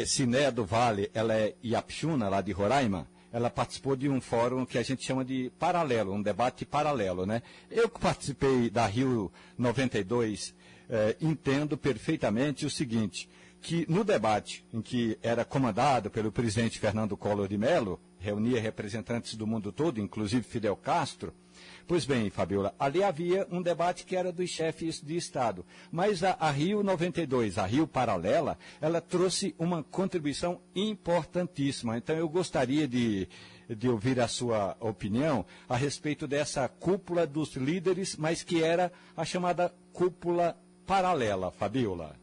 Siné 0.06 0.50
do 0.50 0.64
Vale, 0.64 1.12
ela 1.14 1.36
é 1.36 1.54
Yapchuna, 1.62 2.30
lá 2.30 2.40
de 2.40 2.54
Roraima, 2.54 3.10
ela 3.30 3.50
participou 3.50 3.98
de 3.98 4.08
um 4.08 4.22
fórum 4.22 4.66
que 4.66 4.78
a 4.78 4.84
gente 4.84 5.04
chama 5.04 5.26
de 5.26 5.52
paralelo, 5.60 6.14
um 6.14 6.22
debate 6.22 6.66
paralelo, 6.66 7.26
né? 7.26 7.44
Eu 7.70 7.90
que 7.90 8.00
participei 8.00 8.70
da 8.70 8.86
Rio 8.86 9.30
92, 9.58 10.54
eh, 10.92 11.16
entendo 11.20 11.78
perfeitamente 11.78 12.66
o 12.66 12.70
seguinte, 12.70 13.28
que 13.62 13.86
no 13.90 14.04
debate 14.04 14.64
em 14.74 14.82
que 14.82 15.18
era 15.24 15.44
comandado 15.44 16.12
pelo 16.12 16.32
presidente 16.32 16.80
Fernando 16.80 17.18
Collor 17.18 17.48
de 17.48 17.58
Mello, 17.58 18.00
reunia 18.20 18.62
representantes 18.62 19.36
do 19.36 19.48
mundo 19.48 19.72
todo, 19.72 20.00
inclusive 20.00 20.44
Fidel 20.44 20.76
Castro, 20.76 21.34
Pois 21.88 22.06
bem, 22.06 22.30
Fabiola, 22.30 22.74
ali 22.80 23.04
havia 23.04 23.46
um 23.52 23.62
debate 23.62 24.06
que 24.06 24.16
era 24.16 24.32
dos 24.32 24.50
chefes 24.50 25.02
de 25.02 25.18
Estado. 25.18 25.66
Mas 25.92 26.24
a, 26.24 26.38
a, 26.40 26.50
Rio 26.50 26.84
92, 26.84 27.58
a 27.58 27.66
Rio 27.66 27.86
Paralela, 27.86 28.58
ela 28.80 29.02
trouxe 29.02 29.54
uma 29.60 29.84
contribuição 29.84 30.62
importantíssima. 30.76 31.98
Então 31.98 32.16
eu 32.16 32.30
gostaria 32.30 32.88
de, 32.88 33.28
de 33.68 33.90
ouvir 33.90 34.20
a 34.20 34.28
sua 34.28 34.78
opinião 34.80 35.46
a 35.68 35.76
respeito 35.76 36.28
dessa 36.28 36.68
cúpula 36.70 37.28
dos 37.28 37.56
líderes, 37.56 38.16
mas 38.16 38.42
que 38.44 38.64
era 38.64 38.92
a 39.16 39.26
chamada 39.26 39.74
cúpula 39.92 40.58
paralela, 40.92 41.52
Fabiola. 41.52 42.20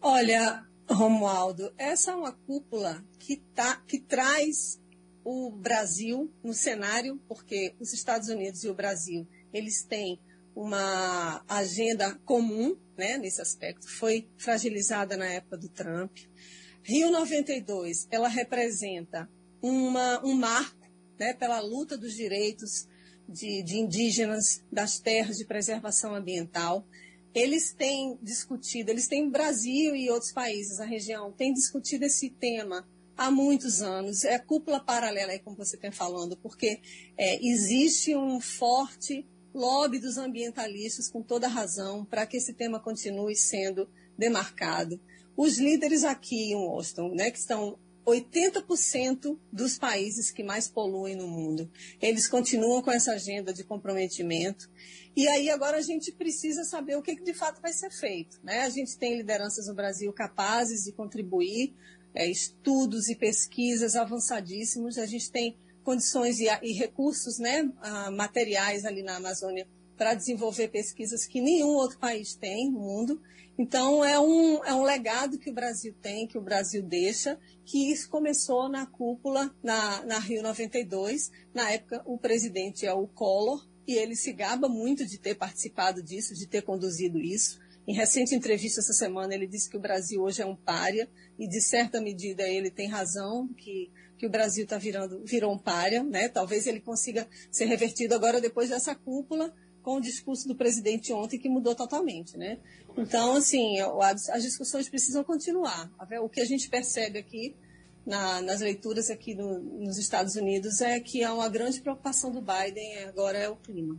Olha, 0.00 0.64
Romualdo, 0.88 1.74
essa 1.76 2.12
é 2.12 2.14
uma 2.14 2.30
cúpula 2.30 3.04
que, 3.18 3.38
tá, 3.52 3.82
que 3.84 3.98
traz 3.98 4.80
o 5.24 5.50
Brasil 5.50 6.32
no 6.44 6.54
cenário, 6.54 7.20
porque 7.26 7.74
os 7.80 7.92
Estados 7.92 8.28
Unidos 8.28 8.62
e 8.62 8.68
o 8.68 8.74
Brasil, 8.74 9.26
eles 9.52 9.82
têm 9.82 10.20
uma 10.54 11.44
agenda 11.48 12.14
comum 12.24 12.76
né, 12.96 13.18
nesse 13.18 13.42
aspecto, 13.42 13.90
foi 13.90 14.30
fragilizada 14.38 15.16
na 15.16 15.26
época 15.26 15.56
do 15.56 15.68
Trump. 15.68 16.16
Rio 16.84 17.10
92, 17.10 18.06
ela 18.08 18.28
representa 18.28 19.28
uma, 19.60 20.24
um 20.24 20.34
marco 20.34 20.88
né, 21.18 21.34
pela 21.34 21.58
luta 21.58 21.98
dos 21.98 22.14
direitos 22.14 22.86
de, 23.28 23.62
de 23.62 23.78
indígenas, 23.78 24.62
das 24.70 24.98
terras 24.98 25.36
de 25.36 25.44
preservação 25.44 26.14
ambiental. 26.14 26.86
Eles 27.34 27.72
têm 27.72 28.18
discutido, 28.22 28.90
eles 28.90 29.08
têm 29.08 29.28
Brasil 29.28 29.94
e 29.94 30.10
outros 30.10 30.32
países, 30.32 30.80
a 30.80 30.84
região, 30.84 31.32
têm 31.32 31.52
discutido 31.52 32.04
esse 32.04 32.30
tema 32.30 32.86
há 33.16 33.30
muitos 33.30 33.82
anos. 33.82 34.24
É 34.24 34.38
cúpula 34.38 34.80
paralela, 34.80 35.32
aí, 35.32 35.38
como 35.38 35.56
você 35.56 35.76
tem 35.76 35.90
falando, 35.90 36.36
porque 36.36 36.80
é, 37.16 37.44
existe 37.46 38.16
um 38.16 38.40
forte 38.40 39.26
lobby 39.54 39.98
dos 39.98 40.18
ambientalistas, 40.18 41.08
com 41.08 41.22
toda 41.22 41.48
razão, 41.48 42.04
para 42.04 42.26
que 42.26 42.36
esse 42.36 42.52
tema 42.52 42.78
continue 42.78 43.34
sendo 43.34 43.88
demarcado. 44.16 45.00
Os 45.36 45.58
líderes 45.58 46.04
aqui 46.04 46.52
em 46.52 46.54
Washington, 46.54 47.14
né, 47.14 47.30
que 47.30 47.38
estão 47.38 47.78
80% 48.06 49.36
dos 49.52 49.78
países 49.78 50.30
que 50.30 50.44
mais 50.44 50.68
poluem 50.68 51.16
no 51.16 51.26
mundo. 51.26 51.68
Eles 52.00 52.28
continuam 52.28 52.80
com 52.80 52.90
essa 52.90 53.12
agenda 53.12 53.52
de 53.52 53.64
comprometimento. 53.64 54.70
E 55.16 55.26
aí 55.26 55.50
agora 55.50 55.78
a 55.78 55.82
gente 55.82 56.12
precisa 56.12 56.62
saber 56.64 56.96
o 56.96 57.02
que, 57.02 57.16
que 57.16 57.24
de 57.24 57.34
fato 57.34 57.60
vai 57.60 57.72
ser 57.72 57.90
feito. 57.90 58.38
Né? 58.44 58.60
A 58.60 58.70
gente 58.70 58.96
tem 58.96 59.16
lideranças 59.16 59.66
no 59.66 59.74
Brasil 59.74 60.12
capazes 60.12 60.84
de 60.84 60.92
contribuir 60.92 61.74
é, 62.14 62.30
estudos 62.30 63.08
e 63.08 63.16
pesquisas 63.16 63.96
avançadíssimos. 63.96 64.98
A 64.98 65.06
gente 65.06 65.30
tem 65.30 65.56
condições 65.82 66.38
e, 66.38 66.46
e 66.62 66.72
recursos 66.72 67.38
né, 67.38 67.68
materiais 68.12 68.84
ali 68.84 69.02
na 69.02 69.16
Amazônia 69.16 69.66
para 69.96 70.14
desenvolver 70.14 70.68
pesquisas 70.68 71.26
que 71.26 71.40
nenhum 71.40 71.68
outro 71.68 71.98
país 71.98 72.34
tem 72.34 72.70
no 72.70 72.80
mundo. 72.80 73.20
Então, 73.58 74.04
é 74.04 74.20
um, 74.20 74.62
é 74.64 74.74
um 74.74 74.82
legado 74.82 75.38
que 75.38 75.48
o 75.48 75.54
Brasil 75.54 75.94
tem, 76.02 76.26
que 76.26 76.36
o 76.36 76.42
Brasil 76.42 76.82
deixa, 76.82 77.38
que 77.64 77.90
isso 77.90 78.08
começou 78.10 78.68
na 78.68 78.84
cúpula, 78.84 79.54
na, 79.62 80.04
na 80.04 80.18
Rio 80.18 80.42
92. 80.42 81.30
Na 81.54 81.70
época, 81.70 82.02
o 82.04 82.18
presidente 82.18 82.84
é 82.84 82.92
o 82.92 83.06
Collor, 83.06 83.66
e 83.86 83.94
ele 83.94 84.14
se 84.14 84.32
gaba 84.32 84.68
muito 84.68 85.06
de 85.06 85.16
ter 85.16 85.36
participado 85.36 86.02
disso, 86.02 86.34
de 86.34 86.46
ter 86.46 86.62
conduzido 86.62 87.18
isso. 87.18 87.58
Em 87.86 87.94
recente 87.94 88.34
entrevista 88.34 88.80
essa 88.80 88.92
semana, 88.92 89.32
ele 89.32 89.46
disse 89.46 89.70
que 89.70 89.76
o 89.76 89.80
Brasil 89.80 90.20
hoje 90.20 90.42
é 90.42 90.46
um 90.46 90.56
pária, 90.56 91.08
e 91.38 91.48
de 91.48 91.60
certa 91.60 92.00
medida 92.00 92.42
ele 92.42 92.70
tem 92.70 92.88
razão, 92.88 93.48
que, 93.56 93.90
que 94.18 94.26
o 94.26 94.30
Brasil 94.30 94.64
está 94.64 94.76
virando 94.76 95.24
virou 95.24 95.54
um 95.54 95.58
pária, 95.58 96.02
né? 96.02 96.28
Talvez 96.28 96.66
ele 96.66 96.80
consiga 96.80 97.26
ser 97.50 97.66
revertido 97.66 98.14
agora 98.14 98.40
depois 98.40 98.70
dessa 98.70 98.94
cúpula 98.94 99.54
com 99.86 99.98
o 99.98 100.00
discurso 100.00 100.48
do 100.48 100.56
presidente 100.56 101.12
ontem 101.12 101.38
que 101.38 101.48
mudou 101.48 101.72
totalmente, 101.72 102.36
né? 102.36 102.58
Então, 102.98 103.36
assim, 103.36 103.78
as 104.32 104.42
discussões 104.42 104.88
precisam 104.88 105.22
continuar. 105.22 105.88
O 106.20 106.28
que 106.28 106.40
a 106.40 106.44
gente 106.44 106.68
percebe 106.68 107.20
aqui 107.20 107.54
na, 108.04 108.42
nas 108.42 108.60
leituras 108.60 109.10
aqui 109.10 109.32
no, 109.32 109.60
nos 109.60 109.96
Estados 109.96 110.34
Unidos 110.34 110.80
é 110.80 110.98
que 110.98 111.22
há 111.22 111.32
uma 111.32 111.48
grande 111.48 111.80
preocupação 111.80 112.32
do 112.32 112.40
Biden 112.40 113.04
agora 113.04 113.38
é 113.38 113.48
o 113.48 113.54
clima. 113.54 113.96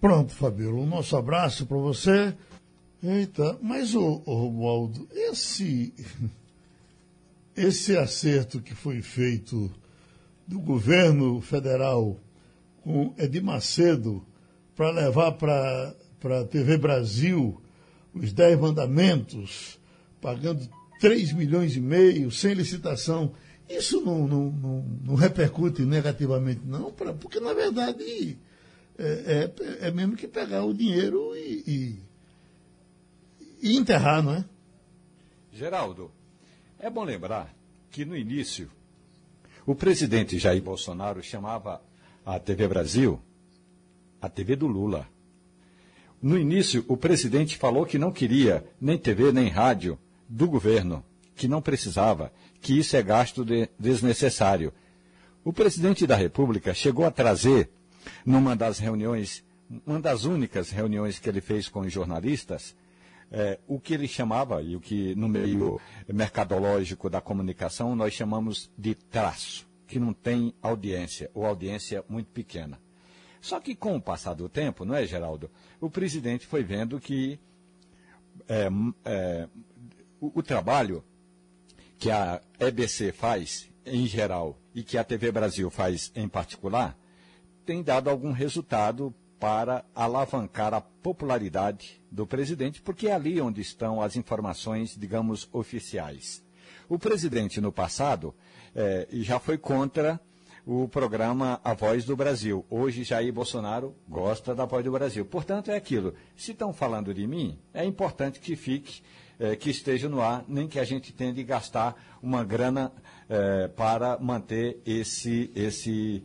Pronto, 0.00 0.32
Fabíola, 0.32 0.78
um 0.80 0.86
nosso 0.86 1.14
abraço 1.14 1.66
para 1.66 1.76
você. 1.76 2.34
Eita, 3.02 3.58
mas 3.60 3.94
o, 3.94 4.22
o 4.24 4.34
Romualdo, 4.34 5.06
esse, 5.12 5.92
esse 7.54 7.94
acerto 7.94 8.62
que 8.62 8.74
foi 8.74 9.02
feito 9.02 9.70
do 10.46 10.58
governo 10.58 11.42
federal 11.42 12.18
com 12.82 13.12
Edir 13.18 13.44
Macedo 13.44 14.24
para 14.80 14.92
levar 14.92 15.32
para 15.32 16.40
a 16.40 16.44
TV 16.46 16.78
Brasil 16.78 17.60
os 18.14 18.32
dez 18.32 18.58
mandamentos, 18.58 19.78
pagando 20.22 20.66
3 20.98 21.34
milhões 21.34 21.76
e 21.76 21.80
meio, 21.82 22.30
sem 22.30 22.54
licitação. 22.54 23.34
Isso 23.68 24.00
não, 24.00 24.26
não, 24.26 24.50
não, 24.50 24.84
não 25.04 25.14
repercute 25.16 25.82
negativamente, 25.82 26.62
não, 26.64 26.90
pra, 26.90 27.12
porque, 27.12 27.38
na 27.40 27.52
verdade, 27.52 28.38
é, 28.98 29.52
é, 29.82 29.88
é, 29.88 29.90
mesmo 29.90 30.16
que 30.16 30.26
pegar 30.26 30.64
o 30.64 30.72
dinheiro 30.72 31.36
e, 31.36 32.00
e, 33.60 33.68
e 33.72 33.76
enterrar, 33.76 34.22
não 34.22 34.32
é? 34.32 34.44
Geraldo, 35.52 36.10
é 36.78 36.88
bom 36.88 37.04
lembrar 37.04 37.54
que 37.90 38.06
no 38.06 38.16
início 38.16 38.70
o 39.66 39.74
presidente 39.74 40.38
Jair 40.38 40.62
Bolsonaro 40.62 41.22
chamava 41.22 41.82
a 42.24 42.38
TV 42.38 42.66
Brasil 42.66 43.20
a 44.20 44.28
TV 44.28 44.56
do 44.56 44.66
Lula. 44.66 45.08
No 46.22 46.36
início, 46.36 46.84
o 46.86 46.96
presidente 46.96 47.56
falou 47.56 47.86
que 47.86 47.98
não 47.98 48.12
queria 48.12 48.64
nem 48.80 48.98
TV 48.98 49.32
nem 49.32 49.48
rádio 49.48 49.98
do 50.28 50.46
governo, 50.46 51.02
que 51.34 51.48
não 51.48 51.62
precisava, 51.62 52.30
que 52.60 52.78
isso 52.78 52.94
é 52.94 53.02
gasto 53.02 53.44
de, 53.44 53.68
desnecessário. 53.78 54.72
O 55.42 55.52
presidente 55.52 56.06
da 56.06 56.14
República 56.14 56.74
chegou 56.74 57.06
a 57.06 57.10
trazer, 57.10 57.70
numa 58.24 58.54
das 58.54 58.78
reuniões, 58.78 59.42
uma 59.86 59.98
das 59.98 60.24
únicas 60.24 60.70
reuniões 60.70 61.18
que 61.18 61.28
ele 61.28 61.40
fez 61.40 61.68
com 61.68 61.80
os 61.80 61.92
jornalistas, 61.92 62.76
é, 63.32 63.58
o 63.66 63.80
que 63.80 63.94
ele 63.94 64.06
chamava, 64.06 64.60
e 64.60 64.76
o 64.76 64.80
que 64.80 65.14
no 65.14 65.28
meio 65.28 65.80
mercadológico 66.06 67.08
da 67.08 67.20
comunicação 67.20 67.96
nós 67.96 68.12
chamamos 68.12 68.70
de 68.76 68.94
traço, 68.94 69.66
que 69.86 69.98
não 69.98 70.12
tem 70.12 70.52
audiência, 70.60 71.30
ou 71.32 71.46
audiência 71.46 72.04
muito 72.08 72.28
pequena. 72.30 72.78
Só 73.40 73.58
que 73.58 73.74
com 73.74 73.96
o 73.96 74.00
passar 74.00 74.34
do 74.34 74.48
tempo, 74.48 74.84
não 74.84 74.94
é, 74.94 75.06
Geraldo? 75.06 75.50
O 75.80 75.88
presidente 75.88 76.46
foi 76.46 76.62
vendo 76.62 77.00
que 77.00 77.38
é, 78.48 78.68
é, 79.04 79.48
o, 80.20 80.40
o 80.40 80.42
trabalho 80.42 81.02
que 81.98 82.10
a 82.10 82.40
EBC 82.58 83.12
faz 83.12 83.68
em 83.84 84.06
geral 84.06 84.58
e 84.74 84.82
que 84.82 84.98
a 84.98 85.04
TV 85.04 85.32
Brasil 85.32 85.70
faz 85.70 86.12
em 86.14 86.28
particular 86.28 86.96
tem 87.64 87.82
dado 87.82 88.10
algum 88.10 88.32
resultado 88.32 89.14
para 89.38 89.84
alavancar 89.94 90.74
a 90.74 90.80
popularidade 90.80 92.02
do 92.10 92.26
presidente, 92.26 92.82
porque 92.82 93.08
é 93.08 93.12
ali 93.12 93.40
onde 93.40 93.60
estão 93.60 94.02
as 94.02 94.16
informações, 94.16 94.96
digamos, 94.98 95.48
oficiais. 95.52 96.42
O 96.88 96.98
presidente, 96.98 97.60
no 97.60 97.72
passado, 97.72 98.34
é, 98.74 99.06
já 99.12 99.38
foi 99.38 99.56
contra 99.56 100.20
o 100.66 100.88
programa 100.88 101.60
A 101.64 101.74
Voz 101.74 102.04
do 102.04 102.16
Brasil. 102.16 102.64
Hoje, 102.70 103.04
Jair 103.04 103.32
Bolsonaro 103.32 103.94
gosta 104.08 104.54
da 104.54 104.64
Voz 104.64 104.84
do 104.84 104.92
Brasil. 104.92 105.24
Portanto, 105.24 105.70
é 105.70 105.76
aquilo. 105.76 106.14
Se 106.36 106.52
estão 106.52 106.72
falando 106.72 107.12
de 107.14 107.26
mim, 107.26 107.58
é 107.72 107.84
importante 107.84 108.40
que 108.40 108.56
fique, 108.56 109.02
é, 109.38 109.56
que 109.56 109.70
esteja 109.70 110.08
no 110.08 110.20
ar, 110.20 110.44
nem 110.48 110.68
que 110.68 110.78
a 110.78 110.84
gente 110.84 111.12
tenha 111.12 111.32
de 111.32 111.42
gastar 111.42 111.94
uma 112.22 112.44
grana 112.44 112.92
é, 113.28 113.68
para 113.68 114.18
manter 114.18 114.80
esse, 114.84 115.50
esse 115.54 116.22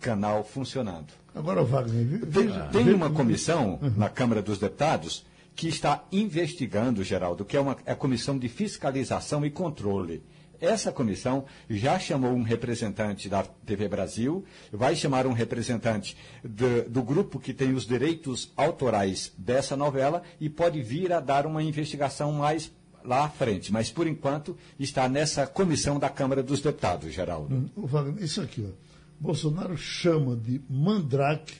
canal 0.00 0.44
funcionando. 0.44 1.12
Agora, 1.34 1.62
Wagner, 1.62 2.26
tem, 2.26 2.48
tem 2.72 2.94
uma 2.94 3.10
comissão 3.10 3.78
na 3.96 4.08
Câmara 4.08 4.42
dos 4.42 4.58
Deputados 4.58 5.24
que 5.54 5.68
está 5.68 6.04
investigando, 6.12 7.02
Geraldo, 7.02 7.44
que 7.44 7.56
é 7.56 7.60
uma 7.60 7.76
é 7.84 7.92
a 7.92 7.96
comissão 7.96 8.38
de 8.38 8.48
fiscalização 8.48 9.44
e 9.44 9.50
controle. 9.50 10.22
Essa 10.60 10.90
comissão 10.90 11.44
já 11.70 11.98
chamou 11.98 12.32
um 12.32 12.42
representante 12.42 13.28
da 13.28 13.42
TV 13.42 13.88
Brasil, 13.88 14.44
vai 14.72 14.96
chamar 14.96 15.26
um 15.26 15.32
representante 15.32 16.16
do, 16.42 16.88
do, 16.88 17.02
grupo 17.02 17.38
que 17.38 17.54
tem 17.54 17.72
os 17.72 17.86
direitos 17.86 18.52
autorais 18.56 19.32
dessa 19.38 19.76
novela 19.76 20.22
e 20.40 20.48
pode 20.48 20.82
vir 20.82 21.12
a 21.12 21.20
dar 21.20 21.46
uma 21.46 21.62
investigação 21.62 22.32
mais 22.32 22.72
lá 23.04 23.24
à 23.24 23.28
frente. 23.28 23.72
Mas, 23.72 23.90
por 23.90 24.06
enquanto, 24.06 24.56
está 24.78 25.08
nessa 25.08 25.46
comissão 25.46 25.98
da 25.98 26.10
Câmara 26.10 26.42
dos 26.42 26.60
Deputados, 26.60 27.12
Geraldo. 27.12 27.54
Hum, 27.54 27.68
Wagner, 27.76 28.22
isso 28.22 28.40
aqui, 28.40 28.66
ó. 28.68 28.88
Bolsonaro 29.20 29.76
chama 29.76 30.36
de 30.36 30.60
mandrake 30.68 31.54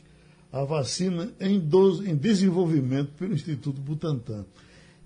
a 0.53 0.65
vacina 0.65 1.33
em, 1.41 1.59
do, 1.59 2.07
em 2.07 2.17
desenvolvimento 2.17 3.13
pelo 3.13 3.35
Instituto 3.35 3.81
Butantan. 3.81 4.45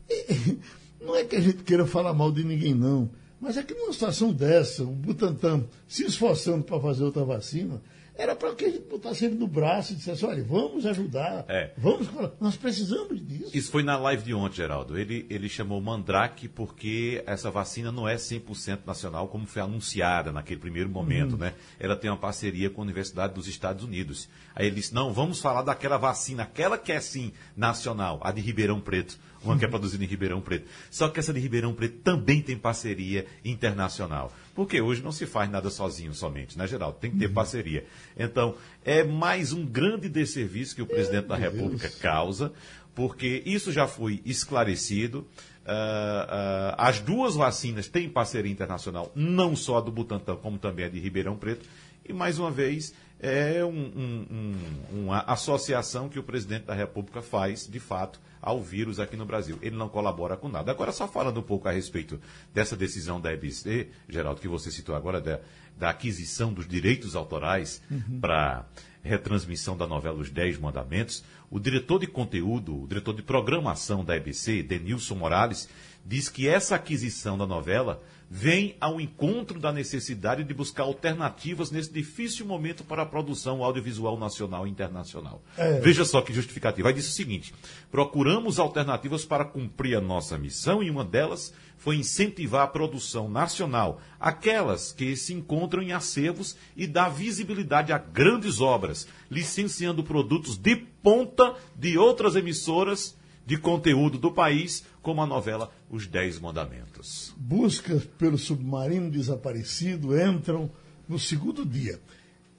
E, 0.08 0.58
não 1.00 1.16
é 1.16 1.24
que 1.24 1.36
a 1.36 1.40
gente 1.40 1.62
queira 1.62 1.86
falar 1.86 2.12
mal 2.12 2.30
de 2.30 2.44
ninguém, 2.44 2.74
não. 2.74 3.10
Mas 3.42 3.56
é 3.56 3.62
que 3.64 3.74
numa 3.74 3.92
situação 3.92 4.32
dessa, 4.32 4.84
o 4.84 4.92
Butantan 4.92 5.64
se 5.88 6.04
esforçando 6.04 6.62
para 6.62 6.78
fazer 6.78 7.02
outra 7.02 7.24
vacina, 7.24 7.82
era 8.14 8.36
para 8.36 8.54
que 8.54 8.64
a 8.64 8.70
gente 8.70 8.88
botasse 8.88 9.24
ele 9.24 9.34
no 9.34 9.48
braço 9.48 9.92
e 9.92 9.96
dissesse, 9.96 10.24
olha, 10.24 10.44
vamos 10.44 10.86
ajudar, 10.86 11.44
é. 11.48 11.72
vamos, 11.76 12.08
nós 12.40 12.54
precisamos 12.54 13.20
disso. 13.26 13.50
Isso 13.52 13.72
foi 13.72 13.82
na 13.82 13.96
live 13.98 14.22
de 14.22 14.32
ontem, 14.32 14.58
Geraldo. 14.58 14.96
Ele, 14.96 15.26
ele 15.28 15.48
chamou 15.48 15.80
Mandrake 15.80 16.46
porque 16.46 17.20
essa 17.26 17.50
vacina 17.50 17.90
não 17.90 18.06
é 18.06 18.14
100% 18.14 18.80
nacional, 18.86 19.26
como 19.26 19.44
foi 19.44 19.62
anunciada 19.62 20.30
naquele 20.30 20.60
primeiro 20.60 20.88
momento, 20.88 21.32
uhum. 21.32 21.38
né? 21.38 21.54
Ela 21.80 21.96
tem 21.96 22.10
uma 22.10 22.16
parceria 22.18 22.70
com 22.70 22.80
a 22.80 22.84
Universidade 22.84 23.34
dos 23.34 23.48
Estados 23.48 23.82
Unidos. 23.82 24.28
Aí 24.54 24.66
ele 24.66 24.76
disse, 24.76 24.94
não, 24.94 25.12
vamos 25.12 25.40
falar 25.40 25.62
daquela 25.62 25.96
vacina, 25.96 26.44
aquela 26.44 26.78
que 26.78 26.92
é 26.92 27.00
sim 27.00 27.32
nacional, 27.56 28.20
a 28.22 28.30
de 28.30 28.40
Ribeirão 28.40 28.80
Preto 28.80 29.18
uma 29.44 29.58
que 29.58 29.64
é 29.64 29.68
produzida 29.68 30.04
em 30.04 30.06
Ribeirão 30.06 30.40
Preto. 30.40 30.66
Só 30.90 31.08
que 31.08 31.18
essa 31.18 31.32
de 31.32 31.40
Ribeirão 31.40 31.74
Preto 31.74 31.98
também 32.02 32.40
tem 32.40 32.56
parceria 32.56 33.26
internacional. 33.44 34.32
Porque 34.54 34.80
hoje 34.80 35.02
não 35.02 35.12
se 35.12 35.26
faz 35.26 35.50
nada 35.50 35.70
sozinho 35.70 36.14
somente, 36.14 36.58
né, 36.58 36.66
Geraldo? 36.66 36.98
Tem 36.98 37.10
que 37.10 37.18
ter 37.18 37.26
uhum. 37.26 37.34
parceria. 37.34 37.84
Então, 38.16 38.54
é 38.84 39.02
mais 39.02 39.52
um 39.52 39.64
grande 39.64 40.08
desserviço 40.08 40.74
que 40.74 40.82
o 40.82 40.86
presidente 40.86 41.28
da 41.28 41.36
República 41.36 41.88
causa, 42.00 42.52
porque 42.94 43.42
isso 43.46 43.72
já 43.72 43.86
foi 43.86 44.20
esclarecido. 44.24 45.26
Uh, 45.64 45.70
uh, 45.70 46.74
as 46.76 47.00
duas 47.00 47.34
vacinas 47.36 47.86
têm 47.88 48.08
parceria 48.08 48.50
internacional, 48.50 49.12
não 49.14 49.54
só 49.54 49.78
a 49.78 49.80
do 49.80 49.92
Butantan, 49.92 50.36
como 50.36 50.58
também 50.58 50.84
a 50.84 50.88
de 50.88 50.98
Ribeirão 50.98 51.36
Preto. 51.36 51.68
E, 52.04 52.12
mais 52.12 52.38
uma 52.38 52.50
vez, 52.50 52.92
é 53.20 53.64
um, 53.64 53.70
um, 53.70 54.26
um, 54.30 55.04
uma 55.04 55.20
associação 55.20 56.08
que 56.08 56.18
o 56.18 56.22
presidente 56.22 56.64
da 56.64 56.74
República 56.74 57.22
faz, 57.22 57.66
de 57.68 57.78
fato, 57.78 58.20
ao 58.42 58.60
vírus 58.60 58.98
aqui 58.98 59.16
no 59.16 59.24
Brasil. 59.24 59.56
Ele 59.62 59.76
não 59.76 59.88
colabora 59.88 60.36
com 60.36 60.48
nada. 60.48 60.72
Agora, 60.72 60.90
só 60.90 61.06
falando 61.06 61.38
um 61.38 61.44
pouco 61.44 61.68
a 61.68 61.72
respeito 61.72 62.20
dessa 62.52 62.76
decisão 62.76 63.20
da 63.20 63.32
EBC, 63.32 63.88
Geraldo, 64.08 64.40
que 64.40 64.48
você 64.48 64.70
citou 64.72 64.96
agora, 64.96 65.20
da, 65.20 65.38
da 65.78 65.90
aquisição 65.90 66.52
dos 66.52 66.66
direitos 66.66 67.14
autorais 67.14 67.80
uhum. 67.88 68.18
para 68.20 68.66
retransmissão 69.02 69.76
da 69.76 69.86
novela 69.86 70.18
Os 70.18 70.30
Dez 70.30 70.58
Mandamentos, 70.58 71.24
o 71.50 71.60
diretor 71.60 72.00
de 72.00 72.06
conteúdo, 72.06 72.82
o 72.82 72.86
diretor 72.86 73.14
de 73.14 73.22
programação 73.22 74.04
da 74.04 74.16
EBC, 74.16 74.62
Denilson 74.62 75.14
Morales, 75.14 75.68
diz 76.04 76.28
que 76.28 76.48
essa 76.48 76.74
aquisição 76.74 77.38
da 77.38 77.46
novela 77.46 78.02
vem 78.34 78.74
ao 78.80 78.98
encontro 78.98 79.60
da 79.60 79.70
necessidade 79.70 80.42
de 80.42 80.54
buscar 80.54 80.84
alternativas 80.84 81.70
nesse 81.70 81.92
difícil 81.92 82.46
momento 82.46 82.82
para 82.82 83.02
a 83.02 83.06
produção 83.06 83.62
audiovisual 83.62 84.18
nacional 84.18 84.66
e 84.66 84.70
internacional. 84.70 85.42
É. 85.54 85.78
Veja 85.80 86.02
só 86.02 86.22
que 86.22 86.32
justificativa. 86.32 86.88
Aí 86.88 86.94
disse 86.94 87.10
o 87.10 87.12
seguinte: 87.12 87.52
procuramos 87.90 88.58
alternativas 88.58 89.26
para 89.26 89.44
cumprir 89.44 89.98
a 89.98 90.00
nossa 90.00 90.38
missão 90.38 90.82
e 90.82 90.88
uma 90.88 91.04
delas 91.04 91.52
foi 91.76 91.96
incentivar 91.96 92.62
a 92.62 92.68
produção 92.68 93.28
nacional, 93.28 94.00
aquelas 94.18 94.92
que 94.92 95.14
se 95.14 95.34
encontram 95.34 95.82
em 95.82 95.92
acervos 95.92 96.56
e 96.74 96.86
dar 96.86 97.10
visibilidade 97.10 97.92
a 97.92 97.98
grandes 97.98 98.62
obras, 98.62 99.06
licenciando 99.30 100.02
produtos 100.02 100.56
de 100.56 100.74
ponta 100.74 101.54
de 101.76 101.98
outras 101.98 102.34
emissoras 102.34 103.14
de 103.44 103.56
conteúdo 103.56 104.18
do 104.18 104.32
país, 104.32 104.84
como 105.00 105.20
a 105.20 105.26
novela 105.26 105.70
Os 105.90 106.06
Dez 106.06 106.38
Mandamentos. 106.38 107.34
Buscas 107.36 108.04
pelo 108.04 108.38
submarino 108.38 109.10
desaparecido 109.10 110.18
entram 110.20 110.70
no 111.08 111.18
segundo 111.18 111.64
dia. 111.64 112.00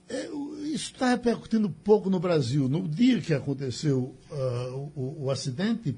É, 0.10 0.28
isso 0.66 0.92
está 0.92 1.10
repercutindo 1.10 1.70
pouco 1.70 2.10
no 2.10 2.20
Brasil. 2.20 2.68
No 2.68 2.88
dia 2.88 3.22
que 3.22 3.34
aconteceu 3.34 4.16
uh, 4.30 4.92
o, 4.96 5.26
o, 5.26 5.32
acidente, 5.32 5.98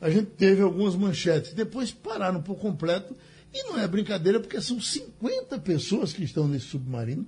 a 0.00 0.10
gente 0.10 0.26
teve 0.32 0.60
algumas 0.62 0.96
manchetes. 0.96 1.52
Depois 1.52 1.92
pararam 1.92 2.42
por 2.42 2.56
completo. 2.56 3.16
E 3.52 3.62
não 3.64 3.78
é 3.78 3.86
brincadeira, 3.86 4.40
porque 4.40 4.60
são 4.60 4.80
50 4.80 5.60
pessoas 5.60 6.12
que 6.12 6.24
estão 6.24 6.48
nesse 6.48 6.66
submarino. 6.66 7.26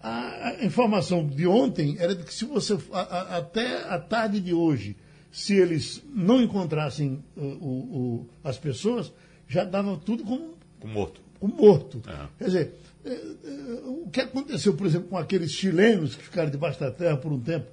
A, 0.00 0.58
informação 0.62 1.26
de 1.26 1.46
ontem 1.46 1.96
era 1.98 2.14
de 2.14 2.22
que 2.22 2.32
se 2.32 2.44
você, 2.44 2.78
a, 2.92 3.00
a, 3.00 3.36
até 3.38 3.82
a 3.82 3.98
tarde 3.98 4.38
de 4.40 4.54
hoje, 4.54 4.96
se 5.36 5.54
eles 5.54 6.02
não 6.14 6.40
encontrassem 6.40 7.22
uh, 7.36 7.40
o, 7.42 7.68
o, 7.68 8.26
as 8.42 8.56
pessoas, 8.56 9.12
já 9.46 9.64
dava 9.64 9.94
tudo 9.98 10.24
como, 10.24 10.54
como 10.80 10.94
morto. 10.94 11.20
Como 11.38 11.54
morto. 11.54 12.02
É. 12.08 12.26
Quer 12.38 12.44
dizer, 12.46 12.74
é, 13.04 13.10
é, 13.10 13.80
o 13.84 14.08
que 14.10 14.22
aconteceu, 14.22 14.72
por 14.72 14.86
exemplo, 14.86 15.08
com 15.08 15.18
aqueles 15.18 15.52
chilenos 15.52 16.16
que 16.16 16.24
ficaram 16.24 16.50
debaixo 16.50 16.80
da 16.80 16.90
terra 16.90 17.18
por 17.18 17.30
um 17.34 17.38
tempo? 17.38 17.66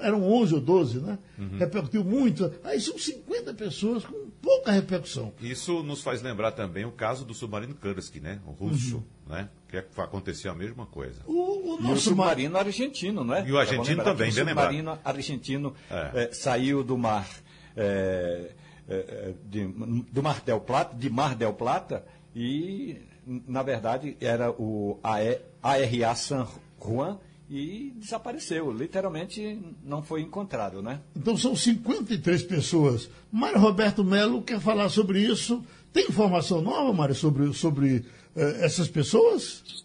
Eram 0.00 0.22
11 0.22 0.54
ou 0.54 0.60
12, 0.60 1.00
né? 1.00 1.18
Uhum. 1.38 1.58
Repercutiu 1.58 2.04
muito. 2.04 2.52
Aí 2.62 2.80
são 2.80 2.96
50 2.98 3.54
pessoas 3.54 4.04
com 4.04 4.30
pouca 4.40 4.70
repercussão. 4.70 5.32
Isso 5.40 5.82
nos 5.82 6.02
faz 6.02 6.22
lembrar 6.22 6.52
também 6.52 6.84
o 6.84 6.92
caso 6.92 7.24
do 7.24 7.34
submarino 7.34 7.74
Kursk, 7.74 8.16
né? 8.16 8.40
O 8.46 8.52
russo, 8.52 8.96
uhum. 8.96 9.34
né? 9.34 9.48
Que 9.68 9.78
aconteceu 10.00 10.52
a 10.52 10.54
mesma 10.54 10.86
coisa. 10.86 11.20
O, 11.26 11.74
o, 11.74 11.78
e 11.82 11.92
o 11.92 11.96
submarino 11.96 12.56
argentino, 12.56 13.24
não 13.24 13.34
é? 13.34 13.46
E 13.46 13.52
o 13.52 13.58
argentino 13.58 14.04
também, 14.04 14.32
bem 14.32 14.44
lembrado. 14.44 14.66
O 14.70 14.76
submarino 14.76 14.98
argentino 15.04 15.74
é. 15.90 16.24
É, 16.24 16.32
saiu 16.32 16.84
do 16.84 16.96
mar. 16.96 17.28
É, 17.76 18.52
é, 18.88 19.34
de, 19.44 19.66
do 19.66 20.22
Mar 20.22 20.40
del 20.42 20.60
Plata, 20.60 20.96
de 20.96 21.10
Mar 21.10 21.34
del 21.34 21.54
Plata, 21.54 22.04
e, 22.34 22.96
na 23.26 23.62
verdade, 23.64 24.16
era 24.20 24.52
o 24.52 25.00
ARA 25.02 26.14
San 26.14 26.46
Juan 26.80 27.18
e 27.48 27.92
desapareceu. 27.96 28.72
Literalmente 28.72 29.60
não 29.82 30.02
foi 30.02 30.20
encontrado, 30.20 30.82
né? 30.82 31.00
Então 31.14 31.36
são 31.36 31.54
53 31.54 32.42
pessoas. 32.42 33.08
Mário 33.30 33.60
Roberto 33.60 34.04
Melo 34.04 34.42
quer 34.42 34.60
falar 34.60 34.88
sobre 34.88 35.20
isso. 35.20 35.64
Tem 35.92 36.08
informação 36.08 36.60
nova, 36.60 36.92
Mário, 36.92 37.14
sobre, 37.14 37.52
sobre 37.52 37.98
uh, 38.34 38.40
essas 38.60 38.88
pessoas? 38.88 39.84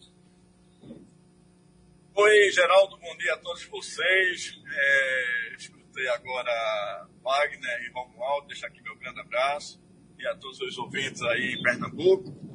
Oi, 2.16 2.52
Geraldo, 2.52 2.98
bom 2.98 3.18
dia 3.18 3.34
a 3.34 3.38
todos 3.38 3.64
vocês. 3.66 4.60
É, 4.68 5.56
escutei 5.58 6.08
agora 6.10 7.08
Wagner 7.24 7.82
e 7.88 7.92
Romualdo, 7.94 8.48
deixar 8.48 8.68
aqui 8.68 8.82
meu 8.82 8.96
grande 8.98 9.22
abraço. 9.22 9.80
E 10.20 10.28
a 10.28 10.36
todos 10.36 10.60
os 10.60 10.78
ouvintes 10.78 11.22
aí 11.24 11.54
em 11.54 11.64
Pernambuco. 11.64 12.51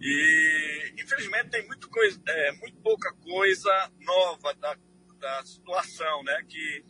E, 0.00 0.94
infelizmente, 0.98 1.50
tem 1.50 1.66
muito, 1.66 1.88
coisa, 1.90 2.20
é, 2.26 2.52
muito 2.52 2.78
pouca 2.78 3.12
coisa 3.12 3.92
nova 4.00 4.54
da, 4.54 4.76
da 5.18 5.44
situação, 5.44 6.22
né? 6.22 6.42
Que 6.48 6.84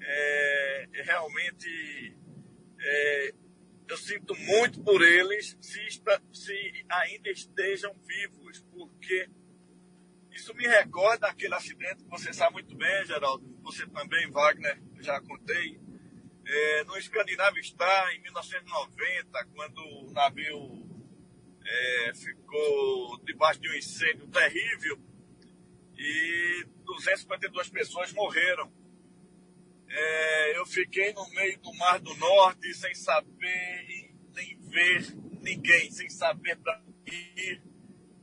é, 0.00 0.88
realmente 1.04 2.16
é, 2.78 3.34
eu 3.88 3.96
sinto 3.96 4.34
muito 4.36 4.82
por 4.82 5.02
eles 5.02 5.56
se, 5.60 5.80
se 6.32 6.84
ainda 6.90 7.30
estejam 7.30 7.94
vivos, 8.06 8.60
porque 8.70 9.28
isso 10.30 10.54
me 10.54 10.66
recorda 10.66 11.28
aquele 11.28 11.54
acidente 11.54 12.02
que 12.02 12.10
você 12.10 12.32
sabe 12.32 12.54
muito 12.54 12.76
bem, 12.76 13.06
Geraldo, 13.06 13.44
você 13.62 13.86
também, 13.86 14.30
Wagner, 14.30 14.82
já 15.00 15.20
contei, 15.20 15.80
é, 16.46 16.84
no 16.84 16.96
Escandinávio 16.98 17.60
está 17.60 18.14
em 18.14 18.20
1990, 18.20 19.44
quando 19.54 19.78
o 19.78 20.12
navio 20.12 20.93
é, 21.64 22.12
ficou 22.14 23.18
debaixo 23.24 23.60
de 23.60 23.68
um 23.70 23.74
incêndio 23.74 24.26
terrível 24.28 24.98
e 25.96 26.66
252 26.84 27.70
pessoas 27.70 28.12
morreram. 28.12 28.72
É, 29.88 30.58
eu 30.58 30.66
fiquei 30.66 31.12
no 31.12 31.28
meio 31.30 31.58
do 31.60 31.72
Mar 31.74 32.00
do 32.00 32.14
Norte 32.16 32.74
sem 32.74 32.94
saber 32.94 34.12
nem 34.34 34.58
ver 34.58 35.14
ninguém, 35.42 35.90
sem 35.90 36.10
saber 36.10 36.56
para 36.56 36.82
ir 37.06 37.62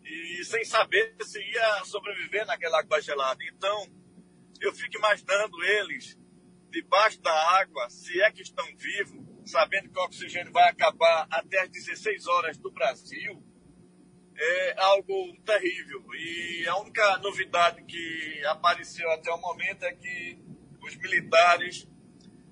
e 0.04 0.44
sem 0.44 0.66
saber 0.66 1.16
se 1.24 1.40
ia 1.40 1.86
sobreviver 1.86 2.46
naquela 2.46 2.80
água 2.80 3.02
gelada. 3.02 3.42
Então, 3.46 3.88
eu 4.60 4.74
fico 4.74 4.98
imaginando 4.98 5.64
eles 5.64 6.18
debaixo 6.70 7.22
da 7.22 7.34
água, 7.60 7.90
se 7.90 8.22
é 8.22 8.32
que 8.32 8.42
estão 8.42 8.66
vivos, 8.76 9.31
sabendo 9.46 9.90
que 9.90 10.00
o 10.00 10.04
oxigênio 10.04 10.52
vai 10.52 10.70
acabar 10.70 11.28
até 11.30 11.62
as 11.62 11.70
16 11.70 12.28
horas 12.28 12.58
do 12.58 12.72
Brasil, 12.72 13.44
é 14.38 14.82
algo 14.82 15.38
terrível. 15.46 16.04
E 16.14 16.68
a 16.68 16.78
única 16.78 17.18
novidade 17.18 17.84
que 17.84 18.46
apareceu 18.46 19.10
até 19.12 19.32
o 19.32 19.40
momento 19.40 19.84
é 19.84 19.94
que 19.94 20.40
os 20.82 20.96
militares 20.98 21.88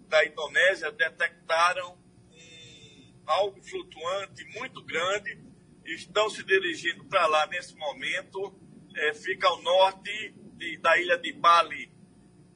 da 0.07 0.25
Indonésia 0.25 0.91
detectaram 0.91 1.97
um, 2.31 3.13
algo 3.25 3.61
flutuante 3.61 4.43
muito 4.57 4.83
grande 4.83 5.49
estão 5.93 6.29
se 6.29 6.43
dirigindo 6.43 7.05
para 7.05 7.25
lá 7.27 7.47
nesse 7.47 7.75
momento. 7.75 8.53
É, 8.95 9.13
fica 9.13 9.47
ao 9.47 9.61
norte 9.61 10.33
de, 10.57 10.77
da 10.77 10.97
ilha 10.99 11.17
de 11.17 11.33
Bali. 11.33 11.91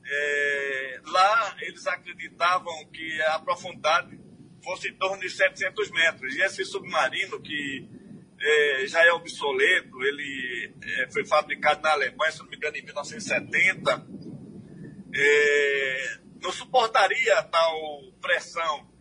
É, 0.05 1.01
lá 1.05 1.55
eles 1.61 1.87
acreditavam 1.87 2.85
que 2.91 3.21
a 3.21 3.39
profundidade 3.39 4.17
fosse 4.63 4.89
em 4.89 4.93
torno 4.95 5.21
de 5.21 5.29
700 5.29 5.91
metros. 5.91 6.35
E 6.35 6.41
esse 6.41 6.63
submarino, 6.65 7.41
que 7.41 7.87
é, 8.39 8.87
já 8.87 9.05
é 9.05 9.11
obsoleto, 9.11 10.01
ele 10.03 10.73
é, 10.83 11.11
foi 11.11 11.25
fabricado 11.25 11.81
na 11.81 11.91
Alemanha, 11.91 12.31
se 12.31 12.39
não 12.39 12.47
me 12.47 12.55
engano, 12.55 12.77
em 12.77 12.83
1970, 12.83 14.07
é, 15.15 16.19
não 16.41 16.51
suportaria 16.51 17.41
tal 17.43 18.01
pressão. 18.21 18.91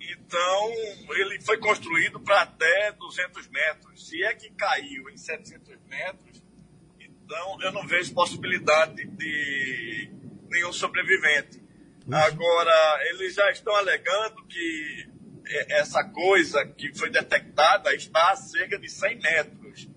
Então, 0.00 0.72
ele 1.16 1.40
foi 1.42 1.58
construído 1.58 2.18
para 2.20 2.42
até 2.42 2.92
200 2.92 3.48
metros. 3.48 4.08
Se 4.08 4.22
é 4.24 4.34
que 4.34 4.50
caiu 4.50 5.08
em 5.08 5.16
700 5.16 5.78
metros, 5.88 6.42
então 6.98 7.62
eu 7.62 7.72
não 7.72 7.86
vejo 7.86 8.12
possibilidade 8.12 9.04
de 9.04 10.10
nenhum 10.50 10.72
sobrevivente. 10.72 11.61
Agora, 12.10 12.98
eles 13.10 13.34
já 13.34 13.50
estão 13.50 13.74
alegando 13.76 14.44
que 14.46 15.08
essa 15.68 16.02
coisa 16.04 16.64
que 16.66 16.92
foi 16.94 17.10
detectada 17.10 17.94
está 17.94 18.32
a 18.32 18.36
cerca 18.36 18.78
de 18.78 18.88
100 18.88 19.18
metros. 19.20 19.88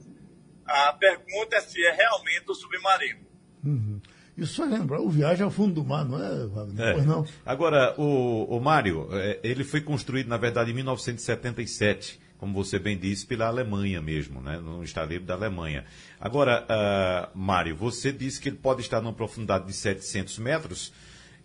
A 0.66 0.94
pergunta 0.94 1.56
é 1.56 1.62
se 1.62 1.84
é 1.84 1.92
realmente 1.92 2.50
o 2.50 2.56
submarino. 2.56 3.26
Uhum. 3.64 4.02
Isso 4.38 4.56
só 4.56 4.66
lembra, 4.66 5.00
o 5.00 5.10
Viagem 5.10 5.46
ao 5.46 5.52
Fundo 5.52 5.76
do 5.76 5.84
Mar, 5.84 6.04
não 6.04 6.22
é, 6.22 6.46
Wagner? 6.48 6.88
É. 6.88 7.02
Não. 7.02 7.26
Agora, 7.46 7.96
o, 7.98 8.58
o 8.58 8.60
Mário, 8.60 9.08
é, 9.14 9.40
ele 9.44 9.64
foi 9.64 9.80
construído, 9.80 10.28
na 10.28 10.36
verdade, 10.36 10.72
em 10.72 10.74
1977, 10.74 12.20
como 12.38 12.54
você 12.54 12.78
bem 12.78 12.98
disse, 12.98 13.26
pela 13.26 13.48
Alemanha 13.48 14.02
mesmo, 14.02 14.42
né? 14.42 14.58
no 14.58 14.84
estaleiro 14.84 15.24
da 15.24 15.36
Alemanha. 15.36 15.86
Agora, 16.20 16.66
uh, 16.66 17.38
Mário, 17.38 17.76
você 17.78 18.12
disse 18.12 18.42
que 18.42 18.50
ele 18.50 18.58
pode 18.58 18.82
estar 18.82 19.00
numa 19.00 19.14
profundidade 19.14 19.68
de 19.68 19.74
700 19.74 20.38
metros, 20.40 20.92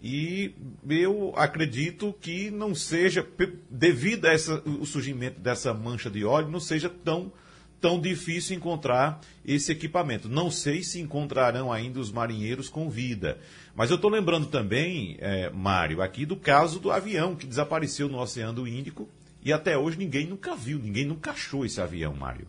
e 0.02 0.54
eu 0.88 1.32
acredito 1.36 2.14
que 2.20 2.50
não 2.50 2.74
seja, 2.74 3.26
devido 3.68 4.24
a 4.24 4.32
essa, 4.32 4.62
o 4.64 4.86
surgimento 4.86 5.38
dessa 5.40 5.74
mancha 5.74 6.10
de 6.10 6.24
óleo, 6.24 6.48
não 6.48 6.60
seja 6.60 6.88
tão, 6.88 7.30
tão 7.78 8.00
difícil 8.00 8.56
encontrar 8.56 9.20
esse 9.44 9.70
equipamento. 9.70 10.26
Não 10.26 10.50
sei 10.50 10.82
se 10.82 11.00
encontrarão 11.00 11.70
ainda 11.70 12.00
os 12.00 12.10
marinheiros 12.10 12.70
com 12.70 12.88
vida. 12.88 13.38
Mas 13.74 13.90
eu 13.90 13.96
estou 13.96 14.10
lembrando 14.10 14.46
também, 14.46 15.18
é, 15.20 15.50
Mário, 15.50 16.00
aqui 16.00 16.24
do 16.24 16.36
caso 16.36 16.80
do 16.80 16.90
avião 16.90 17.36
que 17.36 17.46
desapareceu 17.46 18.08
no 18.08 18.18
Oceano 18.18 18.66
Índico 18.66 19.06
e 19.42 19.52
até 19.52 19.76
hoje 19.76 19.98
ninguém 19.98 20.26
nunca 20.26 20.56
viu, 20.56 20.78
ninguém 20.78 21.04
nunca 21.04 21.32
achou 21.32 21.64
esse 21.64 21.80
avião, 21.80 22.14
Mário. 22.14 22.46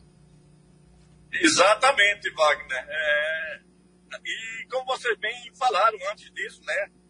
Exatamente, 1.33 2.29
Wagner. 2.31 2.85
É... 2.87 3.59
E 4.23 4.67
como 4.69 4.85
vocês 4.85 5.17
bem 5.19 5.51
falaram 5.57 5.97
antes 6.11 6.31
disso, 6.33 6.61
né? 6.65 7.00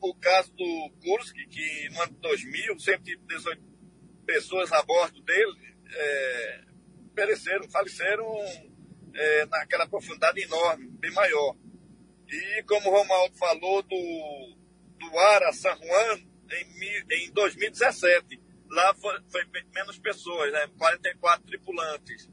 O, 0.00 0.14
caso 0.14 0.52
do 0.54 0.90
Kursk, 1.02 1.34
que 1.48 1.88
no 1.90 2.02
ano 2.02 2.12
de 2.12 2.20
2000, 2.20 2.78
118 2.78 3.62
pessoas 4.26 4.72
a 4.72 4.82
bordo 4.82 5.20
dele 5.22 5.76
é, 5.88 6.64
pereceram, 7.14 7.68
faleceram 7.70 8.26
é, 9.14 9.46
naquela 9.46 9.88
profundidade 9.88 10.40
enorme, 10.40 10.88
bem 10.98 11.12
maior. 11.12 11.56
E 12.28 12.62
como 12.64 12.88
o 12.88 12.92
Romaldo 12.92 13.36
falou 13.36 13.82
do, 13.82 14.56
do 14.98 15.18
Ara 15.18 15.52
San 15.52 15.76
Juan, 15.76 16.18
em, 16.50 17.26
em 17.26 17.32
2017, 17.32 18.40
lá 18.68 18.94
foi, 18.94 19.18
foi 19.30 19.44
menos 19.74 19.98
pessoas, 19.98 20.52
né, 20.52 20.68
44 20.78 21.46
tripulantes, 21.46 22.28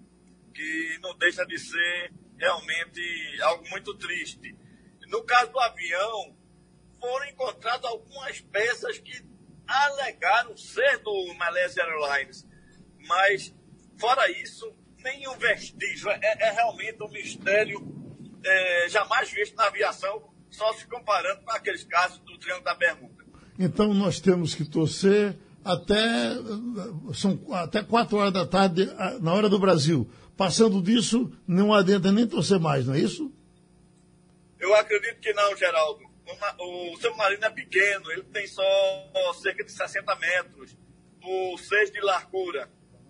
que 0.54 1.00
não 1.02 1.16
deixa 1.18 1.46
de 1.46 1.58
ser 1.58 2.14
realmente 2.38 3.42
algo 3.42 3.68
muito 3.70 3.94
triste. 3.96 4.56
No 5.08 5.24
caso 5.24 5.52
do 5.52 5.60
avião, 5.60 6.36
foram 7.04 7.26
encontradas 7.26 7.84
algumas 7.84 8.40
peças 8.40 8.98
que 8.98 9.26
alegaram 9.68 10.56
ser 10.56 11.00
do 11.00 11.34
Malaysia 11.34 11.84
Airlines. 11.84 12.48
Mas, 13.10 13.54
fora 13.98 14.32
isso, 14.32 14.74
nenhum 15.04 15.38
vestígio. 15.38 16.10
É, 16.10 16.20
é 16.22 16.52
realmente 16.52 17.04
um 17.04 17.10
mistério 17.10 17.86
é, 18.42 18.88
jamais 18.88 19.30
visto 19.30 19.54
na 19.58 19.66
aviação, 19.66 20.30
só 20.50 20.72
se 20.76 20.88
comparando 20.88 21.42
com 21.42 21.52
aqueles 21.52 21.84
casos 21.84 22.20
do 22.20 22.38
Triângulo 22.38 22.64
da 22.64 22.76
Bermuda. 22.76 23.26
Então, 23.60 23.94
nós 23.94 24.22
temos 24.22 24.56
que 24.56 24.64
torcer 24.64 25.36
até, 25.64 26.00
são 27.14 27.38
até 27.52 27.84
4 27.84 28.18
horas 28.18 28.34
da 28.34 28.48
tarde, 28.48 28.90
na 29.20 29.34
hora 29.34 29.50
do 29.50 29.60
Brasil. 29.60 30.10
Passando 30.38 30.82
disso, 30.82 31.30
não 31.46 31.74
adianta 31.74 32.14
nem 32.14 32.26
torcer 32.26 32.60
mais, 32.62 32.88
não 32.88 32.94
é 32.94 33.00
isso? 33.00 33.30
Eu 34.58 34.74
acredito 34.74 35.20
que 35.20 35.34
não, 35.34 35.56
Geraldo 35.58 36.03
o 36.60 36.98
submarino 36.98 37.46
é 37.46 37.50
pequeno, 37.50 38.12
ele 38.12 38.24
tem 38.24 38.48
só 38.48 38.64
cerca 39.42 39.64
de 39.64 39.72
60 39.72 40.16
metros 40.16 40.78
por 41.22 41.58
6 41.58 41.92
de 41.92 42.02
largura. 42.02 42.70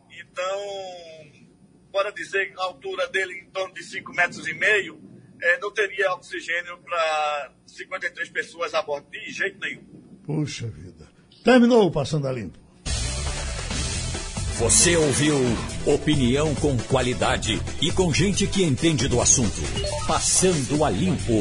Então, 0.09 1.51
bora 1.91 2.11
dizer 2.11 2.51
que 2.51 2.59
a 2.59 2.63
altura 2.63 3.07
dele 3.07 3.33
em 3.39 3.49
torno 3.49 3.73
de 3.73 3.83
5 3.83 4.13
metros 4.13 4.47
e 4.47 4.53
meio, 4.53 5.01
é, 5.41 5.59
não 5.59 5.71
teria 5.71 6.13
oxigênio 6.13 6.77
para 6.79 7.53
53 7.67 8.29
pessoas 8.29 8.73
a 8.73 8.81
bordo 8.81 9.09
de 9.09 9.31
jeito 9.31 9.59
nenhum. 9.59 9.83
Puxa 10.25 10.67
vida. 10.67 11.07
Terminou 11.43 11.87
o 11.87 11.91
Passando 11.91 12.27
a 12.27 12.31
Limpo. 12.31 12.63
Você 14.59 14.95
ouviu 14.95 15.35
opinião 15.85 16.55
com 16.55 16.77
qualidade 16.77 17.59
e 17.81 17.91
com 17.91 18.13
gente 18.13 18.47
que 18.47 18.63
entende 18.63 19.07
do 19.07 19.19
assunto. 19.19 19.61
Passando 20.07 20.85
a 20.85 20.89
Limpo. 20.89 21.33